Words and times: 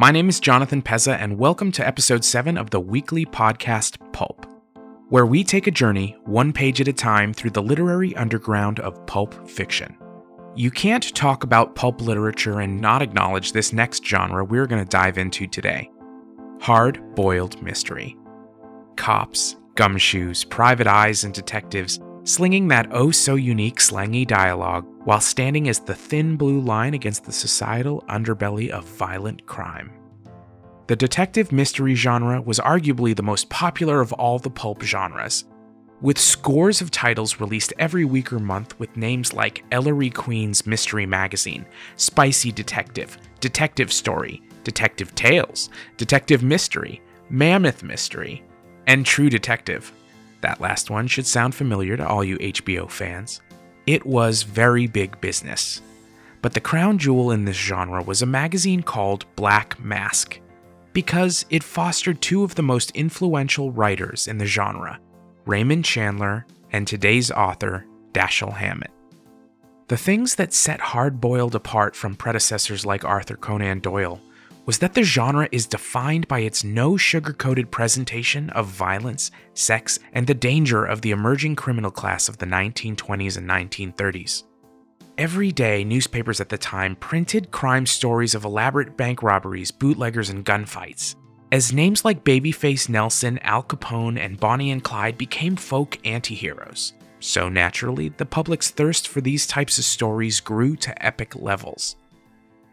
My 0.00 0.10
name 0.10 0.30
is 0.30 0.40
Jonathan 0.40 0.80
Pezza, 0.80 1.18
and 1.20 1.36
welcome 1.36 1.70
to 1.72 1.86
episode 1.86 2.24
7 2.24 2.56
of 2.56 2.70
the 2.70 2.80
weekly 2.80 3.26
podcast 3.26 3.98
Pulp, 4.14 4.46
where 5.10 5.26
we 5.26 5.44
take 5.44 5.66
a 5.66 5.70
journey, 5.70 6.16
one 6.24 6.54
page 6.54 6.80
at 6.80 6.88
a 6.88 6.92
time, 6.94 7.34
through 7.34 7.50
the 7.50 7.62
literary 7.62 8.16
underground 8.16 8.80
of 8.80 9.04
pulp 9.04 9.46
fiction. 9.46 9.94
You 10.56 10.70
can't 10.70 11.14
talk 11.14 11.44
about 11.44 11.74
pulp 11.74 12.00
literature 12.00 12.60
and 12.60 12.80
not 12.80 13.02
acknowledge 13.02 13.52
this 13.52 13.74
next 13.74 14.02
genre 14.02 14.42
we're 14.42 14.66
going 14.66 14.82
to 14.82 14.88
dive 14.88 15.18
into 15.18 15.46
today 15.46 15.90
hard 16.62 17.14
boiled 17.14 17.62
mystery. 17.62 18.16
Cops, 18.96 19.56
gumshoes, 19.74 20.48
private 20.48 20.86
eyes, 20.86 21.24
and 21.24 21.34
detectives 21.34 22.00
slinging 22.30 22.68
that 22.68 22.88
oh 22.92 23.10
so 23.10 23.34
unique 23.34 23.80
slangy 23.80 24.24
dialogue 24.24 24.86
while 25.04 25.20
standing 25.20 25.68
as 25.68 25.80
the 25.80 25.94
thin 25.94 26.36
blue 26.36 26.60
line 26.60 26.94
against 26.94 27.24
the 27.24 27.32
societal 27.32 28.04
underbelly 28.08 28.70
of 28.70 28.84
violent 28.84 29.44
crime. 29.46 29.90
The 30.86 30.96
detective 30.96 31.52
mystery 31.52 31.94
genre 31.94 32.40
was 32.40 32.58
arguably 32.60 33.14
the 33.14 33.22
most 33.22 33.48
popular 33.48 34.00
of 34.00 34.12
all 34.12 34.38
the 34.38 34.50
pulp 34.50 34.82
genres, 34.82 35.44
with 36.00 36.18
scores 36.18 36.80
of 36.80 36.90
titles 36.90 37.40
released 37.40 37.72
every 37.78 38.04
week 38.04 38.32
or 38.32 38.38
month 38.38 38.78
with 38.78 38.96
names 38.96 39.32
like 39.32 39.64
Ellery 39.70 40.10
Queen's 40.10 40.66
Mystery 40.66 41.06
Magazine, 41.06 41.66
Spicy 41.96 42.50
Detective, 42.52 43.18
Detective 43.40 43.92
Story, 43.92 44.42
Detective 44.64 45.14
Tales, 45.14 45.68
Detective 45.96 46.42
Mystery, 46.42 47.02
Mammoth 47.28 47.82
Mystery, 47.82 48.42
and 48.86 49.04
True 49.04 49.30
Detective. 49.30 49.92
That 50.40 50.60
last 50.60 50.90
one 50.90 51.06
should 51.06 51.26
sound 51.26 51.54
familiar 51.54 51.96
to 51.96 52.06
all 52.06 52.24
you 52.24 52.38
HBO 52.38 52.90
fans. 52.90 53.40
It 53.86 54.06
was 54.06 54.42
very 54.42 54.86
big 54.86 55.20
business. 55.20 55.82
But 56.42 56.54
the 56.54 56.60
crown 56.60 56.98
jewel 56.98 57.30
in 57.32 57.44
this 57.44 57.56
genre 57.56 58.02
was 58.02 58.22
a 58.22 58.26
magazine 58.26 58.82
called 58.82 59.26
Black 59.36 59.78
Mask, 59.80 60.40
because 60.92 61.44
it 61.50 61.62
fostered 61.62 62.20
two 62.20 62.42
of 62.42 62.54
the 62.54 62.62
most 62.62 62.90
influential 62.92 63.70
writers 63.70 64.26
in 64.26 64.38
the 64.38 64.46
genre, 64.46 64.98
Raymond 65.44 65.84
Chandler 65.84 66.46
and 66.72 66.86
today's 66.86 67.30
author, 67.30 67.84
Dashiell 68.12 68.56
Hammett. 68.56 68.90
The 69.88 69.96
things 69.96 70.36
that 70.36 70.54
set 70.54 70.80
Hard 70.80 71.20
Boiled 71.20 71.54
apart 71.54 71.96
from 71.96 72.14
predecessors 72.14 72.86
like 72.86 73.04
Arthur 73.04 73.36
Conan 73.36 73.80
Doyle 73.80 74.20
was 74.70 74.78
that 74.78 74.94
the 74.94 75.02
genre 75.02 75.48
is 75.50 75.66
defined 75.66 76.28
by 76.28 76.38
its 76.38 76.62
no 76.62 76.96
sugar 76.96 77.32
coated 77.32 77.68
presentation 77.72 78.48
of 78.50 78.66
violence, 78.66 79.32
sex, 79.52 79.98
and 80.12 80.28
the 80.28 80.32
danger 80.32 80.84
of 80.84 81.02
the 81.02 81.10
emerging 81.10 81.56
criminal 81.56 81.90
class 81.90 82.28
of 82.28 82.38
the 82.38 82.46
1920s 82.46 83.36
and 83.36 83.50
1930s. 83.50 84.44
Every 85.18 85.50
day, 85.50 85.82
newspapers 85.82 86.40
at 86.40 86.50
the 86.50 86.56
time 86.56 86.94
printed 86.94 87.50
crime 87.50 87.84
stories 87.84 88.36
of 88.36 88.44
elaborate 88.44 88.96
bank 88.96 89.24
robberies, 89.24 89.72
bootleggers, 89.72 90.30
and 90.30 90.44
gunfights. 90.44 91.16
As 91.50 91.72
names 91.72 92.04
like 92.04 92.22
Babyface 92.22 92.88
Nelson, 92.88 93.40
Al 93.40 93.64
Capone, 93.64 94.20
and 94.20 94.38
Bonnie 94.38 94.70
and 94.70 94.84
Clyde 94.84 95.18
became 95.18 95.56
folk 95.56 95.98
antiheroes, 96.04 96.92
so 97.18 97.48
naturally, 97.48 98.10
the 98.10 98.24
public's 98.24 98.70
thirst 98.70 99.08
for 99.08 99.20
these 99.20 99.48
types 99.48 99.78
of 99.78 99.84
stories 99.84 100.38
grew 100.38 100.76
to 100.76 101.04
epic 101.04 101.34
levels. 101.34 101.96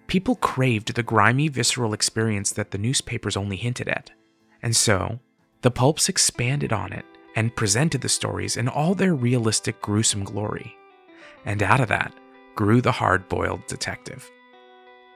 People 0.08 0.36
craved 0.38 0.96
the 0.96 1.04
grimy, 1.04 1.50
visceral 1.50 1.94
experience 1.94 2.52
that 2.52 2.72
the 2.72 2.78
newspapers 2.78 3.36
only 3.36 3.58
hinted 3.58 3.90
at. 3.90 4.12
And 4.64 4.76
so, 4.76 5.20
the 5.62 5.72
pulps 5.72 6.08
expanded 6.08 6.72
on 6.72 6.94
it 6.94 7.06
and 7.36 7.56
presented 7.56 8.02
the 8.02 8.10
stories 8.10 8.58
in 8.58 8.68
all 8.70 8.96
their 8.96 9.14
realistic, 9.14 9.82
gruesome 9.82 10.24
glory. 10.24 10.76
And 11.46 11.62
out 11.62 11.82
of 11.82 11.90
that 11.90 12.14
grew 12.56 12.82
the 12.82 12.92
hard 12.92 13.28
boiled 13.30 13.68
detective. 13.68 14.30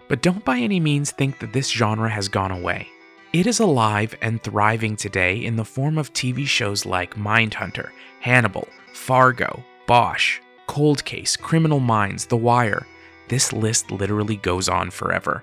But 0.09 0.21
don't 0.21 0.43
by 0.43 0.57
any 0.57 0.79
means 0.79 1.11
think 1.11 1.39
that 1.39 1.53
this 1.53 1.69
genre 1.69 2.09
has 2.09 2.27
gone 2.27 2.51
away. 2.51 2.87
It 3.31 3.47
is 3.47 3.61
alive 3.61 4.13
and 4.21 4.43
thriving 4.43 4.97
today 4.97 5.37
in 5.37 5.55
the 5.55 5.63
form 5.63 5.97
of 5.97 6.11
TV 6.11 6.45
shows 6.45 6.85
like 6.85 7.15
Mindhunter, 7.15 7.91
Hannibal, 8.19 8.67
Fargo, 8.91 9.63
Bosch, 9.87 10.41
Cold 10.67 11.05
Case, 11.05 11.37
Criminal 11.37 11.79
Minds, 11.79 12.25
The 12.25 12.35
Wire, 12.35 12.85
this 13.31 13.53
list 13.53 13.91
literally 13.91 14.35
goes 14.35 14.67
on 14.67 14.91
forever. 14.91 15.41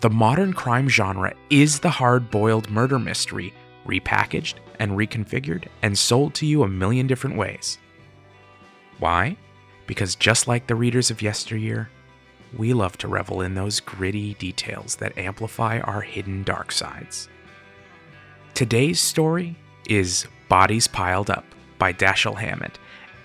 The 0.00 0.08
modern 0.08 0.54
crime 0.54 0.88
genre 0.88 1.34
is 1.50 1.78
the 1.78 1.90
hard 1.90 2.30
boiled 2.30 2.70
murder 2.70 2.98
mystery, 2.98 3.52
repackaged 3.86 4.54
and 4.78 4.92
reconfigured 4.92 5.66
and 5.82 5.96
sold 5.98 6.32
to 6.36 6.46
you 6.46 6.62
a 6.62 6.68
million 6.68 7.06
different 7.06 7.36
ways. 7.36 7.76
Why? 8.98 9.36
Because 9.86 10.14
just 10.14 10.48
like 10.48 10.66
the 10.66 10.74
readers 10.74 11.10
of 11.10 11.20
yesteryear, 11.20 11.90
we 12.56 12.72
love 12.72 12.96
to 12.96 13.08
revel 13.08 13.42
in 13.42 13.54
those 13.54 13.78
gritty 13.78 14.32
details 14.34 14.96
that 14.96 15.18
amplify 15.18 15.80
our 15.80 16.00
hidden 16.00 16.44
dark 16.44 16.72
sides. 16.72 17.28
Today's 18.54 19.00
story 19.00 19.54
is 19.86 20.26
Bodies 20.48 20.88
Piled 20.88 21.28
Up 21.28 21.44
by 21.78 21.92
Dashiell 21.92 22.38
Hammett, 22.38 22.78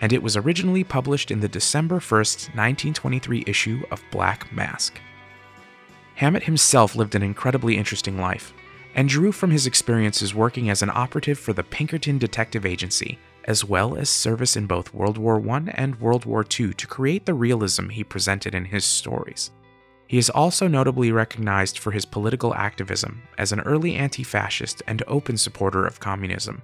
and 0.04 0.12
it 0.12 0.22
was 0.22 0.36
originally 0.36 0.84
published 0.84 1.32
in 1.32 1.40
the 1.40 1.48
December 1.48 1.96
1st, 1.96 2.50
1923 2.56 3.46
issue 3.48 3.82
of 3.90 4.04
Black 4.12 4.52
Mask. 4.52 5.00
Hammett 6.16 6.44
himself 6.44 6.98
lived 6.98 7.16
an 7.16 7.24
incredibly 7.24 7.78
interesting 7.78 8.20
life, 8.20 8.54
and 8.96 9.08
drew 9.08 9.32
from 9.32 9.50
his 9.50 9.66
experiences 9.66 10.36
working 10.36 10.70
as 10.70 10.82
an 10.82 10.92
operative 10.94 11.40
for 11.40 11.54
the 11.54 11.64
Pinkerton 11.64 12.18
Detective 12.18 12.66
Agency, 12.66 13.18
as 13.46 13.64
well 13.64 13.96
as 13.96 14.10
service 14.10 14.58
in 14.58 14.68
both 14.68 14.94
World 14.94 15.18
War 15.18 15.42
I 15.50 15.72
and 15.76 15.98
World 16.02 16.26
War 16.26 16.44
II 16.44 16.74
to 16.74 16.86
create 16.86 17.26
the 17.26 17.34
realism 17.34 17.88
he 17.88 18.04
presented 18.04 18.54
in 18.54 18.66
his 18.66 18.84
stories. 18.84 19.52
He 20.08 20.18
is 20.18 20.30
also 20.30 20.68
notably 20.68 21.14
recognized 21.14 21.80
for 21.80 21.92
his 21.92 22.04
political 22.04 22.54
activism 22.56 23.24
as 23.38 23.54
an 23.54 23.62
early 23.62 23.96
anti 23.96 24.24
fascist 24.24 24.84
and 24.86 25.02
open 25.08 25.38
supporter 25.38 25.86
of 25.86 26.02
communism. 26.02 26.62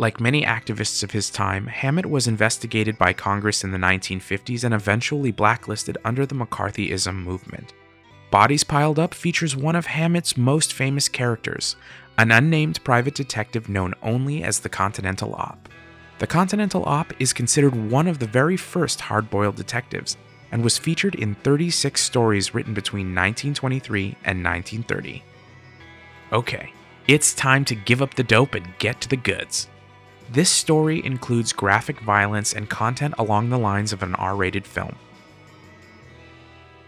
Like 0.00 0.20
many 0.20 0.44
activists 0.44 1.02
of 1.02 1.10
his 1.10 1.28
time, 1.28 1.66
Hammett 1.66 2.06
was 2.06 2.28
investigated 2.28 2.96
by 2.98 3.12
Congress 3.12 3.64
in 3.64 3.72
the 3.72 3.78
1950s 3.78 4.62
and 4.62 4.72
eventually 4.72 5.32
blacklisted 5.32 5.98
under 6.04 6.24
the 6.24 6.36
McCarthyism 6.36 7.16
movement. 7.16 7.74
Bodies 8.30 8.62
Piled 8.62 9.00
Up 9.00 9.12
features 9.12 9.56
one 9.56 9.74
of 9.74 9.86
Hammett's 9.86 10.36
most 10.36 10.72
famous 10.72 11.08
characters, 11.08 11.74
an 12.16 12.30
unnamed 12.30 12.84
private 12.84 13.16
detective 13.16 13.68
known 13.68 13.92
only 14.00 14.44
as 14.44 14.60
the 14.60 14.68
Continental 14.68 15.34
Op. 15.34 15.68
The 16.20 16.28
Continental 16.28 16.84
Op 16.84 17.12
is 17.20 17.32
considered 17.32 17.74
one 17.90 18.06
of 18.06 18.20
the 18.20 18.26
very 18.26 18.56
first 18.56 19.00
hard 19.00 19.28
boiled 19.30 19.56
detectives 19.56 20.16
and 20.52 20.62
was 20.62 20.78
featured 20.78 21.16
in 21.16 21.34
36 21.36 22.00
stories 22.00 22.54
written 22.54 22.72
between 22.72 23.14
1923 23.16 24.16
and 24.24 24.44
1930. 24.44 25.24
Okay, 26.32 26.72
it's 27.08 27.34
time 27.34 27.64
to 27.64 27.74
give 27.74 28.00
up 28.00 28.14
the 28.14 28.22
dope 28.22 28.54
and 28.54 28.78
get 28.78 29.00
to 29.00 29.08
the 29.08 29.16
goods. 29.16 29.68
This 30.30 30.50
story 30.50 31.02
includes 31.02 31.54
graphic 31.54 32.00
violence 32.00 32.52
and 32.52 32.68
content 32.68 33.14
along 33.16 33.48
the 33.48 33.58
lines 33.58 33.94
of 33.94 34.02
an 34.02 34.14
R 34.16 34.36
rated 34.36 34.66
film. 34.66 34.96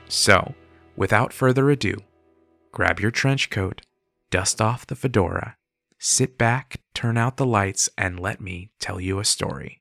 So, 0.09 0.55
without 0.95 1.33
further 1.33 1.71
ado, 1.71 1.97
grab 2.71 3.01
your 3.01 3.11
trench 3.11 3.49
coat, 3.49 3.81
dust 4.31 4.61
off 4.61 4.87
the 4.87 4.95
fedora, 4.95 5.57
sit 5.99 6.37
back, 6.37 6.83
turn 6.93 7.17
out 7.17 7.39
the 7.39 7.47
lights, 7.47 7.89
and 7.97 8.21
let 8.21 8.43
me 8.43 8.73
tell 8.79 9.01
you 9.01 9.19
a 9.19 9.25
story. 9.25 9.81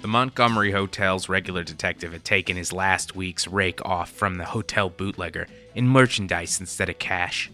The 0.00 0.08
Montgomery 0.08 0.70
Hotel's 0.70 1.28
regular 1.28 1.64
detective 1.64 2.12
had 2.12 2.24
taken 2.24 2.56
his 2.56 2.72
last 2.72 3.14
week's 3.14 3.46
rake 3.46 3.84
off 3.84 4.08
from 4.10 4.36
the 4.36 4.44
hotel 4.44 4.88
bootlegger 4.88 5.48
in 5.74 5.86
merchandise 5.86 6.60
instead 6.60 6.88
of 6.88 6.98
cash 6.98 7.50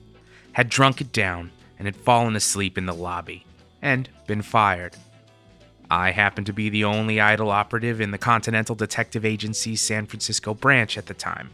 had 0.53 0.69
drunk 0.69 1.01
it 1.01 1.13
down 1.13 1.51
and 1.79 1.87
had 1.87 1.97
fallen 1.97 2.37
asleep 2.37 2.79
in 2.79 2.87
the 2.87 2.95
lobby 2.95 3.45
and 3.81 4.09
been 4.27 4.43
fired. 4.43 4.97
I 5.91 6.11
happened 6.11 6.47
to 6.47 6.53
be 6.53 6.69
the 6.69 6.85
only 6.85 7.21
idle 7.21 7.51
operative 7.51 8.01
in 8.01 8.13
the 8.13 8.19
Continental 8.19 8.75
Detective 8.75 9.25
Agency's 9.25 9.81
San 9.81 10.07
Francisco 10.07 10.55
branch 10.55 10.97
at 10.97 11.07
the 11.07 11.15
time, 11.15 11.51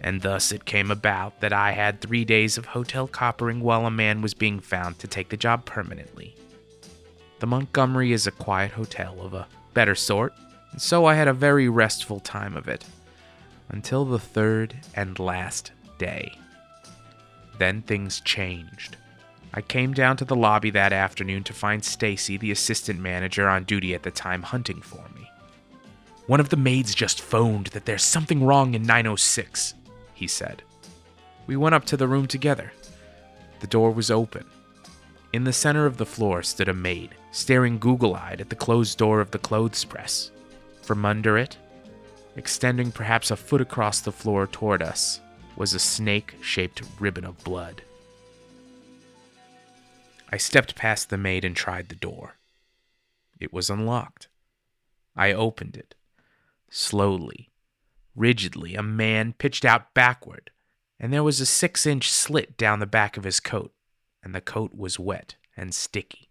and 0.00 0.22
thus 0.22 0.52
it 0.52 0.64
came 0.64 0.90
about 0.90 1.40
that 1.40 1.52
I 1.52 1.72
had 1.72 2.00
three 2.00 2.24
days 2.24 2.56
of 2.56 2.66
hotel 2.66 3.06
coppering 3.06 3.60
while 3.60 3.84
a 3.84 3.90
man 3.90 4.22
was 4.22 4.32
being 4.32 4.60
found 4.60 4.98
to 5.00 5.06
take 5.06 5.28
the 5.28 5.36
job 5.36 5.66
permanently. 5.66 6.34
The 7.40 7.46
Montgomery 7.46 8.12
is 8.12 8.26
a 8.26 8.30
quiet 8.30 8.72
hotel 8.72 9.20
of 9.20 9.34
a 9.34 9.48
better 9.74 9.94
sort, 9.94 10.32
and 10.72 10.80
so 10.80 11.04
I 11.04 11.14
had 11.14 11.28
a 11.28 11.34
very 11.34 11.68
restful 11.68 12.20
time 12.20 12.56
of 12.56 12.68
it. 12.68 12.84
Until 13.68 14.04
the 14.04 14.18
third 14.18 14.76
and 14.94 15.18
last 15.18 15.72
day. 15.98 16.38
Then 17.58 17.82
things 17.82 18.20
changed. 18.20 18.96
I 19.52 19.60
came 19.60 19.92
down 19.92 20.16
to 20.16 20.24
the 20.24 20.34
lobby 20.34 20.70
that 20.70 20.92
afternoon 20.92 21.44
to 21.44 21.52
find 21.52 21.84
Stacy, 21.84 22.36
the 22.36 22.50
assistant 22.50 22.98
manager 22.98 23.48
on 23.48 23.64
duty 23.64 23.94
at 23.94 24.02
the 24.02 24.10
time, 24.10 24.42
hunting 24.42 24.80
for 24.80 25.04
me. 25.14 25.30
One 26.26 26.40
of 26.40 26.48
the 26.48 26.56
maids 26.56 26.94
just 26.94 27.20
phoned 27.20 27.68
that 27.68 27.84
there's 27.84 28.02
something 28.02 28.44
wrong 28.44 28.74
in 28.74 28.82
906, 28.82 29.74
he 30.14 30.26
said. 30.26 30.62
We 31.46 31.56
went 31.56 31.74
up 31.74 31.84
to 31.86 31.96
the 31.96 32.08
room 32.08 32.26
together. 32.26 32.72
The 33.60 33.66
door 33.66 33.90
was 33.90 34.10
open. 34.10 34.46
In 35.32 35.44
the 35.44 35.52
center 35.52 35.86
of 35.86 35.98
the 35.98 36.06
floor 36.06 36.42
stood 36.42 36.68
a 36.68 36.74
maid, 36.74 37.14
staring 37.30 37.78
goggle 37.78 38.14
eyed 38.14 38.40
at 38.40 38.48
the 38.48 38.56
closed 38.56 38.98
door 38.98 39.20
of 39.20 39.30
the 39.30 39.38
clothes 39.38 39.84
press. 39.84 40.30
From 40.82 41.04
under 41.04 41.36
it, 41.38 41.58
extending 42.36 42.90
perhaps 42.90 43.30
a 43.30 43.36
foot 43.36 43.60
across 43.60 44.00
the 44.00 44.12
floor 44.12 44.46
toward 44.46 44.82
us, 44.82 45.20
was 45.56 45.74
a 45.74 45.78
snake 45.78 46.34
shaped 46.40 46.82
ribbon 46.98 47.24
of 47.24 47.42
blood. 47.44 47.82
I 50.30 50.36
stepped 50.36 50.74
past 50.74 51.10
the 51.10 51.16
maid 51.16 51.44
and 51.44 51.54
tried 51.54 51.88
the 51.88 51.94
door. 51.94 52.36
It 53.38 53.52
was 53.52 53.70
unlocked. 53.70 54.28
I 55.14 55.32
opened 55.32 55.76
it. 55.76 55.94
Slowly, 56.70 57.50
rigidly, 58.16 58.74
a 58.74 58.82
man 58.82 59.32
pitched 59.32 59.64
out 59.64 59.94
backward, 59.94 60.50
and 60.98 61.12
there 61.12 61.22
was 61.22 61.40
a 61.40 61.46
six 61.46 61.86
inch 61.86 62.10
slit 62.10 62.56
down 62.56 62.80
the 62.80 62.86
back 62.86 63.16
of 63.16 63.24
his 63.24 63.38
coat, 63.38 63.72
and 64.22 64.34
the 64.34 64.40
coat 64.40 64.74
was 64.74 64.98
wet 64.98 65.36
and 65.56 65.74
sticky. 65.74 66.23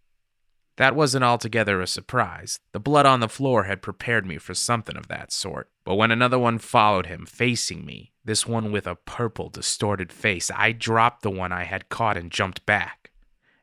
That 0.77 0.95
wasn't 0.95 1.23
altogether 1.23 1.81
a 1.81 1.87
surprise. 1.87 2.59
The 2.71 2.79
blood 2.79 3.05
on 3.05 3.19
the 3.19 3.29
floor 3.29 3.65
had 3.65 3.81
prepared 3.81 4.25
me 4.25 4.37
for 4.37 4.53
something 4.55 4.97
of 4.97 5.07
that 5.07 5.31
sort. 5.31 5.69
But 5.85 5.95
when 5.95 6.09
another 6.09 6.39
one 6.39 6.57
followed 6.57 7.05
him, 7.05 7.25
facing 7.25 7.85
me, 7.85 8.13
this 8.25 8.47
one 8.47 8.71
with 8.71 8.87
a 8.87 8.95
purple, 8.95 9.49
distorted 9.49 10.11
face, 10.11 10.49
I 10.55 10.71
dropped 10.71 11.21
the 11.21 11.29
one 11.29 11.51
I 11.51 11.65
had 11.65 11.89
caught 11.89 12.17
and 12.17 12.31
jumped 12.31 12.65
back. 12.65 13.11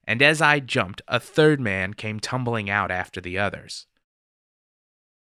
And 0.04 0.22
as 0.22 0.40
I 0.40 0.60
jumped, 0.60 1.02
a 1.08 1.18
third 1.18 1.60
man 1.60 1.94
came 1.94 2.20
tumbling 2.20 2.70
out 2.70 2.90
after 2.90 3.20
the 3.20 3.38
others. 3.38 3.86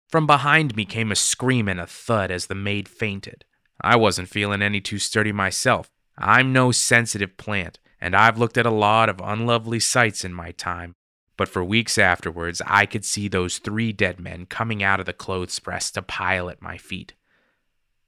From 0.07 0.27
behind 0.27 0.75
me 0.75 0.85
came 0.85 1.11
a 1.11 1.15
scream 1.15 1.67
and 1.67 1.79
a 1.79 1.87
thud 1.87 2.31
as 2.31 2.47
the 2.47 2.55
maid 2.55 2.89
fainted. 2.89 3.45
I 3.79 3.95
wasn't 3.95 4.29
feeling 4.29 4.61
any 4.61 4.81
too 4.81 4.99
sturdy 4.99 5.31
myself. 5.31 5.89
I'm 6.17 6.53
no 6.53 6.71
sensitive 6.71 7.37
plant, 7.37 7.79
and 7.99 8.15
I've 8.15 8.37
looked 8.37 8.57
at 8.57 8.65
a 8.65 8.71
lot 8.71 9.09
of 9.09 9.21
unlovely 9.23 9.79
sights 9.79 10.25
in 10.25 10.33
my 10.33 10.51
time, 10.51 10.95
but 11.41 11.49
for 11.49 11.63
weeks 11.63 11.97
afterwards, 11.97 12.61
I 12.67 12.85
could 12.85 13.03
see 13.03 13.27
those 13.27 13.57
three 13.57 13.91
dead 13.91 14.19
men 14.19 14.45
coming 14.45 14.83
out 14.83 14.99
of 14.99 15.07
the 15.07 15.11
clothes 15.11 15.57
press 15.57 15.89
to 15.89 16.03
pile 16.03 16.51
at 16.51 16.61
my 16.61 16.77
feet. 16.77 17.15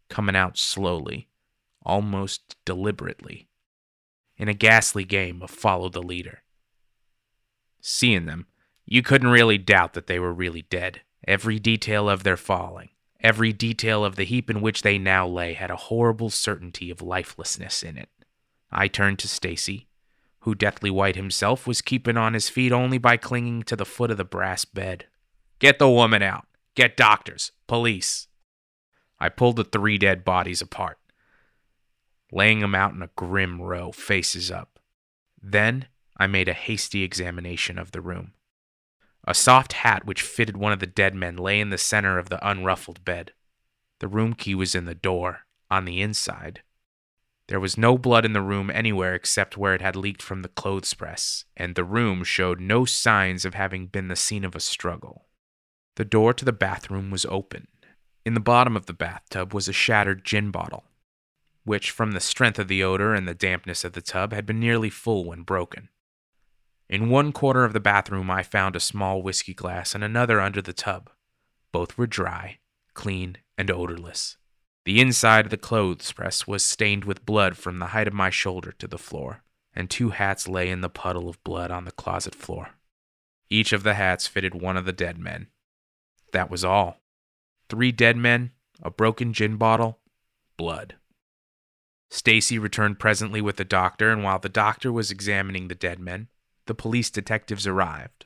Coming 0.07 0.35
out 0.35 0.55
slowly, 0.55 1.29
almost 1.81 2.55
deliberately, 2.63 3.47
in 4.37 4.49
a 4.49 4.53
ghastly 4.53 5.03
game 5.03 5.41
of 5.41 5.49
follow 5.49 5.89
the 5.89 6.03
leader. 6.03 6.43
Seeing 7.81 8.27
them, 8.27 8.45
you 8.85 9.01
couldn't 9.01 9.29
really 9.29 9.57
doubt 9.57 9.93
that 9.93 10.05
they 10.05 10.19
were 10.19 10.31
really 10.31 10.61
dead. 10.61 11.01
Every 11.27 11.57
detail 11.57 12.07
of 12.07 12.21
their 12.21 12.37
falling, 12.37 12.89
every 13.19 13.51
detail 13.51 14.05
of 14.05 14.15
the 14.15 14.25
heap 14.25 14.47
in 14.47 14.61
which 14.61 14.83
they 14.83 14.99
now 14.99 15.27
lay 15.27 15.53
had 15.53 15.71
a 15.71 15.75
horrible 15.75 16.29
certainty 16.29 16.91
of 16.91 17.01
lifelessness 17.01 17.81
in 17.81 17.97
it. 17.97 18.09
I 18.71 18.87
turned 18.87 19.17
to 19.17 19.27
Stacy, 19.27 19.87
who 20.43 20.53
deathly 20.53 20.89
white 20.89 21.15
himself 21.15 21.65
was 21.65 21.81
keeping 21.81 22.17
on 22.17 22.33
his 22.33 22.49
feet 22.49 22.71
only 22.71 22.97
by 22.97 23.17
clinging 23.17 23.63
to 23.63 23.75
the 23.75 23.85
foot 23.85 24.11
of 24.11 24.17
the 24.17 24.25
brass 24.25 24.65
bed. 24.65 25.05
Get 25.59 25.79
the 25.79 25.89
woman 25.89 26.21
out. 26.21 26.45
Get 26.75 26.97
doctors. 26.97 27.51
Police. 27.67 28.27
I 29.19 29.29
pulled 29.29 29.55
the 29.55 29.63
three 29.63 29.97
dead 29.97 30.25
bodies 30.25 30.61
apart, 30.61 30.97
laying 32.31 32.59
them 32.59 32.75
out 32.75 32.93
in 32.93 33.01
a 33.01 33.09
grim 33.15 33.61
row, 33.61 33.93
faces 33.93 34.51
up. 34.51 34.79
Then 35.41 35.87
I 36.17 36.27
made 36.27 36.49
a 36.49 36.53
hasty 36.53 37.03
examination 37.03 37.79
of 37.79 37.91
the 37.91 38.01
room. 38.01 38.33
A 39.25 39.33
soft 39.33 39.73
hat 39.73 40.05
which 40.05 40.21
fitted 40.21 40.57
one 40.57 40.73
of 40.73 40.79
the 40.79 40.85
dead 40.85 41.15
men 41.15 41.37
lay 41.37 41.61
in 41.61 41.69
the 41.69 41.77
center 41.77 42.19
of 42.19 42.27
the 42.27 42.45
unruffled 42.45 43.05
bed. 43.05 43.31
The 43.99 44.09
room 44.09 44.33
key 44.33 44.55
was 44.55 44.75
in 44.75 44.83
the 44.83 44.93
door, 44.93 45.45
on 45.71 45.85
the 45.85 46.01
inside. 46.01 46.61
There 47.47 47.59
was 47.59 47.77
no 47.77 47.97
blood 47.97 48.25
in 48.25 48.33
the 48.33 48.41
room 48.41 48.69
anywhere 48.69 49.13
except 49.13 49.57
where 49.57 49.73
it 49.73 49.81
had 49.81 49.95
leaked 49.95 50.21
from 50.21 50.41
the 50.41 50.49
clothes 50.49 50.93
press, 50.93 51.45
and 51.57 51.75
the 51.75 51.83
room 51.83 52.23
showed 52.23 52.61
no 52.61 52.85
signs 52.85 53.43
of 53.43 53.53
having 53.53 53.87
been 53.87 54.07
the 54.07 54.15
scene 54.15 54.45
of 54.45 54.55
a 54.55 54.61
struggle. 54.61 55.25
The 55.95 56.05
door 56.05 56.33
to 56.33 56.45
the 56.45 56.53
bathroom 56.53 57.11
was 57.11 57.25
open. 57.25 57.67
In 58.25 58.33
the 58.33 58.39
bottom 58.39 58.77
of 58.77 58.85
the 58.85 58.93
bathtub 58.93 59.53
was 59.53 59.67
a 59.67 59.73
shattered 59.73 60.23
gin 60.23 60.51
bottle, 60.51 60.85
which, 61.65 61.91
from 61.91 62.11
the 62.11 62.21
strength 62.21 62.57
of 62.57 62.69
the 62.69 62.83
odor 62.83 63.13
and 63.13 63.27
the 63.27 63.35
dampness 63.35 63.83
of 63.83 63.93
the 63.93 64.01
tub, 64.01 64.31
had 64.31 64.45
been 64.45 64.59
nearly 64.59 64.89
full 64.89 65.25
when 65.25 65.43
broken. 65.43 65.89
In 66.89 67.09
one 67.09 67.33
corner 67.33 67.65
of 67.65 67.73
the 67.73 67.79
bathroom, 67.79 68.31
I 68.31 68.43
found 68.43 68.75
a 68.75 68.79
small 68.79 69.21
whiskey 69.21 69.53
glass 69.53 69.93
and 69.93 70.03
another 70.03 70.39
under 70.39 70.61
the 70.61 70.73
tub. 70.73 71.09
Both 71.71 71.97
were 71.97 72.07
dry, 72.07 72.59
clean, 72.93 73.37
and 73.57 73.69
odorless. 73.69 74.37
The 74.85 74.99
inside 74.99 75.45
of 75.45 75.51
the 75.51 75.57
clothes 75.57 76.11
press 76.11 76.45
was 76.45 76.63
stained 76.63 77.05
with 77.05 77.25
blood 77.25 77.55
from 77.55 77.79
the 77.79 77.87
height 77.87 78.07
of 78.07 78.13
my 78.13 78.29
shoulder 78.29 78.73
to 78.73 78.87
the 78.87 78.97
floor, 78.97 79.43
and 79.73 79.89
two 79.89 80.09
hats 80.09 80.47
lay 80.47 80.69
in 80.69 80.81
the 80.81 80.89
puddle 80.89 81.29
of 81.29 81.43
blood 81.43 81.71
on 81.71 81.85
the 81.85 81.91
closet 81.91 82.35
floor. 82.35 82.71
Each 83.49 83.71
of 83.71 83.83
the 83.83 83.93
hats 83.93 84.27
fitted 84.27 84.53
one 84.53 84.75
of 84.75 84.85
the 84.85 84.91
dead 84.91 85.17
men. 85.17 85.47
That 86.33 86.49
was 86.49 86.65
all. 86.65 86.99
Three 87.69 87.91
dead 87.91 88.17
men, 88.17 88.51
a 88.81 88.89
broken 88.89 89.31
gin 89.31 89.57
bottle, 89.57 89.99
blood. 90.57 90.95
Stacy 92.09 92.59
returned 92.59 92.99
presently 92.99 93.41
with 93.41 93.55
the 93.55 93.63
doctor, 93.63 94.11
and 94.11 94.23
while 94.23 94.39
the 94.39 94.49
doctor 94.49 94.91
was 94.91 95.11
examining 95.11 95.67
the 95.67 95.75
dead 95.75 95.99
men, 95.99 96.27
the 96.65 96.75
police 96.75 97.09
detectives 97.09 97.65
arrived. 97.65 98.25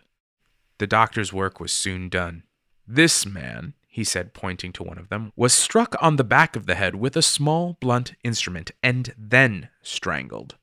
The 0.79 0.87
doctor's 0.87 1.31
work 1.31 1.59
was 1.59 1.71
soon 1.71 2.09
done. 2.09 2.43
This 2.87 3.25
man, 3.25 3.73
he 3.97 4.03
said, 4.03 4.31
pointing 4.31 4.71
to 4.71 4.83
one 4.83 4.99
of 4.99 5.09
them, 5.09 5.33
was 5.35 5.51
struck 5.51 5.95
on 5.99 6.17
the 6.17 6.23
back 6.23 6.55
of 6.55 6.67
the 6.67 6.75
head 6.75 6.93
with 6.93 7.17
a 7.17 7.21
small 7.23 7.77
blunt 7.79 8.13
instrument 8.23 8.69
and 8.83 9.11
then 9.17 9.69
strangled. 9.81 10.55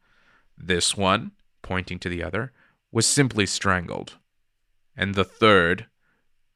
This 0.56 0.97
one, 0.97 1.32
pointing 1.61 1.99
to 1.99 2.08
the 2.08 2.23
other, 2.23 2.52
was 2.92 3.06
simply 3.08 3.44
strangled. 3.44 4.18
And 4.97 5.16
the 5.16 5.25
third 5.25 5.87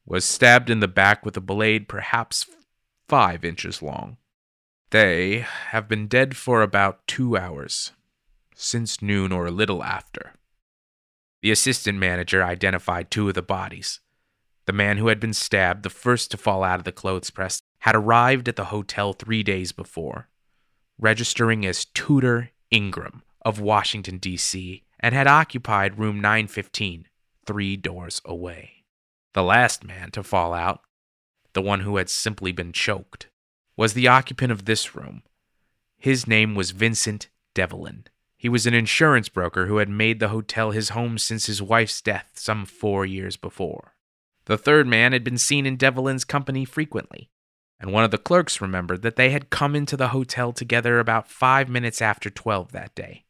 was 0.05 0.23
stabbed 0.23 0.69
in 0.69 0.79
the 0.79 0.87
back 0.87 1.25
with 1.25 1.35
a 1.35 1.41
blade 1.41 1.89
perhaps 1.89 2.45
five 3.09 3.43
inches 3.43 3.81
long. 3.81 4.15
They 4.91 5.39
have 5.71 5.89
been 5.89 6.07
dead 6.07 6.37
for 6.37 6.61
about 6.61 7.05
two 7.07 7.35
hours, 7.35 7.91
since 8.55 9.01
noon 9.01 9.33
or 9.33 9.45
a 9.45 9.51
little 9.51 9.83
after. 9.83 10.31
The 11.41 11.51
assistant 11.51 11.99
manager 11.99 12.41
identified 12.41 13.11
two 13.11 13.27
of 13.27 13.35
the 13.35 13.41
bodies. 13.41 13.99
The 14.65 14.73
man 14.73 14.97
who 14.97 15.07
had 15.07 15.19
been 15.19 15.33
stabbed, 15.33 15.83
the 15.83 15.89
first 15.89 16.31
to 16.31 16.37
fall 16.37 16.63
out 16.63 16.79
of 16.79 16.85
the 16.85 16.91
clothes 16.91 17.29
press, 17.29 17.61
had 17.79 17.95
arrived 17.95 18.47
at 18.47 18.55
the 18.55 18.65
hotel 18.65 19.13
three 19.13 19.43
days 19.43 19.71
before, 19.71 20.29
registering 20.99 21.65
as 21.65 21.85
Tudor 21.85 22.51
Ingram 22.71 23.23
of 23.41 23.59
Washington, 23.59 24.17
D.C., 24.17 24.83
and 24.99 25.15
had 25.15 25.27
occupied 25.27 25.97
room 25.97 26.17
915, 26.17 27.07
three 27.45 27.77
doors 27.77 28.21
away. 28.25 28.83
The 29.33 29.43
last 29.43 29.83
man 29.83 30.11
to 30.11 30.23
fall 30.23 30.53
out, 30.53 30.81
the 31.53 31.61
one 31.61 31.81
who 31.81 31.97
had 31.97 32.09
simply 32.09 32.51
been 32.51 32.73
choked, 32.73 33.29
was 33.77 33.93
the 33.93 34.07
occupant 34.07 34.51
of 34.51 34.65
this 34.65 34.95
room. 34.95 35.23
His 35.97 36.27
name 36.27 36.53
was 36.53 36.71
Vincent 36.71 37.29
Devlin. 37.53 38.05
He 38.37 38.49
was 38.49 38.65
an 38.65 38.73
insurance 38.73 39.29
broker 39.29 39.67
who 39.67 39.77
had 39.77 39.89
made 39.89 40.19
the 40.19 40.29
hotel 40.29 40.71
his 40.71 40.89
home 40.89 41.17
since 41.17 41.45
his 41.45 41.61
wife's 41.61 42.01
death 42.01 42.31
some 42.35 42.65
four 42.65 43.05
years 43.05 43.35
before. 43.35 43.95
The 44.49 44.57
third 44.57 44.87
man 44.87 45.11
had 45.11 45.23
been 45.23 45.37
seen 45.37 45.67
in 45.67 45.77
Devlin's 45.77 46.23
company 46.23 46.65
frequently, 46.65 47.29
and 47.79 47.93
one 47.93 48.03
of 48.03 48.09
the 48.09 48.17
clerks 48.17 48.59
remembered 48.59 49.03
that 49.03 49.15
they 49.15 49.29
had 49.29 49.51
come 49.51 49.75
into 49.75 49.95
the 49.95 50.07
hotel 50.07 50.53
together 50.53 50.97
about 50.97 51.29
five 51.29 51.69
minutes 51.69 52.01
after 52.01 52.31
12 52.31 52.71
that 52.71 52.95
day. 52.95 53.25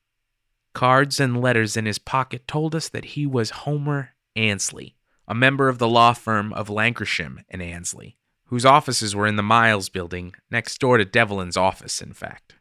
Cards 0.74 1.20
and 1.20 1.42
letters 1.42 1.76
in 1.76 1.86
his 1.86 2.00
pocket 2.00 2.48
told 2.48 2.74
us 2.74 2.88
that 2.88 3.04
he 3.04 3.28
was 3.28 3.50
Homer 3.50 4.12
Ansley, 4.38 4.96
a 5.28 5.36
member 5.36 5.68
of 5.68 5.78
the 5.78 5.90
law 5.90 6.14
firm 6.14 6.54
of 6.54 6.70
Lankershim 6.70 7.44
and 7.50 7.62
Ansley, 7.62 8.16
whose 8.46 8.64
offices 8.64 9.14
were 9.14 9.28
in 9.28 9.36
the 9.36 9.44
Miles 9.44 9.90
building, 9.90 10.34
next 10.50 10.80
door 10.80 10.98
to 10.98 11.04
Devlin's 11.04 11.58
office, 11.58 12.02
in 12.02 12.14
fact. 12.14 12.56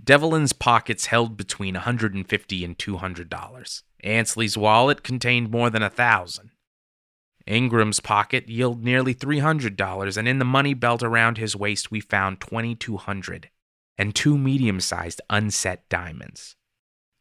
Devlin's 0.00 0.52
pockets 0.52 1.06
held 1.06 1.36
between 1.36 1.74
150 1.74 2.64
and 2.64 2.78
$200. 2.78 3.82
Ansley's 4.04 4.56
wallet 4.56 5.02
contained 5.02 5.50
more 5.50 5.70
than 5.70 5.82
a 5.82 5.90
thousand. 5.90 6.50
Ingram's 7.46 8.00
pocket 8.00 8.48
yielded 8.48 8.84
nearly 8.84 9.14
$300, 9.14 10.16
and 10.16 10.28
in 10.28 10.38
the 10.38 10.44
money 10.44 10.74
belt 10.74 11.02
around 11.02 11.38
his 11.38 11.54
waist 11.54 11.90
we 11.90 12.00
found 12.00 12.40
2200 12.40 13.50
and 13.98 14.14
two 14.14 14.36
medium-sized 14.36 15.20
unset 15.30 15.88
diamonds. 15.88 16.56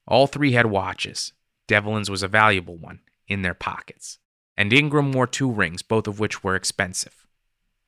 All 0.08 0.27
three 0.27 0.53
had 0.53 0.65
watches. 0.65 1.34
Devlin's 1.67 2.10
was 2.10 2.24
a 2.24 2.27
valuable 2.27 2.77
one 2.77 3.00
in 3.27 3.41
their 3.41 3.53
pockets, 3.53 4.20
and 4.58 4.74
Ingram 4.74 5.12
wore 5.12 5.27
two 5.27 5.50
rings, 5.50 5.82
both 5.82 6.08
of 6.08 6.20
which 6.20 6.44
were 6.44 6.55
expensive. 6.55 7.25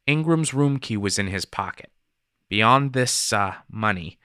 Ingram's 0.05 0.53
room 0.53 0.79
key 0.79 0.97
was 0.97 1.19
in 1.19 1.27
his 1.27 1.45
pocket. 1.45 1.91
Beyond 2.49 2.93
this 2.93 3.33
uh, 3.33 3.55
money, 3.69 4.17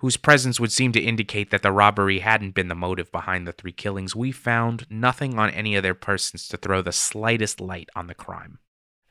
whose 0.00 0.16
presence 0.16 0.58
would 0.58 0.72
seem 0.72 0.92
to 0.92 1.00
indicate 1.00 1.50
that 1.50 1.60
the 1.60 1.70
robbery 1.70 2.20
hadn't 2.20 2.54
been 2.54 2.68
the 2.68 2.74
motive 2.74 3.12
behind 3.12 3.46
the 3.46 3.52
three 3.52 3.72
killings, 3.72 4.16
we 4.16 4.32
found 4.32 4.86
nothing 4.88 5.38
on 5.38 5.50
any 5.50 5.76
of 5.76 5.82
their 5.82 5.94
persons 5.94 6.48
to 6.48 6.56
throw 6.56 6.80
the 6.80 6.90
slightest 6.90 7.60
light 7.60 7.90
on 7.94 8.06
the 8.06 8.14
crime. 8.14 8.58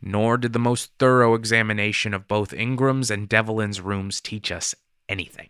Nor 0.01 0.39
did 0.39 0.51
the 0.51 0.57
most 0.57 0.91
thorough 0.97 1.35
examination 1.35 2.11
of 2.11 2.27
both 2.27 2.53
Ingram's 2.53 3.11
and 3.11 3.29
Devlin's 3.29 3.79
rooms 3.79 4.19
teach 4.19 4.51
us 4.51 4.73
anything. 5.07 5.49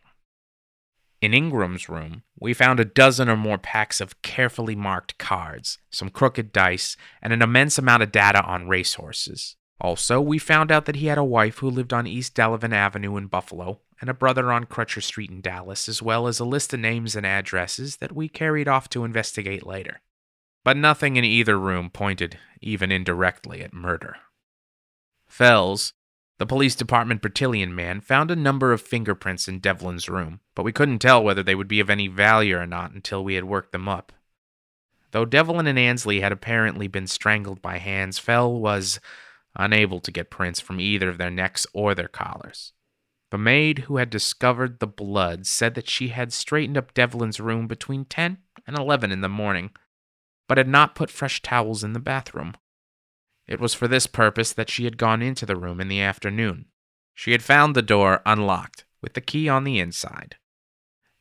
In 1.21 1.33
Ingram's 1.33 1.87
room, 1.87 2.23
we 2.37 2.53
found 2.53 2.81
a 2.81 2.85
dozen 2.85 3.29
or 3.29 3.37
more 3.37 3.57
packs 3.57 4.01
of 4.01 4.21
carefully 4.21 4.75
marked 4.75 5.17
cards, 5.17 5.77
some 5.89 6.09
crooked 6.09 6.51
dice, 6.51 6.97
and 7.21 7.31
an 7.31 7.41
immense 7.41 7.77
amount 7.77 8.03
of 8.03 8.11
data 8.11 8.43
on 8.43 8.67
racehorses. 8.67 9.55
Also, 9.79 10.19
we 10.19 10.37
found 10.37 10.69
out 10.69 10.83
that 10.83 10.97
he 10.97 11.07
had 11.07 11.17
a 11.17 11.23
wife 11.23 11.59
who 11.59 11.69
lived 11.69 11.93
on 11.93 12.05
East 12.05 12.35
Delavan 12.35 12.73
Avenue 12.73 13.15
in 13.15 13.27
Buffalo 13.27 13.79
and 14.01 14.09
a 14.09 14.13
brother 14.13 14.51
on 14.51 14.65
Crutcher 14.65 15.03
Street 15.03 15.29
in 15.29 15.41
Dallas, 15.41 15.89
as 15.89 16.01
well 16.01 16.27
as 16.27 16.39
a 16.39 16.45
list 16.45 16.73
of 16.73 16.79
names 16.79 17.15
and 17.15 17.25
addresses 17.25 17.97
that 17.97 18.15
we 18.15 18.29
carried 18.29 18.67
off 18.67 18.89
to 18.89 19.03
investigate 19.03 19.65
later. 19.65 20.01
But 20.63 20.77
nothing 20.77 21.15
in 21.15 21.23
either 21.23 21.59
room 21.59 21.89
pointed 21.89 22.37
even 22.61 22.91
indirectly 22.91 23.61
at 23.61 23.73
murder. 23.73 24.17
Fells, 25.27 25.93
the 26.37 26.45
police 26.45 26.75
department 26.75 27.21
Bertillon 27.21 27.73
man, 27.73 28.01
found 28.01 28.31
a 28.31 28.35
number 28.35 28.71
of 28.71 28.81
fingerprints 28.81 29.47
in 29.47 29.59
Devlin's 29.59 30.09
room, 30.09 30.39
but 30.55 30.63
we 30.63 30.71
couldn't 30.71 30.99
tell 30.99 31.23
whether 31.23 31.43
they 31.43 31.55
would 31.55 31.67
be 31.67 31.79
of 31.79 31.89
any 31.89 32.07
value 32.07 32.57
or 32.57 32.65
not 32.65 32.91
until 32.91 33.23
we 33.23 33.35
had 33.35 33.43
worked 33.43 33.71
them 33.71 33.87
up. 33.87 34.11
Though 35.11 35.25
Devlin 35.25 35.67
and 35.67 35.79
Ansley 35.79 36.21
had 36.21 36.31
apparently 36.31 36.87
been 36.87 37.07
strangled 37.07 37.61
by 37.61 37.77
hands, 37.77 38.19
Fell 38.19 38.53
was 38.53 38.99
unable 39.55 39.99
to 39.99 40.11
get 40.11 40.29
prints 40.29 40.59
from 40.59 40.79
either 40.79 41.09
of 41.09 41.17
their 41.17 41.31
necks 41.31 41.65
or 41.73 41.95
their 41.95 42.07
collars. 42.07 42.73
The 43.31 43.37
maid 43.37 43.79
who 43.79 43.97
had 43.97 44.09
discovered 44.09 44.79
the 44.79 44.87
blood 44.87 45.45
said 45.45 45.75
that 45.75 45.89
she 45.89 46.09
had 46.09 46.33
straightened 46.33 46.77
up 46.77 46.93
Devlin's 46.93 47.39
room 47.39 47.67
between 47.67 48.05
10 48.05 48.39
and 48.65 48.77
11 48.77 49.11
in 49.11 49.21
the 49.21 49.29
morning, 49.29 49.71
but 50.47 50.57
had 50.57 50.67
not 50.67 50.95
put 50.95 51.11
fresh 51.11 51.41
towels 51.41 51.83
in 51.83 51.93
the 51.93 51.99
bathroom. 51.99 52.55
It 53.47 53.59
was 53.59 53.73
for 53.73 53.87
this 53.87 54.07
purpose 54.07 54.51
that 54.53 54.69
she 54.69 54.85
had 54.85 54.97
gone 54.97 55.21
into 55.21 55.45
the 55.45 55.55
room 55.55 55.79
in 55.79 55.87
the 55.87 56.01
afternoon. 56.01 56.65
She 57.13 57.31
had 57.31 57.43
found 57.43 57.75
the 57.75 57.81
door 57.81 58.21
unlocked, 58.25 58.85
with 59.01 59.13
the 59.13 59.21
key 59.21 59.47
on 59.47 59.63
the 59.63 59.79
inside. 59.79 60.37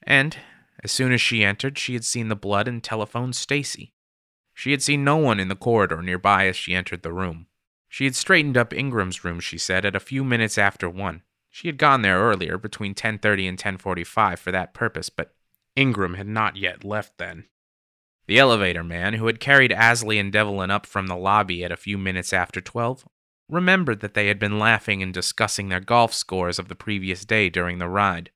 And, 0.02 0.38
as 0.82 0.92
soon 0.92 1.12
as 1.12 1.20
she 1.20 1.44
entered, 1.44 1.78
she 1.78 1.94
had 1.94 2.04
seen 2.04 2.28
the 2.28 2.36
blood 2.36 2.68
and 2.68 2.82
telephoned 2.82 3.36
Stacy. 3.36 3.92
She 4.54 4.70
had 4.70 4.82
seen 4.82 5.04
no 5.04 5.16
one 5.16 5.40
in 5.40 5.48
the 5.48 5.56
corridor 5.56 6.02
nearby 6.02 6.46
as 6.46 6.56
she 6.56 6.74
entered 6.74 7.02
the 7.02 7.12
room. 7.12 7.46
She 7.88 8.04
had 8.04 8.16
straightened 8.16 8.56
up 8.56 8.72
Ingram's 8.72 9.24
room, 9.24 9.40
she 9.40 9.58
said, 9.58 9.84
at 9.84 9.96
a 9.96 10.00
few 10.00 10.24
minutes 10.24 10.58
after 10.58 10.88
1. 10.88 11.22
She 11.50 11.68
had 11.68 11.78
gone 11.78 12.02
there 12.02 12.20
earlier, 12.20 12.58
between 12.58 12.94
10:30 12.94 13.48
and 13.48 13.58
10:45 13.58 14.38
for 14.38 14.52
that 14.52 14.74
purpose, 14.74 15.08
but 15.10 15.34
Ingram 15.74 16.14
had 16.14 16.26
not 16.26 16.56
yet 16.56 16.84
left 16.84 17.18
then. 17.18 17.48
The 18.26 18.38
elevator 18.38 18.84
man, 18.84 19.14
who 19.14 19.26
had 19.26 19.40
carried 19.40 19.72
Ansley 19.72 20.18
and 20.18 20.32
Devlin 20.32 20.70
up 20.70 20.84
from 20.86 21.06
the 21.06 21.16
lobby 21.16 21.64
at 21.64 21.72
a 21.72 21.76
few 21.76 21.96
minutes 21.96 22.32
after 22.32 22.60
12, 22.60 23.08
remembered 23.48 24.00
that 24.00 24.12
they 24.14 24.26
had 24.26 24.38
been 24.38 24.58
laughing 24.58 25.02
and 25.02 25.14
discussing 25.14 25.68
their 25.68 25.80
golf 25.80 26.12
scores 26.12 26.58
of 26.58 26.68
the 26.68 26.74
previous 26.74 27.24
day 27.24 27.48
during 27.48 27.78
the 27.78 27.88
ride. 27.88 28.30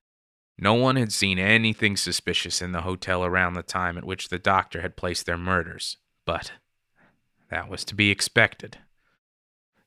No 0.57 0.73
one 0.73 0.95
had 0.95 1.13
seen 1.13 1.37
anything 1.37 1.97
suspicious 1.97 2.61
in 2.61 2.71
the 2.71 2.81
hotel 2.81 3.23
around 3.23 3.53
the 3.53 3.63
time 3.63 3.97
at 3.97 4.05
which 4.05 4.29
the 4.29 4.39
doctor 4.39 4.81
had 4.81 4.97
placed 4.97 5.25
their 5.25 5.37
murders, 5.37 5.97
but 6.25 6.53
that 7.49 7.69
was 7.69 7.85
to 7.85 7.95
be 7.95 8.09
expected. 8.09 8.79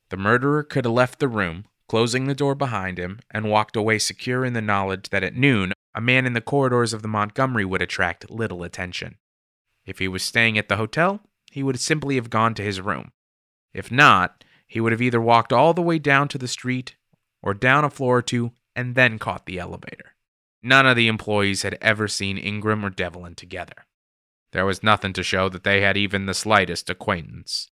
The 0.09 0.17
murderer 0.17 0.63
could 0.63 0.85
have 0.85 0.93
left 0.93 1.19
the 1.19 1.27
room, 1.27 1.65
closing 1.87 2.25
the 2.25 2.35
door 2.35 2.55
behind 2.55 2.97
him, 2.97 3.19
and 3.31 3.49
walked 3.49 3.75
away 3.75 3.99
secure 3.99 4.43
in 4.43 4.53
the 4.53 4.61
knowledge 4.61 5.09
that 5.09 5.23
at 5.23 5.35
noon 5.35 5.73
a 5.95 6.01
man 6.01 6.25
in 6.25 6.33
the 6.33 6.41
corridors 6.41 6.93
of 6.93 7.01
the 7.01 7.07
Montgomery 7.07 7.65
would 7.65 7.81
attract 7.81 8.29
little 8.29 8.63
attention. 8.63 9.17
If 9.85 9.99
he 9.99 10.07
was 10.07 10.21
staying 10.21 10.57
at 10.57 10.69
the 10.69 10.77
hotel, 10.77 11.21
he 11.51 11.63
would 11.63 11.79
simply 11.79 12.15
have 12.15 12.29
gone 12.29 12.53
to 12.55 12.63
his 12.63 12.81
room. 12.81 13.11
If 13.73 13.91
not, 13.91 14.43
he 14.67 14.81
would 14.81 14.91
have 14.91 15.01
either 15.01 15.21
walked 15.21 15.53
all 15.53 15.73
the 15.73 15.81
way 15.81 15.97
down 15.97 16.27
to 16.29 16.37
the 16.37 16.47
street 16.47 16.95
or 17.41 17.53
down 17.53 17.85
a 17.85 17.89
floor 17.89 18.17
or 18.17 18.21
two 18.21 18.51
and 18.75 18.95
then 18.95 19.17
caught 19.17 19.45
the 19.45 19.57
elevator. 19.57 20.13
None 20.61 20.85
of 20.85 20.95
the 20.95 21.07
employees 21.07 21.61
had 21.61 21.77
ever 21.81 22.07
seen 22.07 22.37
Ingram 22.37 22.85
or 22.85 22.89
Devlin 22.89 23.35
together. 23.35 23.85
There 24.51 24.65
was 24.65 24.83
nothing 24.83 25.13
to 25.13 25.23
show 25.23 25.49
that 25.49 25.63
they 25.63 25.81
had 25.81 25.97
even 25.97 26.25
the 26.25 26.33
slightest 26.33 26.89
acquaintance. 26.89 27.69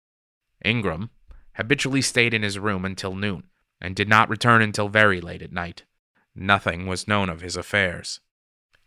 Ingram, 0.64 1.12
habitually 1.54 2.02
stayed 2.02 2.34
in 2.34 2.42
his 2.42 2.60
room 2.60 2.86
until 2.86 3.16
noon, 3.16 3.44
and 3.82 3.96
did 3.96 4.10
not 4.10 4.30
return 4.30 4.62
until 4.62 4.90
very 4.90 5.22
late 5.22 5.42
at 5.42 5.52
night. 5.52 5.84
Nothing 6.36 6.88
was 6.88 7.08
known 7.08 7.30
of 7.30 7.42
his 7.42 7.56
affairs. 7.56 8.20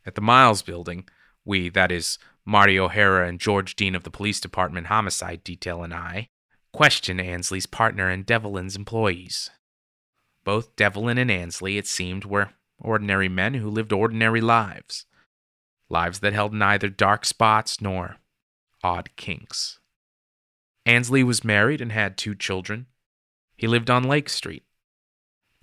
At 0.06 0.14
the 0.14 0.20
Miles 0.20 0.62
building, 0.62 1.08
we, 1.44 1.68
that 1.70 1.92
is, 1.92 2.18
Marty 2.44 2.78
O'Hara 2.78 3.28
and 3.28 3.38
George 3.38 3.76
Dean 3.76 3.94
of 3.94 4.02
the 4.02 4.10
Police 4.10 4.40
Department 4.40 4.88
Homicide 4.88 5.44
Detail 5.44 5.82
and 5.82 5.94
I, 5.94 6.28
questioned 6.72 7.20
Ansley's 7.20 7.66
partner 7.66 8.08
and 8.08 8.26
Devlin's 8.26 8.76
employees. 8.76 9.50
Both 10.44 10.74
Devlin 10.74 11.18
and 11.18 11.30
Ansley, 11.30 11.78
it 11.78 11.86
seemed, 11.86 12.24
were 12.24 12.50
ordinary 12.78 13.28
men 13.28 13.54
who 13.54 13.70
lived 13.70 13.92
ordinary 13.92 14.40
lives. 14.40 15.06
Lives 15.88 16.18
that 16.20 16.32
held 16.32 16.52
neither 16.52 16.88
dark 16.88 17.24
spots 17.24 17.80
nor 17.80 18.16
odd 18.82 19.10
kinks. 19.16 19.78
Ansley 20.84 21.22
was 21.22 21.44
married 21.44 21.80
and 21.80 21.92
had 21.92 22.16
two 22.16 22.34
children. 22.34 22.86
He 23.56 23.68
lived 23.68 23.90
on 23.90 24.02
Lake 24.02 24.28
Street. 24.28 24.64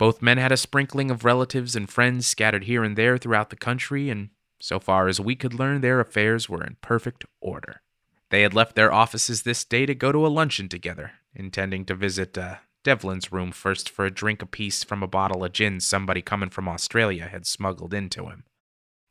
Both 0.00 0.22
men 0.22 0.38
had 0.38 0.50
a 0.50 0.56
sprinkling 0.56 1.10
of 1.10 1.26
relatives 1.26 1.76
and 1.76 1.86
friends 1.86 2.26
scattered 2.26 2.64
here 2.64 2.82
and 2.82 2.96
there 2.96 3.18
throughout 3.18 3.50
the 3.50 3.56
country, 3.56 4.08
and 4.08 4.30
so 4.58 4.80
far 4.80 5.08
as 5.08 5.20
we 5.20 5.36
could 5.36 5.52
learn, 5.52 5.82
their 5.82 6.00
affairs 6.00 6.48
were 6.48 6.64
in 6.64 6.78
perfect 6.80 7.26
order. 7.42 7.82
They 8.30 8.40
had 8.40 8.54
left 8.54 8.76
their 8.76 8.90
offices 8.90 9.42
this 9.42 9.62
day 9.62 9.84
to 9.84 9.94
go 9.94 10.10
to 10.10 10.26
a 10.26 10.28
luncheon 10.28 10.70
together, 10.70 11.12
intending 11.34 11.84
to 11.84 11.94
visit 11.94 12.38
uh, 12.38 12.54
Devlin's 12.82 13.30
room 13.30 13.52
first 13.52 13.90
for 13.90 14.06
a 14.06 14.10
drink 14.10 14.40
apiece 14.40 14.82
from 14.82 15.02
a 15.02 15.06
bottle 15.06 15.44
of 15.44 15.52
gin 15.52 15.80
somebody 15.80 16.22
coming 16.22 16.48
from 16.48 16.66
Australia 16.66 17.28
had 17.28 17.46
smuggled 17.46 17.92
into 17.92 18.24
him. 18.30 18.44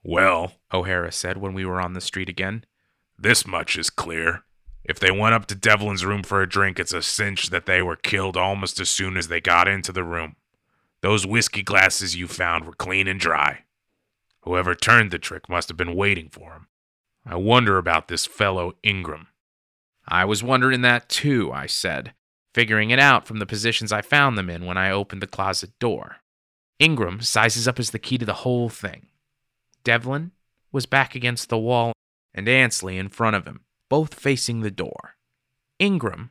Well, 0.04 0.54
O'Hara 0.74 1.12
said 1.12 1.38
when 1.38 1.54
we 1.54 1.66
were 1.66 1.80
on 1.80 1.94
the 1.94 2.02
street 2.02 2.30
again, 2.30 2.66
this 3.16 3.46
much 3.46 3.78
is 3.78 3.92
clear. 3.92 4.44
If 4.84 5.00
they 5.00 5.12
went 5.12 5.36
up 5.36 5.46
to 5.48 5.56
Devlin's 5.56 6.04
room 6.04 6.24
for 6.24 6.42
a 6.42 6.50
drink, 6.50 6.80
it's 6.80 6.94
a 6.94 7.04
cinch 7.04 7.52
that 7.52 7.68
they 7.68 7.84
were 7.84 7.96
killed 7.96 8.36
almost 8.36 8.80
as 8.80 8.90
soon 8.90 9.18
as 9.18 9.28
they 9.28 9.40
got 9.40 9.68
into 9.68 9.92
the 9.92 10.04
room. 10.04 10.36
Those 11.02 11.26
whiskey 11.26 11.64
glasses 11.64 12.16
you 12.16 12.28
found 12.28 12.66
were 12.66 12.74
clean 12.74 13.08
and 13.08 13.20
dry. 13.20 13.64
Whoever 14.42 14.76
turned 14.76 15.12
the 15.12 15.20
trick 15.20 15.50
must 15.50 15.70
have 15.70 15.78
been 15.78 15.96
waiting 15.96 16.30
for 16.30 16.54
him. 16.54 16.68
I 17.26 17.36
wonder 17.36 17.78
about 17.78 18.08
this 18.08 18.26
fellow 18.26 18.74
Ingram. 18.84 19.28
I 20.08 20.26
was 20.26 20.44
wondering 20.44 20.82
that 20.82 21.10
too, 21.10 21.52
I 21.52 21.68
said, 21.68 22.14
figuring 22.54 22.90
it 22.90 23.00
out 23.00 23.28
from 23.28 23.40
the 23.40 23.46
positions 23.46 23.92
I 23.92 24.02
found 24.02 24.38
them 24.38 24.50
in 24.50 24.66
when 24.66 24.78
I 24.78 24.92
opened 24.92 25.22
the 25.22 25.28
closet 25.28 25.78
door. 25.80 26.18
Ingram 26.80 27.22
sizes 27.22 27.68
up 27.68 27.80
as 27.80 27.92
the 27.92 28.00
key 28.00 28.18
to 28.18 28.26
the 28.26 28.34
whole 28.34 28.70
thing. 28.70 29.08
Devlin 29.84 30.32
was 30.72 30.86
back 30.86 31.16
against 31.16 31.50
the 31.50 31.58
wall 31.58 31.94
and 32.34 32.48
Ansley 32.48 32.98
in 32.98 33.10
front 33.10 33.36
of 33.36 33.46
him 33.46 33.62
both 33.90 34.14
facing 34.14 34.62
the 34.62 34.72
door. 34.72 35.16
Ingram 35.80 36.30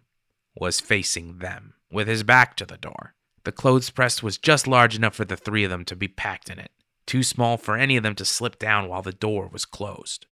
was 0.54 0.80
facing 0.80 1.38
them, 1.38 1.74
with 1.90 2.08
his 2.08 2.22
back 2.22 2.56
to 2.56 2.64
the 2.64 2.78
door. 2.78 3.14
The 3.48 3.52
clothes 3.52 3.88
press 3.88 4.22
was 4.22 4.36
just 4.36 4.66
large 4.66 4.94
enough 4.94 5.14
for 5.14 5.24
the 5.24 5.34
three 5.34 5.64
of 5.64 5.70
them 5.70 5.86
to 5.86 5.96
be 5.96 6.06
packed 6.06 6.50
in 6.50 6.58
it, 6.58 6.70
too 7.06 7.22
small 7.22 7.56
for 7.56 7.78
any 7.78 7.96
of 7.96 8.02
them 8.02 8.14
to 8.16 8.24
slip 8.26 8.58
down 8.58 8.90
while 8.90 9.00
the 9.00 9.10
door 9.10 9.48
was 9.48 9.64
closed. 9.64 10.26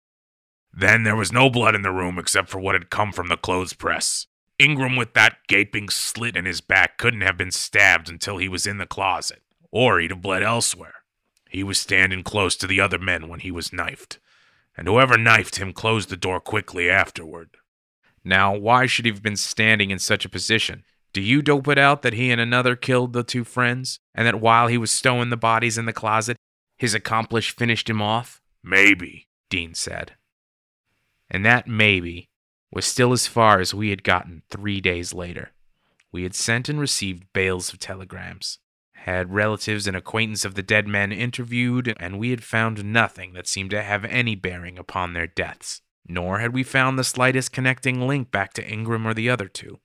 Then 0.73 1.03
there 1.03 1.15
was 1.15 1.31
no 1.31 1.49
blood 1.49 1.75
in 1.75 1.81
the 1.81 1.93
room 1.93 2.19
except 2.19 2.49
for 2.49 2.59
what 2.59 2.75
had 2.75 2.89
come 2.89 3.13
from 3.13 3.29
the 3.29 3.37
clothes 3.37 3.71
press. 3.71 4.27
Ingram, 4.59 4.97
with 4.97 5.13
that 5.13 5.37
gaping 5.47 5.87
slit 5.87 6.35
in 6.35 6.43
his 6.43 6.59
back, 6.59 6.97
couldn't 6.97 7.21
have 7.21 7.37
been 7.37 7.51
stabbed 7.51 8.09
until 8.09 8.35
he 8.35 8.49
was 8.49 8.67
in 8.67 8.79
the 8.79 8.85
closet, 8.85 9.43
or 9.71 9.97
he'd 9.97 10.11
have 10.11 10.21
bled 10.21 10.43
elsewhere. 10.43 10.95
He 11.49 11.63
was 11.63 11.79
standing 11.79 12.21
close 12.21 12.57
to 12.57 12.67
the 12.67 12.81
other 12.81 12.99
men 12.99 13.29
when 13.29 13.39
he 13.39 13.49
was 13.49 13.71
knifed 13.71 14.19
and 14.75 14.89
whoever 14.89 15.17
knifed 15.17 15.55
him 15.55 15.71
closed 15.71 16.09
the 16.09 16.17
door 16.17 16.41
quickly 16.41 16.89
afterward. 16.89 17.51
Now, 18.25 18.53
why 18.53 18.87
should 18.87 19.05
he 19.05 19.11
have 19.11 19.23
been 19.23 19.37
standing 19.37 19.89
in 19.89 19.99
such 19.99 20.25
a 20.25 20.29
position? 20.29 20.83
Do 21.15 21.21
you 21.21 21.41
dope 21.41 21.69
it 21.69 21.77
out 21.77 22.01
that 22.01 22.11
he 22.11 22.29
and 22.29 22.41
another 22.41 22.75
killed 22.75 23.13
the 23.13 23.23
two 23.23 23.45
friends, 23.45 23.99
and 24.13 24.27
that 24.27 24.41
while 24.41 24.67
he 24.67 24.77
was 24.77 24.91
stowing 24.91 25.29
the 25.29 25.37
bodies 25.37 25.77
in 25.77 25.85
the 25.85 25.93
closet, 25.93 26.35
his 26.77 26.93
accomplice 26.93 27.47
finished 27.47 27.89
him 27.89 28.01
off? 28.01 28.41
Maybe, 28.61 29.29
Dean 29.49 29.75
said. 29.75 30.15
And 31.31 31.45
that 31.45 31.69
maybe 31.69 32.27
was 32.69 32.83
still 32.83 33.13
as 33.13 33.27
far 33.27 33.61
as 33.61 33.73
we 33.73 33.91
had 33.91 34.03
gotten 34.03 34.41
three 34.49 34.81
days 34.81 35.13
later. 35.13 35.51
We 36.11 36.23
had 36.23 36.35
sent 36.35 36.67
and 36.67 36.81
received 36.81 37.31
bales 37.31 37.71
of 37.71 37.79
telegrams 37.79 38.59
had 39.05 39.31
relatives 39.31 39.87
and 39.87 39.95
acquaintances 39.95 40.43
of 40.43 40.55
the 40.55 40.63
dead 40.63 40.85
men 40.85 41.13
interviewed, 41.13 41.95
and 41.97 42.19
we 42.19 42.31
had 42.31 42.43
found 42.43 42.83
nothing 42.83 43.31
that 43.31 43.47
seemed 43.47 43.69
to 43.69 43.81
have 43.81 44.03
any 44.03 44.35
bearing 44.35 44.77
upon 44.77 45.13
their 45.13 45.27
deaths, 45.27 45.81
nor 46.05 46.39
had 46.39 46.53
we 46.53 46.63
found 46.63 46.99
the 46.99 47.05
slightest 47.05 47.53
connecting 47.53 48.05
link 48.05 48.31
back 48.31 48.51
to 48.51 48.67
Ingram 48.67 49.07
or 49.07 49.13
the 49.13 49.29
other 49.29 49.47
two. 49.47 49.79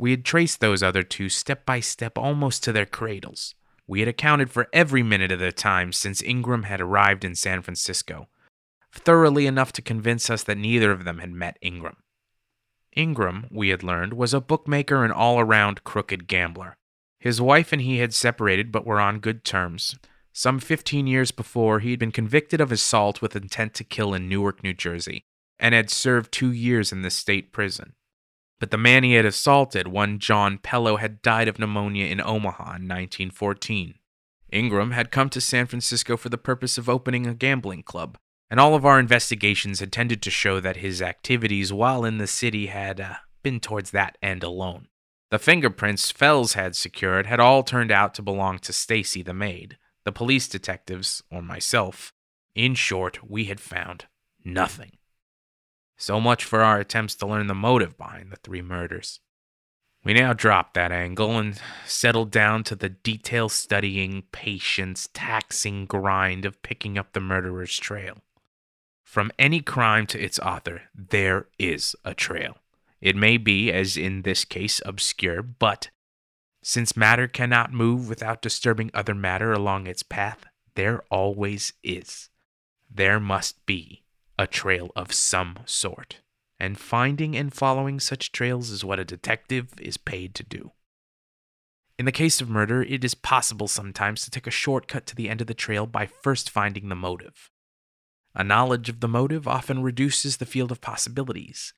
We 0.00 0.10
had 0.12 0.24
traced 0.24 0.60
those 0.60 0.82
other 0.82 1.02
two 1.02 1.28
step 1.28 1.66
by 1.66 1.80
step 1.80 2.16
almost 2.16 2.64
to 2.64 2.72
their 2.72 2.86
cradles. 2.86 3.54
We 3.86 4.00
had 4.00 4.08
accounted 4.08 4.50
for 4.50 4.68
every 4.72 5.02
minute 5.02 5.30
of 5.30 5.40
the 5.40 5.52
time 5.52 5.92
since 5.92 6.22
Ingram 6.22 6.64
had 6.64 6.80
arrived 6.80 7.24
in 7.24 7.34
San 7.34 7.60
Francisco, 7.60 8.28
thoroughly 8.92 9.46
enough 9.46 9.72
to 9.74 9.82
convince 9.82 10.30
us 10.30 10.42
that 10.44 10.58
neither 10.58 10.90
of 10.90 11.04
them 11.04 11.18
had 11.18 11.32
met 11.32 11.58
Ingram. 11.60 11.98
Ingram, 12.96 13.46
we 13.50 13.68
had 13.68 13.82
learned, 13.82 14.14
was 14.14 14.32
a 14.32 14.40
bookmaker 14.40 15.04
and 15.04 15.12
all 15.12 15.38
around 15.38 15.84
crooked 15.84 16.26
gambler 16.26 16.76
his 17.20 17.40
wife 17.40 17.72
and 17.72 17.82
he 17.82 17.98
had 17.98 18.14
separated 18.14 18.72
but 18.72 18.86
were 18.86 18.98
on 18.98 19.20
good 19.20 19.44
terms. 19.44 19.94
Some 20.32 20.58
15 20.58 21.06
years 21.06 21.30
before, 21.30 21.80
he 21.80 21.90
had 21.90 21.98
been 21.98 22.12
convicted 22.12 22.60
of 22.60 22.72
assault 22.72 23.20
with 23.20 23.36
intent 23.36 23.74
to 23.74 23.84
kill 23.84 24.14
in 24.14 24.28
Newark, 24.28 24.64
New 24.64 24.72
Jersey, 24.72 25.24
and 25.58 25.74
had 25.74 25.90
served 25.90 26.32
two 26.32 26.50
years 26.50 26.92
in 26.92 27.02
the 27.02 27.10
state 27.10 27.52
prison. 27.52 27.92
But 28.60 28.70
the 28.70 28.78
man 28.78 29.02
he 29.02 29.14
had 29.14 29.24
assaulted, 29.24 29.88
one 29.88 30.18
John 30.18 30.58
Pello, 30.58 31.00
had 31.00 31.22
died 31.22 31.48
of 31.48 31.58
pneumonia 31.58 32.06
in 32.06 32.20
Omaha 32.20 32.62
in 32.62 32.86
1914. 32.86 33.94
Ingram 34.52 34.90
had 34.90 35.10
come 35.10 35.30
to 35.30 35.40
San 35.40 35.66
Francisco 35.66 36.16
for 36.16 36.28
the 36.28 36.38
purpose 36.38 36.76
of 36.76 36.88
opening 36.88 37.26
a 37.26 37.34
gambling 37.34 37.82
club, 37.82 38.18
and 38.50 38.60
all 38.60 38.74
of 38.74 38.84
our 38.84 39.00
investigations 39.00 39.80
had 39.80 39.90
tended 39.90 40.20
to 40.22 40.30
show 40.30 40.60
that 40.60 40.76
his 40.76 41.00
activities 41.00 41.72
while 41.72 42.04
in 42.04 42.18
the 42.18 42.26
city 42.26 42.66
had 42.66 43.00
uh, 43.00 43.14
been 43.42 43.60
towards 43.60 43.92
that 43.92 44.18
end 44.22 44.42
alone. 44.42 44.88
The 45.30 45.38
fingerprints 45.38 46.10
Fells 46.10 46.52
had 46.52 46.76
secured 46.76 47.26
had 47.26 47.40
all 47.40 47.62
turned 47.62 47.92
out 47.92 48.14
to 48.14 48.22
belong 48.22 48.58
to 48.60 48.72
Stacy 48.72 49.22
the 49.22 49.32
maid, 49.32 49.78
the 50.04 50.12
police 50.12 50.48
detectives, 50.48 51.22
or 51.30 51.40
myself. 51.40 52.12
In 52.54 52.74
short, 52.74 53.30
we 53.30 53.44
had 53.44 53.60
found 53.60 54.06
nothing. 54.44 54.98
So 56.00 56.18
much 56.18 56.44
for 56.44 56.62
our 56.62 56.80
attempts 56.80 57.14
to 57.16 57.26
learn 57.26 57.46
the 57.46 57.54
motive 57.54 57.98
behind 57.98 58.32
the 58.32 58.36
three 58.36 58.62
murders. 58.62 59.20
We 60.02 60.14
now 60.14 60.32
dropped 60.32 60.72
that 60.72 60.92
angle 60.92 61.38
and 61.38 61.60
settled 61.84 62.30
down 62.30 62.64
to 62.64 62.74
the 62.74 62.88
detail 62.88 63.50
studying, 63.50 64.22
patience 64.32 65.10
taxing 65.12 65.84
grind 65.84 66.46
of 66.46 66.62
picking 66.62 66.96
up 66.96 67.12
the 67.12 67.20
murderer's 67.20 67.76
trail. 67.76 68.16
From 69.04 69.30
any 69.38 69.60
crime 69.60 70.06
to 70.06 70.18
its 70.18 70.38
author, 70.38 70.84
there 70.94 71.48
is 71.58 71.94
a 72.02 72.14
trail. 72.14 72.56
It 73.02 73.14
may 73.14 73.36
be, 73.36 73.70
as 73.70 73.98
in 73.98 74.22
this 74.22 74.46
case, 74.46 74.80
obscure, 74.86 75.42
but 75.42 75.90
since 76.62 76.96
matter 76.96 77.28
cannot 77.28 77.74
move 77.74 78.08
without 78.08 78.40
disturbing 78.40 78.90
other 78.94 79.14
matter 79.14 79.52
along 79.52 79.86
its 79.86 80.02
path, 80.02 80.46
there 80.76 81.02
always 81.10 81.74
is. 81.84 82.30
There 82.90 83.20
must 83.20 83.66
be 83.66 83.99
a 84.40 84.46
trail 84.46 84.90
of 84.96 85.12
some 85.12 85.58
sort, 85.66 86.22
and 86.58 86.78
finding 86.78 87.36
and 87.36 87.52
following 87.52 88.00
such 88.00 88.32
trails 88.32 88.70
is 88.70 88.82
what 88.82 88.98
a 88.98 89.04
detective 89.04 89.74
is 89.78 89.98
paid 89.98 90.34
to 90.34 90.42
do. 90.42 90.72
In 91.98 92.06
the 92.06 92.10
case 92.10 92.40
of 92.40 92.48
murder, 92.48 92.82
it 92.82 93.04
is 93.04 93.12
possible 93.12 93.68
sometimes 93.68 94.24
to 94.24 94.30
take 94.30 94.46
a 94.46 94.50
shortcut 94.50 95.04
to 95.08 95.14
the 95.14 95.28
end 95.28 95.42
of 95.42 95.46
the 95.46 95.52
trail 95.52 95.86
by 95.86 96.06
first 96.06 96.48
finding 96.48 96.88
the 96.88 96.94
motive. 96.94 97.50
A 98.34 98.42
knowledge 98.42 98.88
of 98.88 99.00
the 99.00 99.08
motive 99.08 99.46
often 99.46 99.82
reduces 99.82 100.38
the 100.38 100.46
field 100.46 100.72
of 100.72 100.80
possibilities, 100.80 101.74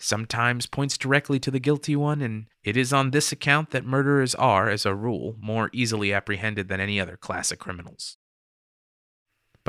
sometimes 0.00 0.66
points 0.66 0.98
directly 0.98 1.38
to 1.38 1.52
the 1.52 1.60
guilty 1.60 1.94
one, 1.94 2.20
and 2.22 2.46
it 2.64 2.76
is 2.76 2.92
on 2.92 3.12
this 3.12 3.30
account 3.30 3.70
that 3.70 3.86
murderers 3.86 4.34
are, 4.34 4.68
as 4.68 4.84
a 4.84 4.96
rule, 4.96 5.36
more 5.38 5.70
easily 5.72 6.12
apprehended 6.12 6.66
than 6.66 6.80
any 6.80 7.00
other 7.00 7.16
class 7.16 7.52
of 7.52 7.60
criminals 7.60 8.16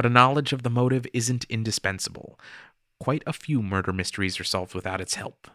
but 0.01 0.07
a 0.07 0.09
knowledge 0.09 0.51
of 0.51 0.63
the 0.63 0.69
motive 0.71 1.05
isn't 1.13 1.43
indispensable. 1.43 2.39
Quite 2.99 3.21
a 3.27 3.33
few 3.33 3.61
murder 3.61 3.93
mysteries 3.93 4.39
are 4.39 4.43
solved 4.43 4.73
without 4.73 4.99
its 4.99 5.13
help. 5.13 5.47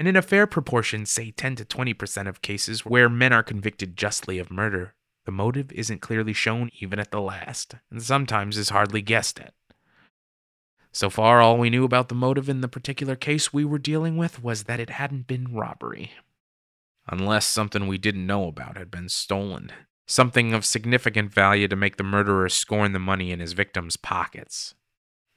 And 0.00 0.08
in 0.08 0.16
a 0.16 0.20
fair 0.20 0.48
proportion, 0.48 1.06
say 1.06 1.30
10 1.30 1.54
to 1.54 1.64
20% 1.64 2.26
of 2.26 2.42
cases 2.42 2.84
where 2.84 3.08
men 3.08 3.32
are 3.32 3.44
convicted 3.44 3.96
justly 3.96 4.40
of 4.40 4.50
murder, 4.50 4.94
the 5.26 5.30
motive 5.30 5.70
isn't 5.70 6.00
clearly 6.00 6.32
shown 6.32 6.70
even 6.80 6.98
at 6.98 7.12
the 7.12 7.20
last, 7.20 7.76
and 7.88 8.02
sometimes 8.02 8.58
is 8.58 8.70
hardly 8.70 9.00
guessed 9.00 9.38
at. 9.38 9.54
So 10.90 11.08
far, 11.08 11.40
all 11.40 11.56
we 11.56 11.70
knew 11.70 11.84
about 11.84 12.08
the 12.08 12.16
motive 12.16 12.48
in 12.48 12.62
the 12.62 12.66
particular 12.66 13.14
case 13.14 13.52
we 13.52 13.64
were 13.64 13.78
dealing 13.78 14.16
with 14.16 14.42
was 14.42 14.64
that 14.64 14.80
it 14.80 14.90
hadn't 14.90 15.28
been 15.28 15.54
robbery. 15.54 16.10
Unless 17.06 17.46
something 17.46 17.86
we 17.86 17.96
didn't 17.96 18.26
know 18.26 18.48
about 18.48 18.76
had 18.76 18.90
been 18.90 19.08
stolen 19.08 19.70
something 20.10 20.52
of 20.52 20.64
significant 20.64 21.32
value 21.32 21.68
to 21.68 21.76
make 21.76 21.96
the 21.96 22.02
murderer 22.02 22.48
scorn 22.48 22.92
the 22.92 22.98
money 22.98 23.30
in 23.30 23.38
his 23.38 23.52
victim's 23.52 23.96
pockets. 23.96 24.74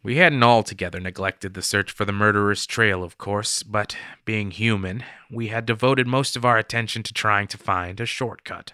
We 0.01 0.17
hadn't 0.17 0.41
altogether 0.41 0.99
neglected 0.99 1.53
the 1.53 1.61
search 1.61 1.91
for 1.91 2.05
the 2.05 2.11
murderer's 2.11 2.65
trail, 2.65 3.03
of 3.03 3.19
course, 3.19 3.61
but 3.61 3.95
being 4.25 4.49
human, 4.49 5.03
we 5.29 5.47
had 5.49 5.67
devoted 5.67 6.07
most 6.07 6.35
of 6.35 6.43
our 6.43 6.57
attention 6.57 7.03
to 7.03 7.13
trying 7.13 7.47
to 7.49 7.57
find 7.57 8.01
a 8.01 8.07
shortcut. 8.07 8.73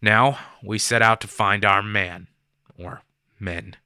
Now, 0.00 0.38
we 0.64 0.78
set 0.78 1.02
out 1.02 1.20
to 1.20 1.28
find 1.28 1.64
our 1.64 1.82
man, 1.82 2.28
or 2.78 3.02
men, 3.38 3.76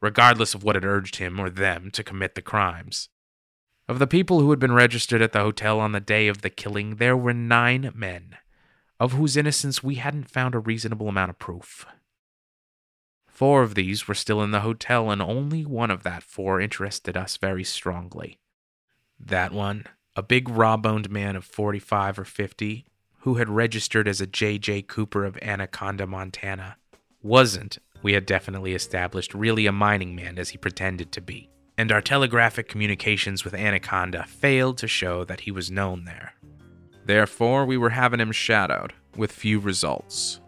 regardless 0.00 0.52
of 0.52 0.64
what 0.64 0.74
had 0.74 0.84
urged 0.84 1.16
him 1.16 1.40
or 1.40 1.48
them 1.48 1.92
to 1.92 2.02
commit 2.02 2.34
the 2.34 2.42
crimes. 2.42 3.08
Of 3.88 4.00
the 4.00 4.08
people 4.08 4.40
who 4.40 4.50
had 4.50 4.58
been 4.58 4.72
registered 4.72 5.22
at 5.22 5.30
the 5.30 5.42
hotel 5.42 5.78
on 5.78 5.92
the 5.92 6.00
day 6.00 6.26
of 6.26 6.42
the 6.42 6.50
killing, 6.50 6.96
there 6.96 7.16
were 7.16 7.32
nine 7.32 7.92
men 7.94 8.36
of 8.98 9.12
whose 9.12 9.36
innocence 9.36 9.82
we 9.82 9.96
hadn't 9.96 10.30
found 10.30 10.54
a 10.54 10.58
reasonable 10.58 11.08
amount 11.08 11.30
of 11.30 11.38
proof. 11.38 11.86
Four 13.26 13.62
of 13.62 13.74
these 13.74 14.08
were 14.08 14.14
still 14.14 14.42
in 14.42 14.50
the 14.50 14.60
hotel, 14.60 15.10
and 15.10 15.20
only 15.20 15.66
one 15.66 15.90
of 15.90 16.02
that 16.04 16.22
four 16.22 16.60
interested 16.60 17.16
us 17.16 17.36
very 17.36 17.64
strongly. 17.64 18.38
That 19.20 19.52
one, 19.52 19.84
a 20.14 20.22
big 20.22 20.48
raw 20.48 20.78
boned 20.78 21.10
man 21.10 21.36
of 21.36 21.44
45 21.44 22.20
or 22.20 22.24
50, 22.24 22.86
who 23.18 23.34
had 23.34 23.50
registered 23.50 24.08
as 24.08 24.20
a 24.20 24.26
J.J. 24.26 24.82
Cooper 24.82 25.26
of 25.26 25.36
Anaconda, 25.42 26.06
Montana, 26.06 26.76
wasn't, 27.22 27.78
we 28.02 28.14
had 28.14 28.24
definitely 28.24 28.72
established, 28.72 29.34
really 29.34 29.66
a 29.66 29.72
mining 29.72 30.14
man 30.14 30.38
as 30.38 30.50
he 30.50 30.56
pretended 30.56 31.12
to 31.12 31.20
be, 31.20 31.50
and 31.76 31.92
our 31.92 32.00
telegraphic 32.00 32.68
communications 32.68 33.44
with 33.44 33.52
Anaconda 33.52 34.24
failed 34.24 34.78
to 34.78 34.88
show 34.88 35.24
that 35.24 35.40
he 35.40 35.50
was 35.50 35.70
known 35.70 36.04
there. 36.04 36.35
Therefore, 37.06 37.64
we 37.64 37.76
were 37.76 37.90
having 37.90 38.20
him 38.20 38.32
shadowed, 38.32 38.92
with 39.16 39.30
few 39.30 39.60
results. 39.60 40.40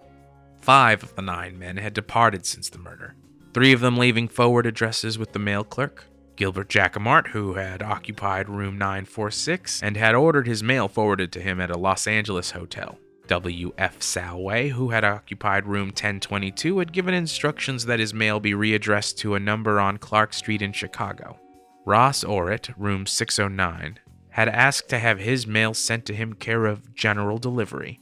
Five 0.60 1.04
of 1.04 1.14
the 1.14 1.22
nine 1.22 1.56
men 1.56 1.76
had 1.76 1.94
departed 1.94 2.44
since 2.44 2.68
the 2.68 2.78
murder, 2.78 3.14
three 3.54 3.72
of 3.72 3.80
them 3.80 3.96
leaving 3.96 4.26
forward 4.26 4.66
addresses 4.66 5.18
with 5.18 5.32
the 5.32 5.38
mail 5.38 5.62
clerk. 5.62 6.04
Gilbert 6.34 6.68
Jacquemart, 6.68 7.28
who 7.28 7.54
had 7.54 7.80
occupied 7.82 8.48
room 8.48 8.76
946 8.76 9.82
and 9.82 9.96
had 9.96 10.14
ordered 10.14 10.46
his 10.46 10.62
mail 10.62 10.88
forwarded 10.88 11.32
to 11.32 11.40
him 11.40 11.60
at 11.60 11.70
a 11.70 11.78
Los 11.78 12.06
Angeles 12.06 12.50
hotel. 12.50 12.98
W.F. 13.28 14.00
Salway, 14.00 14.70
who 14.70 14.90
had 14.90 15.04
occupied 15.04 15.66
room 15.66 15.88
1022, 15.88 16.78
had 16.78 16.92
given 16.92 17.14
instructions 17.14 17.84
that 17.86 18.00
his 18.00 18.14
mail 18.14 18.40
be 18.40 18.52
readdressed 18.52 19.16
to 19.18 19.34
a 19.34 19.40
number 19.40 19.78
on 19.78 19.98
Clark 19.98 20.32
Street 20.32 20.62
in 20.62 20.72
Chicago. 20.72 21.38
Ross 21.84 22.24
Orrit, 22.24 22.72
room 22.76 23.06
609, 23.06 23.98
had 24.38 24.48
asked 24.50 24.88
to 24.88 25.00
have 25.00 25.18
his 25.18 25.48
mail 25.48 25.74
sent 25.74 26.06
to 26.06 26.14
him 26.14 26.32
care 26.32 26.66
of 26.66 26.94
general 26.94 27.38
delivery 27.38 27.98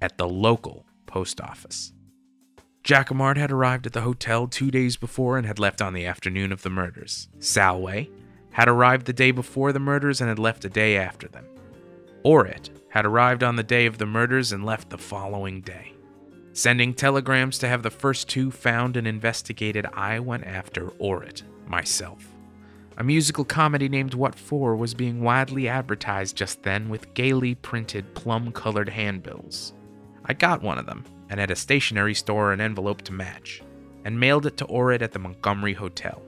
at 0.00 0.16
the 0.16 0.26
local 0.26 0.86
post 1.04 1.38
office. 1.38 1.92
Jacquemart 2.82 3.36
had 3.36 3.52
arrived 3.52 3.86
at 3.86 3.92
the 3.92 4.00
hotel 4.00 4.46
two 4.46 4.70
days 4.70 4.96
before 4.96 5.36
and 5.36 5.46
had 5.46 5.58
left 5.58 5.82
on 5.82 5.92
the 5.92 6.06
afternoon 6.06 6.50
of 6.50 6.62
the 6.62 6.70
murders. 6.70 7.28
Salway 7.40 8.08
had 8.52 8.68
arrived 8.68 9.04
the 9.04 9.12
day 9.12 9.30
before 9.32 9.70
the 9.70 9.78
murders 9.78 10.22
and 10.22 10.30
had 10.30 10.38
left 10.38 10.64
a 10.64 10.70
day 10.70 10.96
after 10.96 11.28
them. 11.28 11.44
Orrit 12.24 12.70
had 12.88 13.04
arrived 13.04 13.42
on 13.42 13.56
the 13.56 13.62
day 13.62 13.84
of 13.84 13.98
the 13.98 14.06
murders 14.06 14.52
and 14.52 14.64
left 14.64 14.88
the 14.88 14.96
following 14.96 15.60
day. 15.60 15.92
Sending 16.54 16.94
telegrams 16.94 17.58
to 17.58 17.68
have 17.68 17.82
the 17.82 17.90
first 17.90 18.30
two 18.30 18.50
found 18.50 18.96
and 18.96 19.06
investigated, 19.06 19.84
I 19.92 20.20
went 20.20 20.44
after 20.44 20.86
Orrit 20.92 21.42
myself. 21.66 22.25
A 22.98 23.04
musical 23.04 23.44
comedy 23.44 23.90
named 23.90 24.14
What 24.14 24.34
For 24.34 24.74
was 24.74 24.94
being 24.94 25.20
widely 25.20 25.68
advertised 25.68 26.34
just 26.34 26.62
then 26.62 26.88
with 26.88 27.12
gaily 27.12 27.54
printed 27.54 28.14
plum 28.14 28.52
colored 28.52 28.88
handbills. 28.88 29.74
I 30.24 30.32
got 30.32 30.62
one 30.62 30.78
of 30.78 30.86
them, 30.86 31.04
and 31.28 31.38
at 31.38 31.50
a 31.50 31.56
stationery 31.56 32.14
store 32.14 32.54
an 32.54 32.60
envelope 32.60 33.02
to 33.02 33.12
match, 33.12 33.62
and 34.06 34.18
mailed 34.18 34.46
it 34.46 34.56
to 34.56 34.64
Orrit 34.64 35.02
at 35.02 35.12
the 35.12 35.18
Montgomery 35.18 35.74
Hotel. 35.74 36.22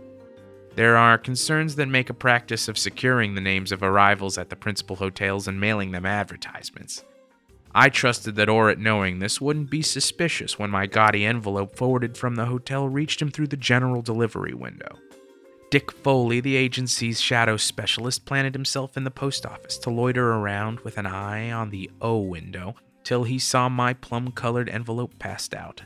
There 0.75 0.99
are 0.99 1.17
concerns 1.17 1.75
that 1.77 1.89
make 1.89 2.11
a 2.11 2.15
practice 2.15 2.69
of 2.69 2.77
securing 2.77 3.35
the 3.35 3.41
names 3.41 3.73
of 3.73 3.83
arrivals 3.83 4.37
at 4.37 4.51
the 4.51 4.57
principal 4.57 4.97
hotels 4.97 5.49
and 5.49 5.59
mailing 5.59 5.93
them 5.93 6.05
advertisements. 6.05 7.03
I 7.75 7.89
trusted 7.89 8.37
that 8.37 8.49
Orrit, 8.49 8.79
knowing 8.79 9.21
this, 9.21 9.41
wouldn't 9.41 9.71
be 9.71 9.81
suspicious 9.81 10.59
when 10.59 10.71
my 10.71 10.87
gaudy 10.87 11.25
envelope 11.25 11.77
forwarded 11.77 12.19
from 12.19 12.35
the 12.35 12.47
hotel 12.47 12.89
reached 12.89 13.23
him 13.23 13.31
through 13.31 13.49
the 13.49 13.57
general 13.57 14.03
delivery 14.03 14.55
window. 14.55 14.99
Dick 15.71 15.93
Foley, 15.93 16.41
the 16.41 16.57
agency's 16.57 17.21
shadow 17.21 17.59
specialist, 17.59 18.25
planted 18.25 18.55
himself 18.55 18.97
in 18.97 19.05
the 19.05 19.11
post 19.11 19.45
office 19.45 19.77
to 19.79 19.91
loiter 19.91 20.33
around 20.33 20.81
with 20.81 20.97
an 20.97 21.05
eye 21.05 21.51
on 21.51 21.69
the 21.69 21.91
O 22.01 22.19
window 22.19 22.75
till 23.05 23.25
he 23.25 23.39
saw 23.39 23.69
my 23.69 23.93
plum 23.93 24.33
colored 24.33 24.71
envelope 24.71 25.19
passed 25.19 25.55
out, 25.55 25.83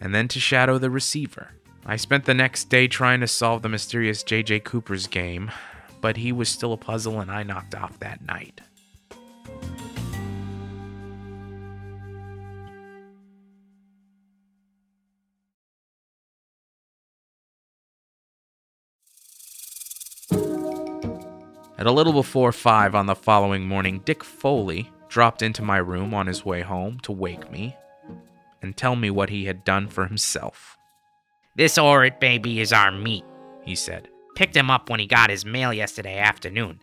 and 0.00 0.14
then 0.14 0.28
to 0.28 0.38
shadow 0.38 0.78
the 0.78 0.90
receiver. 0.90 1.50
I 1.84 1.96
spent 1.96 2.26
the 2.26 2.34
next 2.34 2.66
day 2.66 2.86
trying 2.86 3.20
to 3.20 3.26
solve 3.26 3.62
the 3.62 3.68
mysterious 3.68 4.22
J.J. 4.22 4.60
Cooper's 4.60 5.08
game, 5.08 5.50
but 6.00 6.16
he 6.16 6.30
was 6.30 6.48
still 6.48 6.72
a 6.72 6.76
puzzle 6.76 7.20
and 7.20 7.30
I 7.30 7.42
knocked 7.42 7.74
off 7.74 7.98
that 7.98 8.24
night. 8.24 8.60
At 21.76 21.86
a 21.86 21.92
little 21.92 22.12
before 22.12 22.52
five 22.52 22.94
on 22.94 23.06
the 23.06 23.16
following 23.16 23.66
morning, 23.66 24.00
Dick 24.04 24.22
Foley 24.22 24.92
dropped 25.08 25.42
into 25.42 25.62
my 25.62 25.78
room 25.78 26.14
on 26.14 26.28
his 26.28 26.44
way 26.44 26.60
home 26.60 27.00
to 27.00 27.10
wake 27.10 27.50
me 27.50 27.76
and 28.62 28.76
tell 28.76 28.94
me 28.94 29.10
what 29.10 29.28
he 29.28 29.44
had 29.46 29.64
done 29.64 29.88
for 29.88 30.06
himself. 30.06 30.78
This 31.56 31.76
Orrit 31.76 32.20
baby 32.20 32.60
is 32.60 32.72
our 32.72 32.92
meat, 32.92 33.24
he 33.62 33.74
said. 33.74 34.08
Picked 34.36 34.56
him 34.56 34.70
up 34.70 34.88
when 34.88 35.00
he 35.00 35.06
got 35.06 35.30
his 35.30 35.44
mail 35.44 35.72
yesterday 35.72 36.18
afternoon. 36.18 36.80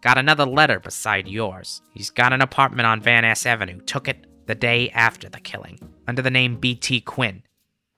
Got 0.00 0.16
another 0.16 0.46
letter 0.46 0.78
beside 0.78 1.28
yours. 1.28 1.82
He's 1.92 2.10
got 2.10 2.32
an 2.32 2.40
apartment 2.40 2.86
on 2.86 3.00
Van 3.00 3.22
Ness 3.22 3.46
Avenue. 3.46 3.80
Took 3.80 4.08
it 4.08 4.26
the 4.46 4.54
day 4.54 4.90
after 4.90 5.28
the 5.28 5.40
killing, 5.40 5.78
under 6.06 6.22
the 6.22 6.30
name 6.30 6.56
B.T. 6.56 7.00
Quinn. 7.02 7.42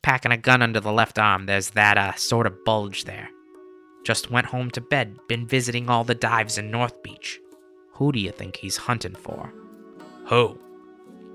Packing 0.03 0.33
a 0.33 0.37
gun 0.37 0.63
under 0.63 0.81
the 0.81 0.93
left 0.93 1.19
arm, 1.19 1.47
there's 1.47 1.71
that, 1.71 1.97
uh, 1.97 2.15
sort 2.15 2.47
of 2.47 2.65
bulge 2.65 3.05
there. 3.05 3.29
Just 4.05 4.31
went 4.31 4.47
home 4.47 4.71
to 4.73 4.81
bed, 4.81 5.17
been 5.29 5.47
visiting 5.47 5.89
all 5.89 6.05
the 6.05 6.15
dives 6.15 6.59
in 6.59 6.71
North 6.71 7.03
Beach. 7.03 7.41
Who 7.93 8.13
do 8.13 8.19
you 8.19 8.33
think 8.33 8.57
he's 8.57 8.77
hunting 8.77 9.15
for? 9.15 9.53
Who? 10.27 10.59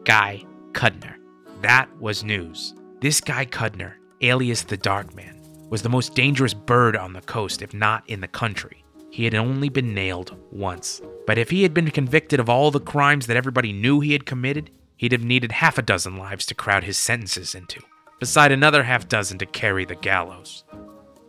Guy 0.03 0.43
Cudner. 0.73 1.15
That 1.61 1.89
was 1.99 2.23
news. 2.23 2.73
This 2.99 3.21
guy 3.21 3.45
Cudner, 3.45 3.93
alias 4.21 4.63
the 4.63 4.77
Dark 4.77 5.15
Man, 5.15 5.39
was 5.69 5.81
the 5.81 5.89
most 5.89 6.15
dangerous 6.15 6.53
bird 6.53 6.95
on 6.95 7.13
the 7.13 7.21
coast, 7.21 7.61
if 7.61 7.73
not 7.73 8.03
in 8.07 8.21
the 8.21 8.27
country. 8.27 8.83
He 9.11 9.23
had 9.23 9.35
only 9.35 9.69
been 9.69 9.93
nailed 9.93 10.35
once. 10.51 11.01
But 11.25 11.37
if 11.37 11.49
he 11.49 11.63
had 11.63 11.73
been 11.73 11.91
convicted 11.91 12.39
of 12.39 12.49
all 12.49 12.71
the 12.71 12.79
crimes 12.79 13.27
that 13.27 13.37
everybody 13.37 13.73
knew 13.73 13.99
he 13.99 14.13
had 14.13 14.25
committed, 14.25 14.69
he'd 14.97 15.11
have 15.11 15.23
needed 15.23 15.51
half 15.51 15.77
a 15.77 15.81
dozen 15.81 16.17
lives 16.17 16.45
to 16.47 16.55
crowd 16.55 16.83
his 16.83 16.97
sentences 16.97 17.55
into, 17.55 17.81
beside 18.19 18.51
another 18.51 18.83
half 18.83 19.07
dozen 19.07 19.37
to 19.39 19.45
carry 19.45 19.85
the 19.85 19.95
gallows. 19.95 20.63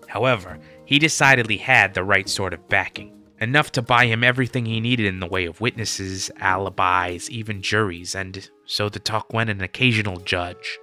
However, 0.08 0.58
he 0.88 0.98
decidedly 0.98 1.58
had 1.58 1.92
the 1.92 2.02
right 2.02 2.28
sort 2.28 2.54
of 2.54 2.68
backing, 2.68 3.12
enough 3.40 3.70
to 3.72 3.82
buy 3.82 4.06
him 4.06 4.24
everything 4.24 4.64
he 4.64 4.80
needed 4.80 5.06
in 5.06 5.20
the 5.20 5.26
way 5.26 5.44
of 5.44 5.60
witnesses, 5.60 6.30
alibis, 6.40 7.30
even 7.30 7.62
juries, 7.62 8.14
and 8.14 8.50
so 8.64 8.88
the 8.88 8.98
talk 8.98 9.32
went 9.32 9.50
an 9.50 9.60
occasional 9.60 10.16
judge. 10.20 10.78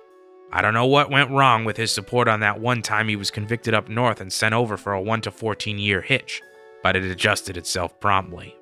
I 0.51 0.61
don't 0.61 0.73
know 0.75 0.85
what 0.85 1.09
went 1.09 1.31
wrong 1.31 1.65
with 1.65 1.75
his 1.75 1.91
support 1.91 2.27
on 2.27 2.39
that 2.41 2.61
one 2.61 2.81
time 2.81 3.07
he 3.07 3.15
was 3.15 3.31
convicted 3.31 3.73
up 3.73 3.89
north 3.89 4.21
and 4.21 4.31
sent 4.31 4.53
over 4.53 4.77
for 4.77 4.93
a 4.93 5.01
1 5.01 5.21
to 5.21 5.31
14 5.31 5.79
year 5.79 6.01
hitch, 6.01 6.41
but 6.83 6.95
it 6.95 7.03
adjusted 7.03 7.57
itself 7.57 7.99
promptly 7.99 8.55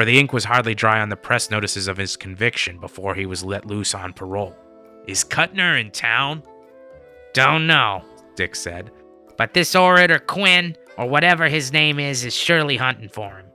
for 0.00 0.06
the 0.06 0.18
ink 0.18 0.32
was 0.32 0.44
hardly 0.44 0.74
dry 0.74 0.98
on 1.00 1.10
the 1.10 1.14
press 1.16 1.50
notices 1.50 1.86
of 1.86 1.98
his 1.98 2.16
conviction 2.16 2.78
before 2.78 3.14
he 3.14 3.26
was 3.26 3.44
let 3.44 3.66
loose 3.66 3.94
on 3.94 4.14
parole. 4.14 4.56
Is 5.06 5.24
Cudner 5.24 5.78
in 5.78 5.90
town? 5.90 6.42
Don't 7.34 7.66
know, 7.66 8.02
Dick 8.34 8.56
said. 8.56 8.90
But 9.36 9.52
this 9.52 9.74
orator 9.74 10.18
Quinn, 10.18 10.74
or 11.00 11.08
whatever 11.08 11.48
his 11.48 11.72
name 11.72 11.98
is, 11.98 12.26
is 12.26 12.34
surely 12.34 12.76
hunting 12.76 13.08
for 13.08 13.38
him. 13.38 13.46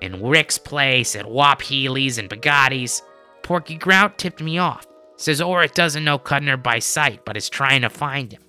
In 0.00 0.26
Rick's 0.26 0.56
place, 0.56 1.14
at 1.14 1.30
Wop 1.30 1.60
Healy's 1.60 2.16
and 2.16 2.30
Bugatti's, 2.30 3.02
Porky 3.42 3.76
Grout 3.76 4.16
tipped 4.16 4.40
me 4.40 4.56
off. 4.56 4.86
Says 5.16 5.42
Orrit 5.42 5.74
doesn't 5.74 6.04
know 6.04 6.18
Cudner 6.18 6.60
by 6.60 6.78
sight, 6.78 7.26
but 7.26 7.36
is 7.36 7.50
trying 7.50 7.82
to 7.82 7.90
find 7.90 8.32
him. 8.32 8.40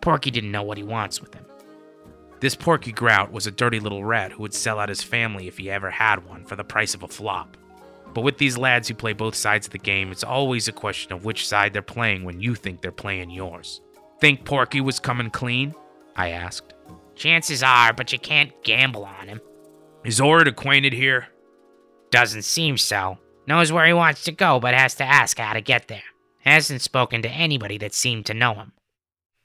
Porky 0.00 0.30
didn't 0.30 0.52
know 0.52 0.62
what 0.62 0.78
he 0.78 0.84
wants 0.84 1.20
with 1.20 1.34
him. 1.34 1.44
This 2.40 2.54
Porky 2.54 2.92
Grout 2.92 3.30
was 3.30 3.46
a 3.46 3.50
dirty 3.50 3.78
little 3.78 4.06
rat 4.06 4.32
who 4.32 4.40
would 4.40 4.54
sell 4.54 4.78
out 4.78 4.88
his 4.88 5.02
family 5.02 5.46
if 5.46 5.58
he 5.58 5.70
ever 5.70 5.90
had 5.90 6.26
one 6.26 6.46
for 6.46 6.56
the 6.56 6.64
price 6.64 6.94
of 6.94 7.02
a 7.02 7.08
flop. 7.08 7.58
But 8.14 8.22
with 8.22 8.38
these 8.38 8.56
lads 8.56 8.88
who 8.88 8.94
play 8.94 9.12
both 9.12 9.34
sides 9.34 9.66
of 9.66 9.72
the 9.72 9.78
game, 9.78 10.10
it's 10.10 10.24
always 10.24 10.66
a 10.66 10.72
question 10.72 11.12
of 11.12 11.26
which 11.26 11.46
side 11.46 11.74
they're 11.74 11.82
playing 11.82 12.24
when 12.24 12.40
you 12.40 12.54
think 12.54 12.80
they're 12.80 12.90
playing 12.90 13.28
yours. 13.28 13.82
Think 14.18 14.46
Porky 14.46 14.80
was 14.80 14.98
coming 14.98 15.28
clean? 15.28 15.74
I 16.16 16.30
asked. 16.30 16.72
Chances 17.16 17.62
are, 17.62 17.92
but 17.92 18.12
you 18.12 18.18
can't 18.18 18.52
gamble 18.64 19.04
on 19.04 19.28
him. 19.28 19.40
Is 20.04 20.20
Orrit 20.20 20.48
acquainted 20.48 20.92
here? 20.92 21.28
Doesn't 22.10 22.42
seem 22.42 22.76
so. 22.76 23.18
Knows 23.46 23.72
where 23.72 23.86
he 23.86 23.92
wants 23.92 24.24
to 24.24 24.32
go, 24.32 24.60
but 24.60 24.74
has 24.74 24.94
to 24.96 25.04
ask 25.04 25.38
how 25.38 25.52
to 25.52 25.60
get 25.60 25.88
there. 25.88 26.02
Hasn't 26.40 26.82
spoken 26.82 27.22
to 27.22 27.28
anybody 27.28 27.78
that 27.78 27.94
seemed 27.94 28.26
to 28.26 28.34
know 28.34 28.54
him. 28.54 28.72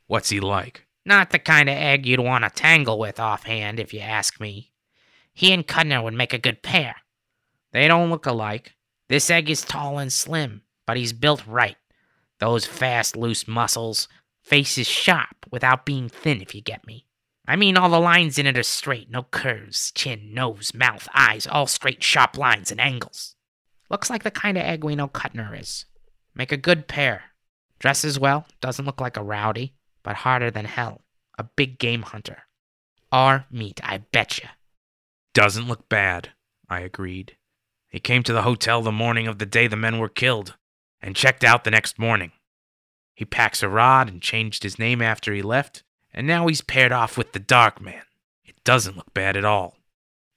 What's 0.08 0.30
he 0.30 0.40
like? 0.40 0.86
Not 1.06 1.30
the 1.30 1.40
kind 1.40 1.70
of 1.70 1.76
egg 1.76 2.06
you'd 2.06 2.20
want 2.20 2.44
to 2.44 2.50
tangle 2.50 3.00
with 3.00 3.20
offhand, 3.20 3.80
if 3.80 3.94
you 3.94 4.00
ask 4.00 4.40
me. 4.40 4.72
He 5.34 5.54
and 5.54 5.66
Cudner 5.66 6.04
would 6.04 6.14
make 6.14 6.34
a 6.34 6.38
good 6.38 6.62
pair. 6.62 6.96
They 7.72 7.88
don't 7.88 8.10
look 8.10 8.26
alike. 8.26 8.76
This 9.08 9.30
egg 9.30 9.50
is 9.50 9.62
tall 9.62 9.98
and 9.98 10.12
slim, 10.12 10.64
but 10.86 10.98
he's 10.98 11.14
built 11.14 11.46
right. 11.48 11.78
Those 12.40 12.66
fast, 12.66 13.16
loose 13.16 13.48
muscles. 13.48 14.08
Face 14.42 14.78
is 14.78 14.88
sharp 14.88 15.46
without 15.52 15.86
being 15.86 16.10
thin, 16.10 16.42
if 16.42 16.54
you 16.54 16.62
get 16.62 16.86
me. 16.86 17.06
I 17.50 17.56
mean, 17.56 17.78
all 17.78 17.90
the 17.90 18.00
lines 18.00 18.38
in 18.38 18.46
it 18.46 18.60
are 18.60 18.64
straight, 18.64 19.10
no 19.10 19.24
curves. 19.24 19.92
Chin, 19.96 20.36
nose, 20.36 20.72
mouth, 20.72 21.08
eyes, 21.16 21.48
all 21.48 21.66
straight, 21.66 22.04
sharp 22.04 22.38
lines 22.38 22.70
and 22.70 22.80
angles. 22.80 23.36
Looks 23.90 24.08
like 24.08 24.22
the 24.22 24.30
kind 24.30 24.56
of 24.56 24.64
egg 24.64 24.84
we 24.84 24.96
know 24.96 25.08
Cudner 25.08 25.60
is. 25.60 25.86
Make 26.36 26.52
a 26.52 26.58
good 26.58 26.88
pair. 26.88 27.24
Dresses 27.80 28.20
well, 28.20 28.46
doesn't 28.62 28.86
look 28.86 29.02
like 29.02 29.18
a 29.18 29.24
rowdy 29.24 29.74
but 30.04 30.18
harder 30.18 30.52
than 30.52 30.66
hell. 30.66 31.02
A 31.40 31.44
big 31.44 31.80
game 31.80 32.04
hunter. 32.04 32.44
Our 33.12 33.46
meat, 33.50 33.82
I 33.84 33.98
betcha. 33.98 34.52
Doesn't 35.34 35.68
look 35.68 35.90
bad, 35.90 36.30
I 36.70 36.82
agreed. 36.82 37.36
He 37.88 38.00
came 38.00 38.22
to 38.24 38.34
the 38.34 38.44
hotel 38.44 38.84
the 38.84 38.92
morning 38.92 39.28
of 39.28 39.40
the 39.40 39.48
day 39.48 39.66
the 39.66 39.76
men 39.76 39.98
were 39.98 40.08
killed, 40.08 40.56
and 41.02 41.16
checked 41.16 41.44
out 41.44 41.64
the 41.64 41.72
next 41.72 41.98
morning. 41.98 42.32
He 43.16 43.26
packs 43.26 43.64
a 43.64 43.70
rod 43.70 44.08
and 44.08 44.22
changed 44.22 44.62
his 44.62 44.78
name 44.78 45.02
after 45.02 45.34
he 45.34 45.42
left, 45.42 45.84
and 46.14 46.28
now 46.28 46.48
he's 46.48 46.62
paired 46.62 46.92
off 46.92 47.18
with 47.18 47.34
the 47.34 47.40
Dark 47.40 47.82
Man. 47.82 48.04
It 48.44 48.64
doesn't 48.64 48.98
look 48.98 49.14
bad 49.14 49.38
at 49.38 49.46
all. 49.46 49.78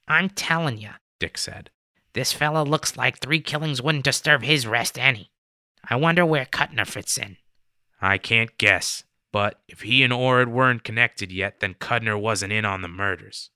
I'm 0.09 0.29
telling 0.29 0.79
you, 0.79 0.91
Dick 1.19 1.39
said. 1.39 1.71
This 2.13 2.33
fellow 2.33 2.65
looks 2.65 2.97
like 2.97 3.19
three 3.19 3.41
killings 3.41 3.81
wouldn't 3.81 4.05
disturb 4.05 4.43
his 4.43 4.67
rest 4.67 4.99
any. 4.99 5.31
I 5.89 5.97
wonder 5.97 6.27
where 6.27 6.45
Cudner 6.45 6.87
fits 6.87 7.17
in. 7.17 7.39
I 8.01 8.19
can't 8.19 8.59
guess. 8.59 9.05
But 9.33 9.61
if 9.67 9.81
he 9.81 10.03
and 10.03 10.13
Orrit 10.13 10.49
weren't 10.49 10.85
connected 10.85 11.33
yet, 11.33 11.61
then 11.61 11.75
Cudner 11.75 12.21
wasn't 12.21 12.53
in 12.53 12.67
on 12.67 12.83
the 12.83 12.89
murders. 12.89 13.49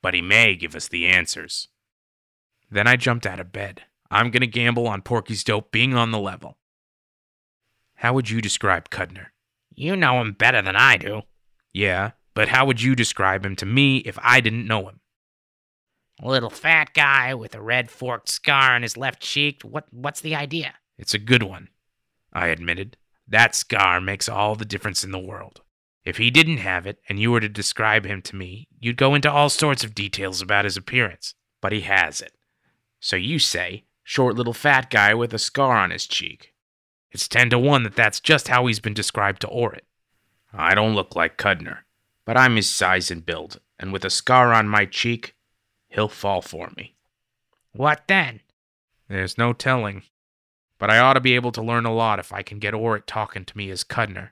But 0.00 0.14
he 0.14 0.22
may 0.22 0.56
give 0.56 0.74
us 0.74 0.88
the 0.88 1.06
answers. 1.06 1.68
Then 2.70 2.86
I 2.86 2.96
jumped 2.96 3.26
out 3.26 3.40
of 3.40 3.52
bed. 3.52 3.82
I'm 4.10 4.30
going 4.30 4.40
to 4.40 4.46
gamble 4.46 4.88
on 4.88 5.02
Porky's 5.02 5.44
dope 5.44 5.70
being 5.70 5.94
on 5.94 6.12
the 6.12 6.18
level. 6.18 6.56
How 7.96 8.14
would 8.14 8.30
you 8.30 8.40
describe 8.40 8.88
Cudner? 8.88 9.26
You 9.74 9.96
know 9.96 10.20
him 10.20 10.32
better 10.32 10.62
than 10.62 10.76
I 10.76 10.96
do. 10.96 11.22
Yeah, 11.72 12.12
but 12.34 12.48
how 12.48 12.66
would 12.66 12.80
you 12.80 12.94
describe 12.94 13.44
him 13.44 13.56
to 13.56 13.66
me 13.66 13.98
if 13.98 14.18
I 14.22 14.40
didn't 14.40 14.66
know 14.66 14.88
him? 14.88 15.00
A 16.20 16.28
little 16.28 16.50
fat 16.50 16.94
guy 16.94 17.34
with 17.34 17.54
a 17.54 17.62
red 17.62 17.90
forked 17.90 18.28
scar 18.28 18.74
on 18.74 18.82
his 18.82 18.96
left 18.96 19.20
cheek. 19.20 19.62
What 19.62 19.86
what's 19.90 20.20
the 20.20 20.34
idea? 20.34 20.74
It's 20.98 21.14
a 21.14 21.18
good 21.18 21.42
one, 21.42 21.68
I 22.32 22.48
admitted. 22.48 22.96
That 23.26 23.54
scar 23.54 24.00
makes 24.00 24.28
all 24.28 24.56
the 24.56 24.64
difference 24.64 25.04
in 25.04 25.10
the 25.10 25.18
world. 25.18 25.60
If 26.04 26.16
he 26.16 26.30
didn't 26.30 26.58
have 26.58 26.86
it, 26.86 27.00
and 27.08 27.20
you 27.20 27.30
were 27.30 27.40
to 27.40 27.48
describe 27.48 28.06
him 28.06 28.22
to 28.22 28.36
me, 28.36 28.66
you'd 28.80 28.96
go 28.96 29.14
into 29.14 29.30
all 29.30 29.50
sorts 29.50 29.84
of 29.84 29.94
details 29.94 30.40
about 30.40 30.64
his 30.64 30.76
appearance. 30.76 31.34
But 31.60 31.72
he 31.72 31.82
has 31.82 32.20
it. 32.20 32.32
So 33.00 33.16
you 33.16 33.38
say, 33.38 33.84
short 34.02 34.34
little 34.34 34.54
fat 34.54 34.90
guy 34.90 35.12
with 35.12 35.34
a 35.34 35.38
scar 35.38 35.76
on 35.76 35.90
his 35.90 36.06
cheek. 36.06 36.54
It's 37.10 37.28
ten 37.28 37.50
to 37.50 37.58
one 37.58 37.82
that 37.82 37.94
that's 37.94 38.20
just 38.20 38.48
how 38.48 38.66
he's 38.66 38.80
been 38.80 38.94
described 38.94 39.42
to 39.42 39.48
Orrit. 39.48 39.82
I 40.52 40.74
don't 40.74 40.94
look 40.94 41.14
like 41.14 41.36
Cudner, 41.36 41.78
but 42.24 42.36
I'm 42.36 42.56
his 42.56 42.68
size 42.68 43.10
and 43.10 43.24
build, 43.24 43.60
and 43.78 43.92
with 43.92 44.04
a 44.04 44.10
scar 44.10 44.52
on 44.52 44.68
my 44.68 44.86
cheek, 44.86 45.34
he'll 45.88 46.08
fall 46.08 46.42
for 46.42 46.70
me. 46.76 46.96
What 47.72 48.08
then? 48.08 48.40
There's 49.08 49.38
no 49.38 49.52
telling 49.52 50.02
but 50.78 50.90
I 50.90 50.98
ought 50.98 51.14
to 51.14 51.20
be 51.20 51.34
able 51.34 51.52
to 51.52 51.62
learn 51.62 51.84
a 51.84 51.92
lot 51.92 52.18
if 52.18 52.32
I 52.32 52.42
can 52.42 52.58
get 52.58 52.74
Orrit 52.74 53.02
talking 53.06 53.44
to 53.44 53.56
me 53.56 53.70
as 53.70 53.84
Cudner. 53.84 54.30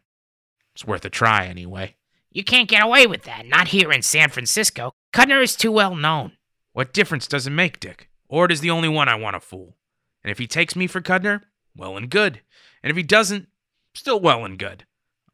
It's 0.74 0.86
worth 0.86 1.04
a 1.04 1.10
try, 1.10 1.46
anyway. 1.46 1.96
You 2.30 2.44
can't 2.44 2.68
get 2.68 2.82
away 2.82 3.06
with 3.06 3.24
that, 3.24 3.46
not 3.46 3.68
here 3.68 3.92
in 3.92 4.02
San 4.02 4.30
Francisco. 4.30 4.92
Cudner 5.12 5.42
is 5.42 5.56
too 5.56 5.72
well 5.72 5.96
known. 5.96 6.32
What 6.72 6.92
difference 6.92 7.26
does 7.26 7.46
it 7.46 7.50
make, 7.50 7.80
Dick? 7.80 8.10
Orrit 8.30 8.52
is 8.52 8.60
the 8.60 8.70
only 8.70 8.88
one 8.88 9.08
I 9.08 9.14
want 9.14 9.34
to 9.34 9.40
fool. 9.40 9.76
And 10.22 10.30
if 10.30 10.38
he 10.38 10.46
takes 10.46 10.76
me 10.76 10.86
for 10.86 11.00
Cudner, 11.00 11.42
well 11.74 11.96
and 11.96 12.10
good. 12.10 12.40
And 12.82 12.90
if 12.90 12.96
he 12.96 13.02
doesn't, 13.02 13.48
still 13.94 14.20
well 14.20 14.44
and 14.44 14.58
good. 14.58 14.84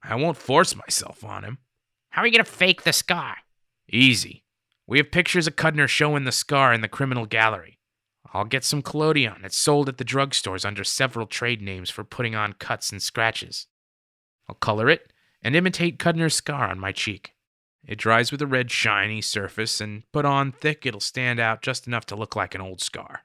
I 0.03 0.17
won't 0.17 0.37
force 0.37 0.75
myself 0.75 1.25
on 1.25 1.45
him. 1.45 1.59
How 2.11 2.23
are 2.23 2.27
you 2.27 2.33
going 2.33 2.45
to 2.45 2.51
fake 2.51 2.83
the 2.83 2.93
scar? 2.93 3.37
Easy. 3.88 4.45
We 4.87 4.99
have 4.99 5.11
pictures 5.11 5.47
of 5.47 5.57
Cudner 5.57 5.88
showing 5.88 6.25
the 6.25 6.33
scar 6.33 6.73
in 6.73 6.81
the 6.81 6.88
criminal 6.88 7.27
gallery. 7.27 7.79
I'll 8.35 8.45
get 8.45 8.65
some 8.65 8.83
collodion. 8.83 9.45
It's 9.45 9.57
sold 9.57 9.88
at 9.88 9.99
the 9.99 10.05
drugstores 10.05 10.65
under 10.65 10.85
several 10.85 11.27
trade 11.27 11.62
names 11.62 11.91
for 11.91 12.05
putting 12.05 12.35
on 12.35 12.55
cuts 12.55 12.91
and 12.91 13.03
scratches. 13.03 13.67
I'll 14.49 14.55
color 14.55 14.88
it 14.88 15.12
and 15.43 15.55
imitate 15.55 15.99
Cudner's 15.99 16.35
scar 16.35 16.69
on 16.69 16.79
my 16.79 16.93
cheek. 16.93 17.35
It 17.85 17.99
dries 17.99 18.31
with 18.31 18.41
a 18.41 18.47
red, 18.47 18.71
shiny 18.71 19.21
surface, 19.21 19.81
and 19.81 20.05
put 20.12 20.25
on 20.25 20.53
thick, 20.53 20.87
it'll 20.87 21.01
stand 21.01 21.41
out 21.41 21.62
just 21.62 21.87
enough 21.87 22.07
to 22.07 22.17
look 22.17 22.37
like 22.37 22.55
an 22.55 22.61
old 22.61 22.81
scar. 22.81 23.25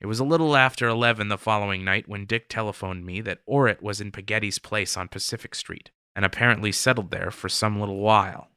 It 0.00 0.06
was 0.06 0.20
a 0.20 0.24
little 0.24 0.56
after 0.56 0.86
11 0.86 1.28
the 1.28 1.38
following 1.38 1.84
night 1.84 2.08
when 2.08 2.26
Dick 2.26 2.48
telephoned 2.48 3.06
me 3.06 3.20
that 3.22 3.44
Orrit 3.48 3.80
was 3.80 4.00
in 4.00 4.12
Bugatti's 4.12 4.58
place 4.58 4.96
on 4.96 5.08
Pacific 5.08 5.54
Street, 5.54 5.90
and 6.14 6.24
apparently 6.24 6.72
settled 6.72 7.10
there 7.10 7.30
for 7.30 7.48
some 7.48 7.80
little 7.80 8.00
while. 8.00 8.48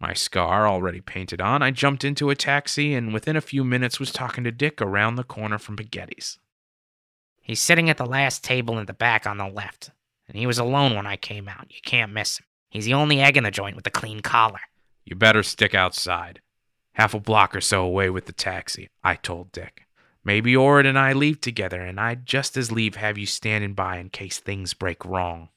My 0.00 0.14
scar 0.14 0.68
already 0.68 1.00
painted 1.00 1.40
on, 1.40 1.62
I 1.62 1.72
jumped 1.72 2.04
into 2.04 2.30
a 2.30 2.36
taxi 2.36 2.94
and 2.94 3.12
within 3.12 3.36
a 3.36 3.40
few 3.40 3.64
minutes 3.64 3.98
was 3.98 4.12
talking 4.12 4.44
to 4.44 4.52
Dick 4.52 4.80
around 4.80 5.16
the 5.16 5.24
corner 5.24 5.58
from 5.58 5.76
Bugatti's. 5.76 6.38
He's 7.42 7.60
sitting 7.60 7.90
at 7.90 7.96
the 7.96 8.06
last 8.06 8.44
table 8.44 8.78
in 8.78 8.86
the 8.86 8.92
back 8.92 9.26
on 9.26 9.38
the 9.38 9.48
left, 9.48 9.90
and 10.28 10.36
he 10.36 10.46
was 10.46 10.58
alone 10.58 10.94
when 10.94 11.06
I 11.06 11.16
came 11.16 11.48
out. 11.48 11.66
You 11.70 11.80
can't 11.84 12.12
miss 12.12 12.38
him. 12.38 12.46
He's 12.70 12.84
the 12.84 12.94
only 12.94 13.20
egg 13.20 13.36
in 13.36 13.44
the 13.44 13.50
joint 13.50 13.74
with 13.74 13.86
a 13.86 13.90
clean 13.90 14.20
collar. 14.20 14.60
You 15.04 15.16
better 15.16 15.42
stick 15.42 15.74
outside. 15.74 16.42
Half 16.92 17.14
a 17.14 17.20
block 17.20 17.56
or 17.56 17.60
so 17.60 17.82
away 17.82 18.10
with 18.10 18.26
the 18.26 18.32
taxi, 18.32 18.90
I 19.02 19.14
told 19.14 19.50
Dick. 19.50 19.87
Maybe 20.28 20.54
Ord 20.54 20.84
and 20.84 20.98
I 20.98 21.14
leave 21.14 21.40
together, 21.40 21.80
and 21.80 21.98
I'd 21.98 22.26
just 22.26 22.58
as 22.58 22.70
leave 22.70 22.96
have 22.96 23.16
you 23.16 23.24
standing 23.24 23.72
by 23.72 23.96
in 23.96 24.10
case 24.10 24.38
things 24.38 24.74
break 24.74 25.02
wrong. 25.02 25.48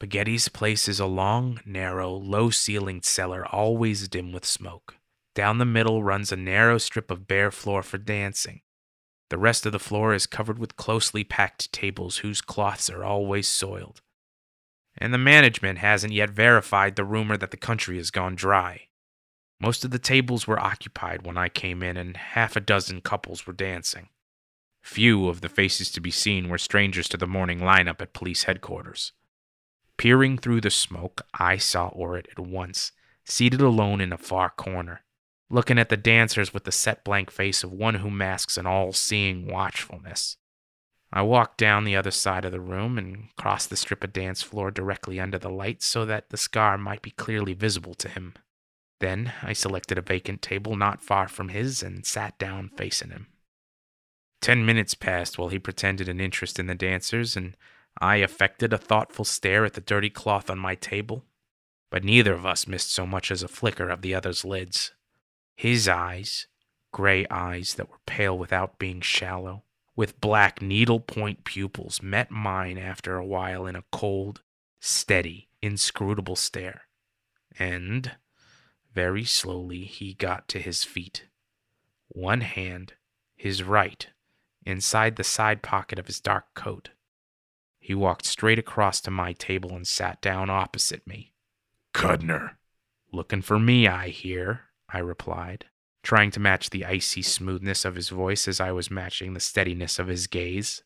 Bugatti's 0.00 0.48
place 0.48 0.88
is 0.88 0.98
a 0.98 1.06
long, 1.06 1.60
narrow, 1.64 2.10
low 2.10 2.50
ceilinged 2.50 3.04
cellar, 3.04 3.46
always 3.46 4.08
dim 4.08 4.32
with 4.32 4.44
smoke. 4.44 4.96
Down 5.36 5.58
the 5.58 5.64
middle 5.64 6.02
runs 6.02 6.32
a 6.32 6.36
narrow 6.36 6.76
strip 6.76 7.08
of 7.08 7.28
bare 7.28 7.52
floor 7.52 7.84
for 7.84 7.98
dancing. 7.98 8.62
The 9.30 9.38
rest 9.38 9.64
of 9.64 9.70
the 9.70 9.78
floor 9.78 10.12
is 10.12 10.26
covered 10.26 10.58
with 10.58 10.74
closely 10.74 11.22
packed 11.22 11.72
tables 11.72 12.16
whose 12.16 12.40
cloths 12.40 12.90
are 12.90 13.04
always 13.04 13.46
soiled. 13.46 14.02
And 14.98 15.14
the 15.14 15.18
management 15.18 15.78
hasn't 15.78 16.12
yet 16.12 16.30
verified 16.30 16.96
the 16.96 17.04
rumor 17.04 17.36
that 17.36 17.52
the 17.52 17.56
country 17.56 17.96
has 17.98 18.10
gone 18.10 18.34
dry. 18.34 18.88
Most 19.62 19.84
of 19.84 19.92
the 19.92 20.00
tables 20.00 20.48
were 20.48 20.58
occupied 20.58 21.24
when 21.24 21.38
I 21.38 21.48
came 21.48 21.84
in, 21.84 21.96
and 21.96 22.16
half 22.16 22.56
a 22.56 22.60
dozen 22.60 23.00
couples 23.00 23.46
were 23.46 23.52
dancing. 23.52 24.08
Few 24.82 25.28
of 25.28 25.40
the 25.40 25.48
faces 25.48 25.92
to 25.92 26.00
be 26.00 26.10
seen 26.10 26.48
were 26.48 26.58
strangers 26.58 27.08
to 27.10 27.16
the 27.16 27.28
morning 27.28 27.60
lineup 27.60 28.00
at 28.00 28.12
police 28.12 28.42
headquarters. 28.42 29.12
Peering 29.96 30.36
through 30.36 30.62
the 30.62 30.70
smoke, 30.70 31.22
I 31.32 31.58
saw 31.58 31.90
Orrit 31.90 32.26
at 32.32 32.40
once, 32.40 32.90
seated 33.24 33.60
alone 33.60 34.00
in 34.00 34.12
a 34.12 34.18
far 34.18 34.50
corner, 34.50 35.02
looking 35.48 35.78
at 35.78 35.90
the 35.90 35.96
dancers 35.96 36.52
with 36.52 36.64
the 36.64 36.72
set 36.72 37.04
blank 37.04 37.30
face 37.30 37.62
of 37.62 37.70
one 37.70 37.94
who 37.94 38.10
masks 38.10 38.56
an 38.56 38.66
all 38.66 38.92
seeing 38.92 39.46
watchfulness. 39.46 40.38
I 41.12 41.22
walked 41.22 41.58
down 41.58 41.84
the 41.84 41.94
other 41.94 42.10
side 42.10 42.44
of 42.44 42.50
the 42.50 42.60
room 42.60 42.98
and 42.98 43.28
crossed 43.36 43.70
the 43.70 43.76
strip 43.76 44.02
of 44.02 44.12
dance 44.12 44.42
floor 44.42 44.72
directly 44.72 45.20
under 45.20 45.38
the 45.38 45.50
light 45.50 45.84
so 45.84 46.04
that 46.04 46.30
the 46.30 46.36
scar 46.36 46.76
might 46.76 47.02
be 47.02 47.12
clearly 47.12 47.54
visible 47.54 47.94
to 47.94 48.08
him. 48.08 48.34
Then 49.02 49.32
I 49.42 49.52
selected 49.52 49.98
a 49.98 50.00
vacant 50.00 50.42
table 50.42 50.76
not 50.76 51.02
far 51.02 51.26
from 51.26 51.48
his 51.48 51.82
and 51.82 52.06
sat 52.06 52.38
down 52.38 52.68
facing 52.68 53.10
him. 53.10 53.26
Ten 54.40 54.64
minutes 54.64 54.94
passed 54.94 55.36
while 55.36 55.48
he 55.48 55.58
pretended 55.58 56.08
an 56.08 56.20
interest 56.20 56.56
in 56.60 56.68
the 56.68 56.76
dancers, 56.76 57.36
and 57.36 57.56
I 58.00 58.18
affected 58.18 58.72
a 58.72 58.78
thoughtful 58.78 59.24
stare 59.24 59.64
at 59.64 59.72
the 59.72 59.80
dirty 59.80 60.08
cloth 60.08 60.48
on 60.48 60.60
my 60.60 60.76
table. 60.76 61.24
But 61.90 62.04
neither 62.04 62.32
of 62.32 62.46
us 62.46 62.68
missed 62.68 62.92
so 62.92 63.04
much 63.04 63.32
as 63.32 63.42
a 63.42 63.48
flicker 63.48 63.88
of 63.88 64.02
the 64.02 64.14
other's 64.14 64.44
lids. 64.44 64.92
His 65.56 65.88
eyes, 65.88 66.46
gray 66.92 67.26
eyes 67.28 67.74
that 67.74 67.90
were 67.90 67.98
pale 68.06 68.38
without 68.38 68.78
being 68.78 69.00
shallow, 69.00 69.64
with 69.96 70.20
black 70.20 70.62
needle 70.62 71.00
point 71.00 71.42
pupils, 71.42 72.00
met 72.00 72.30
mine 72.30 72.78
after 72.78 73.16
a 73.16 73.26
while 73.26 73.66
in 73.66 73.74
a 73.74 73.82
cold, 73.90 74.42
steady, 74.78 75.48
inscrutable 75.60 76.36
stare. 76.36 76.82
And 77.58 78.12
very 78.94 79.24
slowly, 79.24 79.84
he 79.84 80.14
got 80.14 80.48
to 80.48 80.58
his 80.58 80.84
feet. 80.84 81.26
One 82.08 82.42
hand, 82.42 82.94
his 83.34 83.62
right, 83.62 84.06
inside 84.64 85.16
the 85.16 85.24
side 85.24 85.62
pocket 85.62 85.98
of 85.98 86.06
his 86.06 86.20
dark 86.20 86.54
coat. 86.54 86.90
He 87.78 87.94
walked 87.94 88.26
straight 88.26 88.58
across 88.58 89.00
to 89.00 89.10
my 89.10 89.32
table 89.32 89.74
and 89.74 89.86
sat 89.86 90.20
down 90.20 90.50
opposite 90.50 91.06
me. 91.06 91.32
Cudner. 91.92 92.56
Looking 93.12 93.42
for 93.42 93.58
me, 93.58 93.88
I 93.88 94.08
hear, 94.08 94.62
I 94.88 94.98
replied, 94.98 95.66
trying 96.02 96.30
to 96.32 96.40
match 96.40 96.70
the 96.70 96.84
icy 96.84 97.22
smoothness 97.22 97.84
of 97.84 97.94
his 97.94 98.08
voice 98.08 98.46
as 98.46 98.60
I 98.60 98.72
was 98.72 98.90
matching 98.90 99.34
the 99.34 99.40
steadiness 99.40 99.98
of 99.98 100.06
his 100.06 100.26
gaze. 100.26 100.82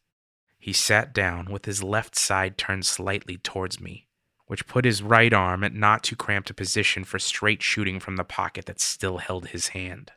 He 0.59 0.73
sat 0.73 1.13
down 1.13 1.51
with 1.53 1.67
his 1.67 1.83
left 1.83 2.17
side 2.17 2.57
turned 2.57 2.87
slightly 2.87 3.37
towards 3.37 3.81
me, 3.81 4.06
which 4.47 4.67
put 4.67 4.85
his 4.85 5.03
right 5.03 5.33
arm 5.33 5.65
at 5.65 5.75
not 5.75 6.03
too 6.03 6.17
cramped 6.17 6.51
a 6.51 6.55
position 6.55 7.05
for 7.05 7.19
straight 7.19 7.63
shooting 7.63 7.99
from 7.99 8.17
the 8.17 8.25
pocket 8.25 8.67
that 8.67 8.81
still 8.81 9.19
held 9.19 9.49
his 9.49 9.69
hand. 9.69 10.13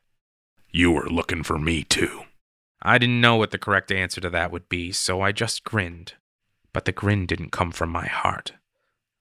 You 0.70 0.92
were 0.92 1.10
looking 1.10 1.44
for 1.44 1.58
me, 1.58 1.84
too. 1.84 2.24
I 2.82 2.98
didn't 2.98 3.22
know 3.22 3.36
what 3.36 3.52
the 3.52 3.58
correct 3.58 3.92
answer 3.92 4.22
to 4.22 4.30
that 4.30 4.52
would 4.52 4.70
be, 4.70 4.92
so 4.92 5.22
I 5.22 5.32
just 5.32 5.64
grinned. 5.64 6.14
But 6.72 6.86
the 6.86 6.92
grin 6.92 7.26
didn't 7.26 7.52
come 7.52 7.72
from 7.72 7.90
my 7.90 8.06
heart. 8.06 8.54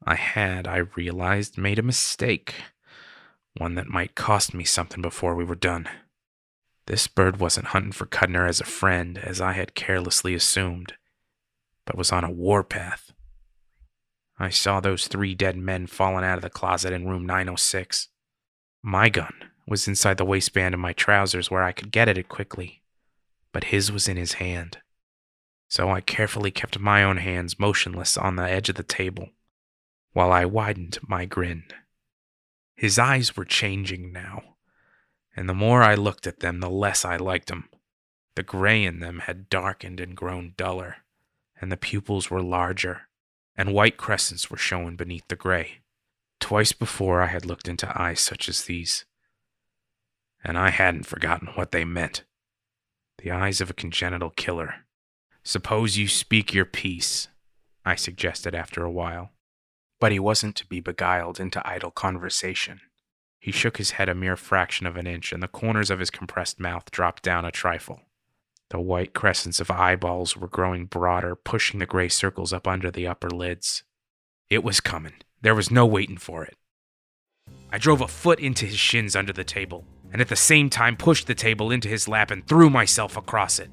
I 0.04 0.14
had, 0.14 0.68
I 0.68 0.76
realized, 0.94 1.58
made 1.58 1.78
a 1.78 1.82
mistake. 1.82 2.54
One 3.56 3.74
that 3.74 3.88
might 3.88 4.14
cost 4.14 4.54
me 4.54 4.64
something 4.64 5.02
before 5.02 5.34
we 5.34 5.44
were 5.44 5.54
done. 5.54 5.88
This 6.86 7.06
bird 7.06 7.40
wasn't 7.40 7.68
hunting 7.68 7.92
for 7.92 8.06
Cudner 8.06 8.48
as 8.48 8.60
a 8.60 8.64
friend, 8.64 9.18
as 9.18 9.40
I 9.40 9.52
had 9.52 9.74
carelessly 9.74 10.34
assumed, 10.34 10.94
but 11.84 11.98
was 11.98 12.12
on 12.12 12.24
a 12.24 12.30
warpath. 12.30 13.12
I 14.40 14.50
saw 14.50 14.78
those 14.78 15.08
three 15.08 15.34
dead 15.34 15.56
men 15.56 15.88
falling 15.88 16.24
out 16.24 16.38
of 16.38 16.42
the 16.42 16.50
closet 16.50 16.92
in 16.92 17.08
room 17.08 17.26
906. 17.26 18.08
My 18.82 19.08
gun 19.08 19.32
was 19.66 19.88
inside 19.88 20.16
the 20.16 20.24
waistband 20.24 20.74
of 20.74 20.80
my 20.80 20.92
trousers 20.92 21.50
where 21.50 21.64
I 21.64 21.72
could 21.72 21.90
get 21.90 22.08
at 22.08 22.16
it 22.16 22.28
quickly, 22.28 22.82
but 23.52 23.64
his 23.64 23.90
was 23.90 24.06
in 24.06 24.16
his 24.16 24.34
hand. 24.34 24.78
So 25.68 25.90
I 25.90 26.00
carefully 26.00 26.52
kept 26.52 26.78
my 26.78 27.02
own 27.02 27.16
hands 27.16 27.58
motionless 27.58 28.16
on 28.16 28.36
the 28.36 28.48
edge 28.48 28.68
of 28.68 28.76
the 28.76 28.84
table 28.84 29.30
while 30.12 30.30
I 30.30 30.44
widened 30.44 30.98
my 31.06 31.24
grin. 31.24 31.64
His 32.76 32.98
eyes 32.98 33.36
were 33.36 33.44
changing 33.44 34.12
now, 34.12 34.54
and 35.36 35.48
the 35.48 35.54
more 35.54 35.82
I 35.82 35.96
looked 35.96 36.28
at 36.28 36.40
them, 36.40 36.60
the 36.60 36.70
less 36.70 37.04
I 37.04 37.16
liked 37.16 37.48
them. 37.48 37.68
The 38.36 38.44
gray 38.44 38.84
in 38.84 39.00
them 39.00 39.20
had 39.20 39.50
darkened 39.50 39.98
and 39.98 40.16
grown 40.16 40.54
duller, 40.56 40.98
and 41.60 41.72
the 41.72 41.76
pupils 41.76 42.30
were 42.30 42.40
larger 42.40 43.07
and 43.58 43.74
white 43.74 43.96
crescents 43.96 44.48
were 44.48 44.56
showing 44.56 44.94
beneath 44.94 45.26
the 45.26 45.36
gray. 45.36 45.80
Twice 46.38 46.72
before 46.72 47.20
I 47.20 47.26
had 47.26 47.44
looked 47.44 47.66
into 47.66 48.00
eyes 48.00 48.20
such 48.20 48.48
as 48.48 48.62
these, 48.62 49.04
and 50.44 50.56
I 50.56 50.70
hadn't 50.70 51.06
forgotten 51.06 51.48
what 51.48 51.72
they 51.72 51.84
meant. 51.84 52.22
The 53.18 53.32
eyes 53.32 53.60
of 53.60 53.68
a 53.68 53.74
congenital 53.74 54.30
killer. 54.30 54.86
Suppose 55.42 55.96
you 55.96 56.06
speak 56.06 56.54
your 56.54 56.64
piece, 56.64 57.26
I 57.84 57.96
suggested 57.96 58.54
after 58.54 58.84
a 58.84 58.90
while. 58.90 59.32
But 59.98 60.12
he 60.12 60.20
wasn't 60.20 60.54
to 60.56 60.66
be 60.66 60.78
beguiled 60.78 61.40
into 61.40 61.66
idle 61.68 61.90
conversation. 61.90 62.80
He 63.40 63.50
shook 63.50 63.78
his 63.78 63.92
head 63.92 64.08
a 64.08 64.14
mere 64.14 64.36
fraction 64.36 64.86
of 64.86 64.96
an 64.96 65.08
inch, 65.08 65.32
and 65.32 65.42
the 65.42 65.48
corners 65.48 65.90
of 65.90 65.98
his 65.98 66.10
compressed 66.10 66.60
mouth 66.60 66.92
dropped 66.92 67.24
down 67.24 67.44
a 67.44 67.50
trifle. 67.50 68.02
The 68.70 68.80
white 68.80 69.14
crescents 69.14 69.60
of 69.60 69.70
eyeballs 69.70 70.36
were 70.36 70.46
growing 70.46 70.84
broader, 70.84 71.34
pushing 71.34 71.80
the 71.80 71.86
gray 71.86 72.08
circles 72.08 72.52
up 72.52 72.68
under 72.68 72.90
the 72.90 73.06
upper 73.06 73.30
lids. 73.30 73.82
It 74.50 74.62
was 74.62 74.80
coming. 74.80 75.14
There 75.40 75.54
was 75.54 75.70
no 75.70 75.86
waiting 75.86 76.18
for 76.18 76.44
it. 76.44 76.56
I 77.72 77.78
drove 77.78 78.02
a 78.02 78.08
foot 78.08 78.40
into 78.40 78.66
his 78.66 78.78
shins 78.78 79.16
under 79.16 79.32
the 79.32 79.44
table, 79.44 79.86
and 80.12 80.20
at 80.20 80.28
the 80.28 80.36
same 80.36 80.68
time 80.68 80.96
pushed 80.96 81.26
the 81.26 81.34
table 81.34 81.70
into 81.70 81.88
his 81.88 82.08
lap 82.08 82.30
and 82.30 82.46
threw 82.46 82.68
myself 82.68 83.16
across 83.16 83.58
it. 83.58 83.70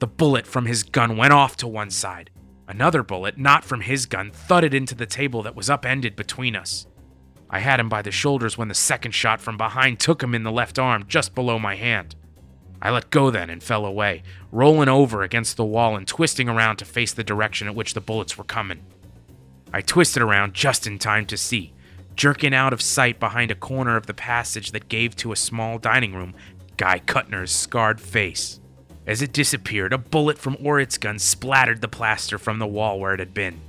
The 0.00 0.08
bullet 0.08 0.46
from 0.46 0.66
his 0.66 0.82
gun 0.82 1.16
went 1.16 1.32
off 1.32 1.56
to 1.58 1.68
one 1.68 1.90
side. 1.90 2.30
Another 2.66 3.02
bullet, 3.02 3.38
not 3.38 3.64
from 3.64 3.82
his 3.82 4.06
gun, 4.06 4.32
thudded 4.32 4.74
into 4.74 4.94
the 4.94 5.06
table 5.06 5.42
that 5.42 5.54
was 5.54 5.70
upended 5.70 6.16
between 6.16 6.56
us. 6.56 6.86
I 7.50 7.60
had 7.60 7.78
him 7.78 7.88
by 7.88 8.02
the 8.02 8.10
shoulders 8.10 8.58
when 8.58 8.68
the 8.68 8.74
second 8.74 9.12
shot 9.12 9.40
from 9.40 9.56
behind 9.56 10.00
took 10.00 10.22
him 10.22 10.34
in 10.34 10.42
the 10.42 10.50
left 10.50 10.78
arm, 10.78 11.04
just 11.06 11.34
below 11.34 11.58
my 11.58 11.76
hand. 11.76 12.16
I 12.84 12.90
let 12.90 13.08
go 13.08 13.30
then 13.30 13.48
and 13.48 13.62
fell 13.62 13.86
away, 13.86 14.22
rolling 14.52 14.90
over 14.90 15.22
against 15.22 15.56
the 15.56 15.64
wall 15.64 15.96
and 15.96 16.06
twisting 16.06 16.50
around 16.50 16.76
to 16.76 16.84
face 16.84 17.14
the 17.14 17.24
direction 17.24 17.66
at 17.66 17.74
which 17.74 17.94
the 17.94 18.00
bullets 18.02 18.36
were 18.36 18.44
coming. 18.44 18.80
I 19.72 19.80
twisted 19.80 20.22
around 20.22 20.52
just 20.52 20.86
in 20.86 20.98
time 20.98 21.24
to 21.26 21.38
see, 21.38 21.72
jerking 22.14 22.54
out 22.54 22.74
of 22.74 22.82
sight 22.82 23.18
behind 23.18 23.50
a 23.50 23.56
corner 23.56 23.96
of 23.96 24.06
the 24.06 24.12
passage 24.12 24.72
that 24.72 24.90
gave 24.90 25.16
to 25.16 25.32
a 25.32 25.36
small 25.36 25.78
dining 25.78 26.14
room, 26.14 26.34
Guy 26.76 27.00
Cudner's 27.00 27.50
scarred 27.50 28.02
face. 28.02 28.60
As 29.06 29.22
it 29.22 29.32
disappeared, 29.32 29.94
a 29.94 29.98
bullet 29.98 30.38
from 30.38 30.56
Orrit's 30.56 30.98
gun 30.98 31.18
splattered 31.18 31.80
the 31.80 31.88
plaster 31.88 32.38
from 32.38 32.58
the 32.58 32.66
wall 32.66 33.00
where 33.00 33.14
it 33.14 33.20
had 33.20 33.32
been. 33.32 33.60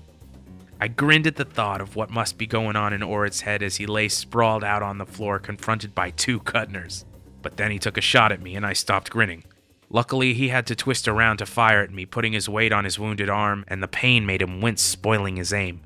I 0.79 0.89
grinned 0.89 1.25
at 1.25 1.37
the 1.37 1.45
thought 1.45 1.79
of 1.79 1.95
what 1.95 2.09
must 2.09 2.37
be 2.37 2.45
going 2.45 2.75
on 2.75 2.91
in 2.91 3.01
Orrit's 3.01 3.41
head 3.41 3.63
as 3.63 3.77
he 3.77 3.85
lay 3.85 4.09
sprawled 4.09 4.63
out 4.63 4.83
on 4.83 4.97
the 4.97 5.05
floor, 5.05 5.39
confronted 5.39 5.95
by 5.95 6.11
two 6.11 6.41
Cudners. 6.41 7.05
But 7.45 7.57
then 7.57 7.69
he 7.69 7.77
took 7.77 7.95
a 7.95 8.01
shot 8.01 8.31
at 8.31 8.41
me 8.41 8.55
and 8.55 8.65
I 8.65 8.73
stopped 8.73 9.11
grinning. 9.11 9.43
Luckily, 9.91 10.33
he 10.33 10.47
had 10.47 10.65
to 10.65 10.75
twist 10.75 11.07
around 11.07 11.37
to 11.37 11.45
fire 11.45 11.83
at 11.83 11.91
me, 11.91 12.03
putting 12.07 12.33
his 12.33 12.49
weight 12.49 12.73
on 12.73 12.85
his 12.85 12.97
wounded 12.97 13.29
arm, 13.29 13.63
and 13.67 13.83
the 13.83 13.87
pain 13.87 14.25
made 14.25 14.41
him 14.41 14.61
wince, 14.61 14.81
spoiling 14.81 15.35
his 15.35 15.53
aim. 15.53 15.81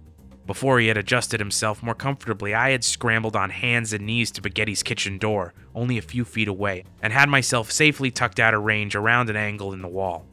Before 0.47 0.79
he 0.79 0.87
had 0.87 0.95
adjusted 0.95 1.41
himself 1.41 1.83
more 1.83 1.93
comfortably, 1.93 2.53
I 2.53 2.69
had 2.69 2.85
scrambled 2.85 3.35
on 3.35 3.49
hands 3.49 3.91
and 3.91 4.05
knees 4.05 4.31
to 4.31 4.41
Bugatti's 4.41 4.83
kitchen 4.83 5.17
door, 5.17 5.53
only 5.75 5.97
a 5.97 6.01
few 6.01 6.23
feet 6.23 6.47
away, 6.47 6.85
and 7.01 7.11
had 7.11 7.27
myself 7.27 7.73
safely 7.73 8.09
tucked 8.09 8.39
out 8.39 8.53
of 8.53 8.63
range 8.63 8.95
around 8.95 9.29
an 9.29 9.35
angle 9.35 9.73
in 9.73 9.81
the 9.81 9.89
wall. 9.89 10.25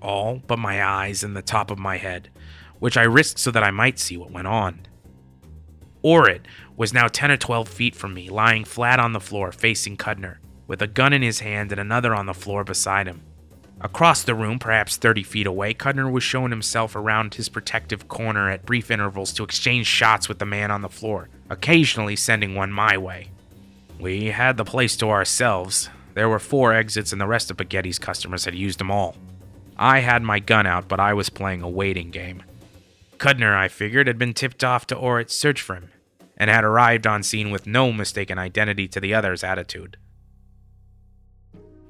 All 0.00 0.40
but 0.46 0.60
my 0.60 0.84
eyes 0.84 1.24
and 1.24 1.36
the 1.36 1.42
top 1.42 1.72
of 1.72 1.78
my 1.80 1.96
head, 1.96 2.30
which 2.78 2.96
I 2.96 3.02
risked 3.02 3.40
so 3.40 3.50
that 3.50 3.64
I 3.64 3.72
might 3.72 3.98
see 3.98 4.16
what 4.16 4.30
went 4.30 4.46
on. 4.46 4.86
Orrit 6.04 6.42
was 6.80 6.94
now 6.94 7.06
10 7.06 7.30
or 7.30 7.36
12 7.36 7.68
feet 7.68 7.94
from 7.94 8.14
me, 8.14 8.30
lying 8.30 8.64
flat 8.64 8.98
on 8.98 9.12
the 9.12 9.20
floor 9.20 9.52
facing 9.52 9.98
Cudner, 9.98 10.38
with 10.66 10.80
a 10.80 10.86
gun 10.86 11.12
in 11.12 11.20
his 11.20 11.40
hand 11.40 11.72
and 11.72 11.78
another 11.78 12.14
on 12.14 12.24
the 12.24 12.32
floor 12.32 12.64
beside 12.64 13.06
him. 13.06 13.20
Across 13.82 14.22
the 14.22 14.34
room, 14.34 14.58
perhaps 14.58 14.96
30 14.96 15.22
feet 15.22 15.46
away, 15.46 15.74
Cudner 15.74 16.10
was 16.10 16.24
showing 16.24 16.50
himself 16.50 16.96
around 16.96 17.34
his 17.34 17.50
protective 17.50 18.08
corner 18.08 18.48
at 18.48 18.64
brief 18.64 18.90
intervals 18.90 19.34
to 19.34 19.44
exchange 19.44 19.86
shots 19.86 20.26
with 20.26 20.38
the 20.38 20.46
man 20.46 20.70
on 20.70 20.80
the 20.80 20.88
floor, 20.88 21.28
occasionally 21.50 22.16
sending 22.16 22.54
one 22.54 22.72
my 22.72 22.96
way. 22.96 23.28
We 23.98 24.28
had 24.28 24.56
the 24.56 24.64
place 24.64 24.96
to 24.96 25.10
ourselves. 25.10 25.90
There 26.14 26.30
were 26.30 26.38
four 26.38 26.72
exits, 26.72 27.12
and 27.12 27.20
the 27.20 27.26
rest 27.26 27.50
of 27.50 27.58
Bugatti's 27.58 27.98
customers 27.98 28.46
had 28.46 28.54
used 28.54 28.80
them 28.80 28.90
all. 28.90 29.16
I 29.76 29.98
had 29.98 30.22
my 30.22 30.38
gun 30.38 30.66
out, 30.66 30.88
but 30.88 30.98
I 30.98 31.12
was 31.12 31.28
playing 31.28 31.60
a 31.60 31.68
waiting 31.68 32.10
game. 32.10 32.42
Cudner, 33.18 33.54
I 33.54 33.68
figured, 33.68 34.06
had 34.06 34.16
been 34.16 34.32
tipped 34.32 34.64
off 34.64 34.86
to 34.86 34.94
Orrit's 34.94 35.36
search 35.36 35.60
for 35.60 35.74
him, 35.74 35.90
and 36.40 36.48
had 36.48 36.64
arrived 36.64 37.06
on 37.06 37.22
scene 37.22 37.50
with 37.50 37.66
no 37.66 37.92
mistaken 37.92 38.38
identity 38.38 38.88
to 38.88 38.98
the 38.98 39.12
other's 39.12 39.44
attitude. 39.44 39.98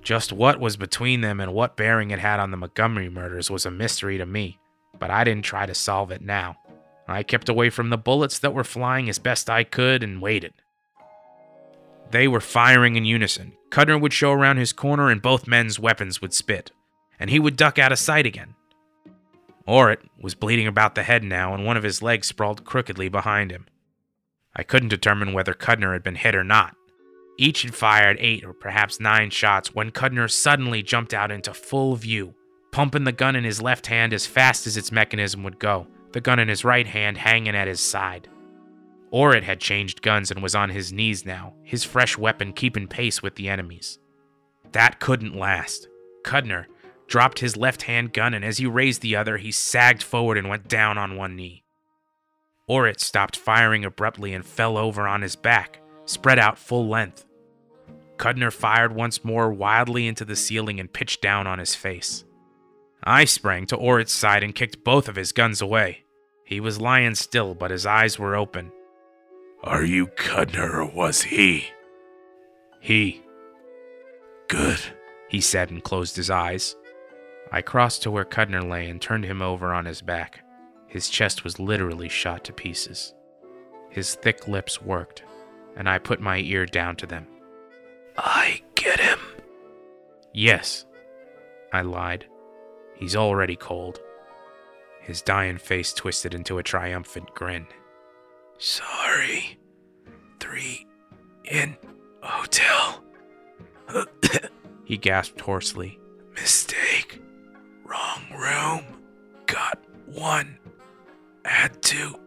Just 0.03 0.33
what 0.33 0.59
was 0.59 0.77
between 0.77 1.21
them 1.21 1.39
and 1.39 1.55
what 1.55 1.77
bearing 1.77 2.11
it 2.11 2.19
had 2.19 2.41
on 2.41 2.51
the 2.51 2.57
Montgomery 2.57 3.09
murders 3.09 3.49
was 3.49 3.65
a 3.65 3.71
mystery 3.71 4.19
to 4.19 4.27
me, 4.27 4.59
but 4.99 5.09
I 5.09 5.23
didn't 5.23 5.45
try 5.45 5.67
to 5.67 5.75
solve 5.75 6.11
it 6.11 6.21
now. 6.21 6.57
I 7.07 7.23
kept 7.23 7.49
away 7.49 7.71
from 7.71 7.91
the 7.91 7.97
bullets 7.97 8.41
that 8.41 8.53
were 8.53 8.65
flying 8.65 9.09
as 9.09 9.21
best 9.21 9.49
I 9.49 9.63
could 9.63 10.03
and 10.03 10.21
waited. 10.21 10.53
They 12.11 12.27
were 12.27 12.41
firing 12.41 12.97
in 12.97 13.05
unison. 13.05 13.53
Cudner 13.71 14.01
would 14.01 14.13
show 14.13 14.33
around 14.33 14.57
his 14.57 14.73
corner 14.73 15.11
and 15.11 15.23
both 15.23 15.47
men's 15.47 15.79
weapons 15.79 16.21
would 16.21 16.35
spit, 16.35 16.73
and 17.21 17.31
he 17.31 17.39
would 17.39 17.57
duck 17.57 17.79
out 17.79 17.93
of 17.93 18.01
sight 18.01 18.27
again. 18.27 18.57
Orrit 19.69 20.01
was 20.21 20.35
bleeding 20.35 20.67
about 20.67 20.97
the 20.97 21.05
head 21.05 21.23
now, 21.23 21.55
and 21.55 21.65
one 21.65 21.77
of 21.77 21.85
his 21.85 22.03
legs 22.03 22.27
sprawled 22.27 22.65
crookedly 22.65 23.09
behind 23.09 23.53
him. 23.53 23.67
I 24.55 24.63
couldn't 24.63 24.89
determine 24.89 25.33
whether 25.33 25.55
Cudner 25.55 25.93
had 25.93 26.03
been 26.03 26.17
hit 26.17 26.35
or 26.35 26.45
not. 26.45 26.75
Each 27.39 27.63
had 27.63 27.75
fired 27.75 28.19
eight 28.21 28.45
or 28.45 28.53
perhaps 28.53 29.01
nine 29.01 29.31
shots 29.31 29.75
when 29.75 29.93
Cudner 29.93 30.31
suddenly 30.31 30.83
jumped 30.83 31.15
out 31.15 31.31
into 31.31 31.55
full 31.55 31.97
view, 31.97 32.35
pumping 32.73 33.05
the 33.05 33.13
gun 33.13 33.37
in 33.37 33.45
his 33.45 33.63
left 33.63 33.87
hand 33.87 34.13
as 34.13 34.27
fast 34.27 34.67
as 34.67 34.77
its 34.77 34.93
mechanism 34.93 35.43
would 35.43 35.59
go, 35.59 35.87
the 36.13 36.21
gun 36.21 36.39
in 36.39 36.49
his 36.49 36.65
right 36.65 36.87
hand 36.87 37.17
hanging 37.17 37.57
at 37.57 37.69
his 37.69 37.81
side. 37.81 38.29
Orrit 39.13 39.43
had 39.43 39.61
changed 39.61 40.03
guns 40.03 40.31
and 40.31 40.43
was 40.43 40.55
on 40.55 40.71
his 40.71 40.93
knees 40.93 41.25
now, 41.25 41.55
his 41.65 41.83
fresh 41.83 42.17
weapon 42.19 42.53
keeping 42.53 42.87
pace 42.87 43.23
with 43.23 43.35
the 43.37 43.49
enemy's. 43.49 43.99
That 44.73 45.01
couldn't 45.01 45.35
last. 45.35 45.89
Cudner 46.25 46.67
dropped 47.09 47.41
his 47.41 47.57
left 47.57 47.83
hand 47.83 48.13
gun, 48.13 48.35
and 48.35 48.45
as 48.45 48.59
he 48.59 48.67
raised 48.67 49.03
the 49.03 49.17
other, 49.17 49.37
he 49.37 49.51
sagged 49.51 50.03
forward 50.03 50.39
and 50.39 50.49
went 50.49 50.69
down 50.69 50.97
on 50.97 51.17
one 51.17 51.35
knee. 51.35 51.65
Orrit 52.71 53.01
stopped 53.01 53.37
firing 53.37 53.85
abruptly 53.85 54.33
and 54.33 54.47
fell 54.47 54.79
over 54.79 55.09
on 55.09 55.23
his 55.23 55.35
back, 55.35 55.81
spread 56.05 56.39
out 56.39 56.57
full 56.57 56.89
length. 56.89 57.25
Cudner 58.17 58.53
fired 58.53 58.95
once 58.95 59.25
more 59.25 59.53
wildly 59.53 60.07
into 60.07 60.25
the 60.25 60.37
ceiling 60.37 60.79
and 60.79 60.93
pitched 60.93 61.21
down 61.21 61.49
on 61.49 61.59
his 61.59 61.75
face. 61.75 62.25
I 63.03 63.25
sprang 63.25 63.67
to 63.67 63.77
Orrit's 63.77 64.13
side 64.13 64.45
and 64.45 64.55
kicked 64.55 64.85
both 64.85 65.09
of 65.09 65.17
his 65.17 65.33
guns 65.33 65.61
away. 65.61 66.05
He 66.45 66.61
was 66.61 66.81
lying 66.81 67.17
still, 67.17 67.55
but 67.55 67.73
his 67.73 67.87
eyes 67.87 68.21
were 68.21 68.37
open. 68.37 68.71
Are 69.65 69.85
you 69.85 70.07
Cudner 70.07 70.75
or 70.75 70.85
was 70.85 71.23
he? 71.23 71.65
He. 72.81 73.23
Good. 74.49 74.79
He 75.29 75.41
said 75.41 75.71
and 75.71 75.83
closed 75.83 76.15
his 76.15 76.31
eyes. 76.31 76.77
I 77.51 77.63
crossed 77.63 78.03
to 78.05 78.13
where 78.13 78.25
Cudner 78.25 78.69
lay 78.69 78.89
and 78.89 79.01
turned 79.01 79.25
him 79.25 79.43
over 79.43 79.75
on 79.75 79.87
his 79.87 80.03
back. 80.03 80.45
His 80.91 81.09
chest 81.09 81.45
was 81.45 81.61
literally 81.61 82.09
shot 82.09 82.45
to 82.45 82.53
pieces. 82.53 83.15
His 83.91 84.17
thick 84.17 84.49
lips 84.49 84.83
worked, 84.83 85.23
and 85.77 85.89
I 85.89 85.99
put 85.99 86.21
my 86.21 86.39
ear 86.39 86.67
down 86.67 86.97
to 86.97 87.07
them. 87.07 87.27
I 88.19 88.61
get 88.75 88.99
him. 88.99 89.21
Yes, 90.35 90.85
I 91.73 91.83
lied. 91.83 92.27
He's 92.97 93.15
already 93.15 93.55
cold. 93.55 94.01
His 95.01 95.23
dying 95.23 95.59
face 95.59 95.93
twisted 95.93 96.35
into 96.35 96.59
a 96.59 96.63
triumphant 96.63 97.35
grin. 97.35 97.67
Sorry. 98.59 99.59
Three 100.41 100.87
in 101.45 101.77
hotel. 102.21 103.03
he 104.85 104.97
gasped 104.97 105.41
hoarsely. 105.41 106.01
Mistake. 106.35 107.23
Wrong 107.85 108.23
room. 108.37 109.03
Got 109.47 109.79
one. 110.07 110.59
Had 111.45 111.83
to. 111.83 112.19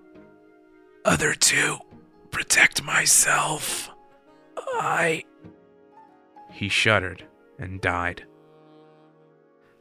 Other 1.06 1.34
two. 1.34 1.78
Protect 2.32 2.84
myself. 2.84 3.90
I. 4.58 5.24
He 6.52 6.70
shuddered 6.70 7.26
and 7.60 7.82
died. 7.82 8.26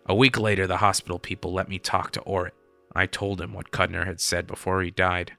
A 0.07 0.14
week 0.14 0.38
later, 0.38 0.66
the 0.66 0.79
hospital 0.79 1.18
people 1.18 1.53
let 1.53 1.68
me 1.68 1.79
talk 1.79 2.11
to 2.12 2.21
Orrit. 2.21 2.53
I 2.95 3.07
told 3.07 3.40
him 3.40 3.53
what 3.53 3.71
Cudner 3.71 4.05
had 4.05 4.21
said 4.21 4.47
before 4.47 4.83
he 4.83 4.90
died. 4.90 5.33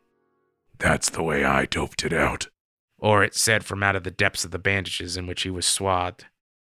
That's 0.80 1.10
the 1.10 1.24
way 1.24 1.44
I 1.44 1.66
doped 1.66 2.04
it 2.04 2.14
out. 2.14 2.48
Orrit 3.02 3.36
said 3.36 3.64
from 3.64 3.84
out 3.84 3.96
of 3.96 4.04
the 4.04 4.12
depths 4.12 4.46
of 4.46 4.52
the 4.52 4.60
bandages 4.60 5.18
in 5.18 5.28
which 5.28 5.44
he 5.44 5.50
was 5.50 5.68
swathed. 5.68 6.26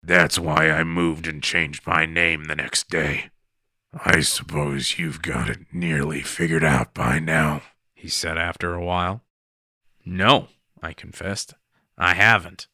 That's 0.03 0.39
why 0.39 0.71
I 0.71 0.85
moved 0.85 1.27
and 1.27 1.43
changed 1.43 1.87
my 1.87 2.07
name 2.07 2.45
the 2.45 2.55
next 2.55 2.89
day. 2.89 3.31
I 3.93 4.21
suppose 4.21 4.99
you've 4.99 5.23
got 5.23 5.49
it 5.49 5.61
nearly 5.73 6.21
figured 6.21 6.65
out 6.65 6.95
by 6.95 7.19
now, 7.19 7.63
he 7.95 8.09
said 8.09 8.37
after 8.37 8.75
a 8.75 8.85
while. 8.85 9.23
No, 10.05 10.49
I 10.83 10.93
confessed. 10.93 11.55
I 11.97 12.15
haven't. 12.15 12.69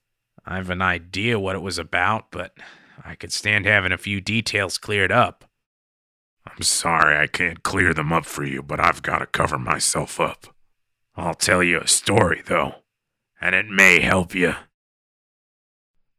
I've 0.44 0.70
an 0.70 0.82
idea 0.82 1.38
what 1.38 1.56
it 1.56 1.62
was 1.62 1.78
about, 1.78 2.30
but 2.30 2.56
I 3.02 3.14
could 3.14 3.32
stand 3.32 3.64
having 3.64 3.92
a 3.92 3.98
few 3.98 4.20
details 4.20 4.76
cleared 4.76 5.12
up. 5.12 5.44
I'm 6.46 6.62
sorry 6.62 7.16
I 7.16 7.26
can't 7.26 7.62
clear 7.62 7.94
them 7.94 8.12
up 8.12 8.26
for 8.26 8.44
you, 8.44 8.62
but 8.62 8.80
I've 8.80 9.02
got 9.02 9.18
to 9.18 9.26
cover 9.26 9.58
myself 9.58 10.20
up. 10.20 10.54
I'll 11.16 11.34
tell 11.34 11.62
you 11.62 11.80
a 11.80 11.88
story, 11.88 12.42
though, 12.44 12.76
and 13.40 13.54
it 13.54 13.66
may 13.68 14.00
help 14.00 14.34
you. 14.34 14.54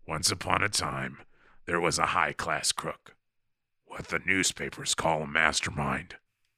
Once 0.07 0.31
upon 0.31 0.63
a 0.63 0.69
time, 0.69 1.19
there 1.65 1.79
was 1.79 1.99
a 1.99 2.07
high 2.07 2.33
class 2.33 2.71
crook, 2.71 3.14
what 3.95 4.09
the 4.09 4.19
newspapers 4.25 4.93
call 4.93 5.21
a 5.21 5.27
mastermind. 5.27 6.15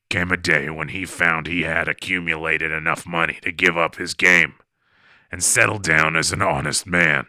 Came 0.10 0.32
a 0.32 0.38
day 0.38 0.72
when 0.72 0.88
he 0.88 1.06
found 1.06 1.46
he 1.46 1.62
had 1.62 1.88
accumulated 1.88 2.72
enough 2.72 3.06
money 3.06 3.38
to 3.44 3.52
give 3.52 3.78
up 3.78 3.98
his 3.98 4.16
game 4.16 4.56
and 5.32 5.44
settle 5.44 5.78
down 5.78 6.16
as 6.16 6.32
an 6.32 6.42
honest 6.42 6.88
man. 6.88 7.28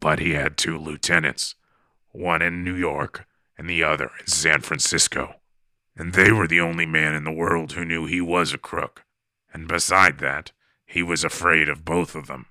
But 0.00 0.18
he 0.18 0.30
had 0.30 0.56
two 0.56 0.78
lieutenants, 0.78 1.56
one 2.10 2.40
in 2.40 2.64
New 2.64 2.74
York 2.74 3.26
and 3.58 3.68
the 3.68 3.84
other 3.84 4.12
in 4.18 4.28
San 4.28 4.62
Francisco. 4.62 5.34
And 5.94 6.14
they 6.14 6.32
were 6.32 6.48
the 6.48 6.60
only 6.60 6.86
man 6.86 7.14
in 7.14 7.24
the 7.24 7.30
world 7.30 7.72
who 7.72 7.84
knew 7.84 8.06
he 8.06 8.22
was 8.22 8.54
a 8.54 8.58
crook. 8.58 9.04
And 9.52 9.68
beside 9.68 10.20
that, 10.20 10.52
he 10.86 11.02
was 11.02 11.22
afraid 11.22 11.68
of 11.68 11.84
both 11.84 12.14
of 12.14 12.28
them. 12.28 12.46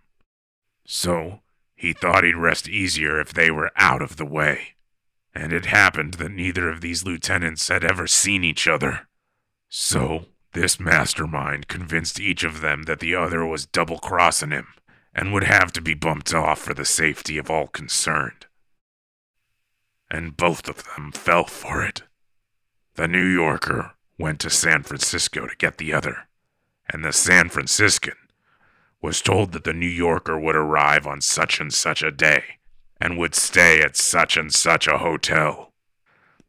So, 0.85 1.39
he 1.75 1.91
thought 1.91 2.23
he'd 2.23 2.35
rest 2.35 2.69
easier 2.69 3.19
if 3.19 3.33
they 3.33 3.49
were 3.49 3.71
out 3.75 4.03
of 4.03 4.17
the 4.17 4.25
way. 4.25 4.75
And 5.33 5.53
it 5.53 5.67
happened 5.67 6.15
that 6.15 6.31
neither 6.31 6.69
of 6.69 6.81
these 6.81 7.03
lieutenants 7.03 7.67
had 7.67 7.83
ever 7.83 8.07
seen 8.07 8.43
each 8.43 8.67
other. 8.67 9.07
So, 9.69 10.25
this 10.53 10.79
mastermind 10.79 11.67
convinced 11.67 12.19
each 12.19 12.43
of 12.43 12.61
them 12.61 12.83
that 12.83 12.99
the 12.99 13.15
other 13.15 13.45
was 13.45 13.67
double 13.67 13.99
crossing 13.99 14.49
him 14.49 14.67
and 15.13 15.31
would 15.31 15.43
have 15.43 15.71
to 15.73 15.81
be 15.81 15.93
bumped 15.93 16.33
off 16.33 16.59
for 16.59 16.73
the 16.73 16.85
safety 16.85 17.37
of 17.37 17.49
all 17.49 17.67
concerned. 17.67 18.47
And 20.09 20.35
both 20.35 20.67
of 20.67 20.83
them 20.83 21.11
fell 21.11 21.45
for 21.45 21.83
it. 21.83 22.03
The 22.95 23.07
New 23.07 23.25
Yorker 23.25 23.93
went 24.17 24.39
to 24.41 24.49
San 24.49 24.83
Francisco 24.83 25.47
to 25.47 25.55
get 25.55 25.77
the 25.77 25.93
other, 25.93 26.27
and 26.89 27.05
the 27.05 27.13
San 27.13 27.49
Franciscan 27.49 28.15
was 29.01 29.21
told 29.21 29.51
that 29.51 29.63
the 29.63 29.73
New 29.73 29.87
Yorker 29.87 30.39
would 30.39 30.55
arrive 30.55 31.07
on 31.07 31.21
such 31.21 31.59
and 31.59 31.73
such 31.73 32.03
a 32.03 32.11
day 32.11 32.58
and 32.99 33.17
would 33.17 33.35
stay 33.35 33.81
at 33.81 33.95
such 33.95 34.37
and 34.37 34.53
such 34.53 34.87
a 34.87 34.97
hotel. 34.97 35.71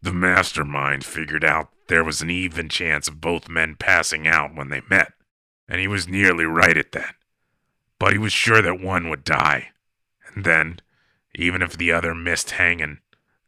The 0.03 0.13
mastermind 0.13 1.05
figured 1.05 1.45
out 1.45 1.71
there 1.89 2.05
was 2.05 2.23
an 2.23 2.31
even 2.31 2.69
chance 2.69 3.09
of 3.09 3.21
both 3.21 3.49
men 3.49 3.77
passing 3.79 4.27
out 4.27 4.55
when 4.55 4.69
they 4.69 4.83
met, 4.89 5.13
and 5.69 5.81
he 5.81 5.89
was 5.89 6.09
nearly 6.09 6.45
right 6.45 6.77
at 6.77 6.93
that 6.93 7.15
but 8.01 8.13
he 8.13 8.19
was 8.19 8.33
sure 8.33 8.63
that 8.63 8.81
one 8.81 9.09
would 9.09 9.23
die. 9.23 9.69
And 10.35 10.45
then, 10.45 10.81
even 11.37 11.63
if 11.63 11.77
the 11.77 11.93
other 11.93 12.15
missed 12.15 12.53
hanging, 12.53 12.99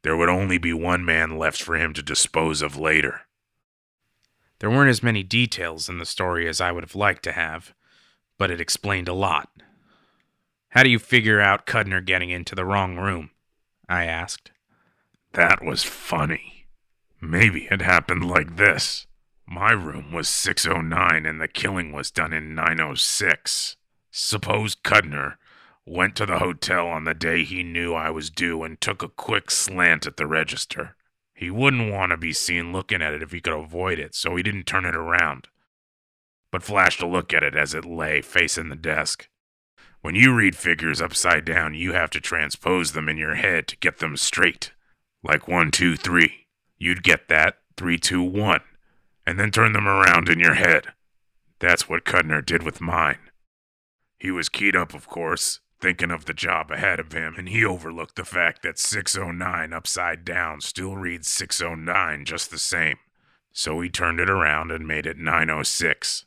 there 0.03 0.17
would 0.17 0.29
only 0.29 0.59
be 0.59 0.73
one 0.73 1.05
man 1.05 1.39
left 1.39 1.61
for 1.61 1.75
him 1.75 1.95
to 1.95 2.03
dispose 2.03 2.61
of 2.61 2.77
later. 2.77 3.23
There 4.61 4.71
weren't 4.71 4.91
as 4.91 5.03
many 5.03 5.25
details 5.25 5.89
in 5.89 5.99
the 5.99 6.05
story 6.05 6.47
as 6.47 6.61
I 6.61 6.71
would 6.71 6.85
have 6.85 6.95
liked 6.95 7.25
to 7.25 7.33
have, 7.33 7.73
but 8.39 8.51
it 8.51 8.61
explained 8.61 9.09
a 9.09 9.15
lot. 9.15 9.49
How 10.73 10.83
do 10.83 10.89
you 10.89 10.99
figure 10.99 11.39
out 11.39 11.67
Cudner 11.67 12.03
getting 12.03 12.31
into 12.31 12.55
the 12.55 12.65
wrong 12.65 12.97
room? 12.97 13.29
I 13.91 14.07
asked. 14.07 14.53
That 15.35 15.63
was 15.63 15.85
funny. 15.85 16.67
Maybe 17.21 17.69
it 17.71 17.83
happened 17.83 18.27
like 18.27 18.57
this. 18.57 19.07
My 19.47 19.73
room 19.73 20.13
was 20.13 20.31
609 20.31 21.27
and 21.27 21.39
the 21.39 21.47
killing 21.47 21.93
was 21.93 22.11
done 22.11 22.33
in 22.33 22.55
906. 22.55 23.77
Suppose 24.11 24.75
Cudner 24.75 25.35
went 25.85 26.17
to 26.17 26.25
the 26.25 26.39
hotel 26.39 26.89
on 26.89 27.05
the 27.05 27.13
day 27.13 27.45
he 27.45 27.63
knew 27.63 27.93
I 27.93 28.09
was 28.09 28.31
due 28.31 28.63
and 28.63 28.81
took 28.81 29.03
a 29.03 29.11
quick 29.11 29.51
slant 29.51 30.07
at 30.07 30.17
the 30.17 30.27
register. 30.27 30.97
He 31.35 31.51
wouldn't 31.51 31.93
want 31.93 32.13
to 32.13 32.17
be 32.17 32.33
seen 32.33 32.73
looking 32.73 33.03
at 33.03 33.13
it 33.13 33.23
if 33.23 33.33
he 33.33 33.43
could 33.43 33.53
avoid 33.53 33.99
it, 33.99 34.15
so 34.15 34.37
he 34.37 34.43
didn't 34.43 34.65
turn 34.65 34.87
it 34.87 34.97
around, 34.97 35.49
but 36.51 36.63
flashed 36.63 37.03
a 37.03 37.07
look 37.07 37.35
at 37.35 37.43
it 37.43 37.55
as 37.55 37.75
it 37.75 37.85
lay 37.85 38.23
facing 38.23 38.71
the 38.71 38.77
desk. 38.77 39.29
When 40.03 40.17
you 40.17 40.35
read 40.35 40.57
figures 40.57 41.01
upside 41.01 41.45
down, 41.45 41.75
you 41.75 41.93
have 41.93 42.11
to 42.11 42.21
transpose 42.21 42.91
them 42.91 43.09
in 43.09 43.17
your 43.17 43.37
head 43.37 43.69
to 43.69 43.77
get 43.77 43.99
them 43.99 44.17
straight. 44.17 44.73
Like 45.23 45.47
one, 45.47 45.71
two, 45.71 45.95
three. 45.95 46.49
You'd 46.77 47.05
get 47.05 47.29
that, 47.29 47.59
three, 47.77 47.99
two, 47.99 48.21
one, 48.21 48.63
and 49.25 49.39
then 49.39 49.53
turn 49.53 49.73
them 49.73 49.87
around 49.87 50.29
in 50.29 50.41
your 50.41 50.55
head. 50.55 50.89
That's 51.61 51.89
what 51.89 52.05
Cudner 52.05 52.45
did 52.45 52.65
with 52.65 52.81
mine. 52.81 53.19
He 54.19 54.33
was 54.33 54.49
keyed 54.49 54.75
up, 54.75 54.93
of 54.93 55.07
course, 55.07 55.61
thinking 55.81 56.11
of 56.11 56.25
the 56.25 56.35
job 56.35 56.73
ahead 56.73 56.99
of 56.99 57.13
him, 57.13 57.37
and 57.39 57.49
he 57.49 57.65
overlooked 57.65 58.17
the 58.17 58.25
fact 58.25 58.65
that 58.65 58.81
609 58.81 59.73
upside 59.73 60.25
down 60.25 60.61
still 60.61 60.97
reads 60.97 61.31
609 61.31 62.25
just 62.25 62.51
the 62.51 62.59
same. 62.59 62.97
So 63.53 63.81
he 63.81 63.89
turned 63.89 64.19
it 64.19 64.29
around 64.29 64.73
and 64.73 64.85
made 64.85 65.07
it 65.07 65.19
906. 65.19 66.25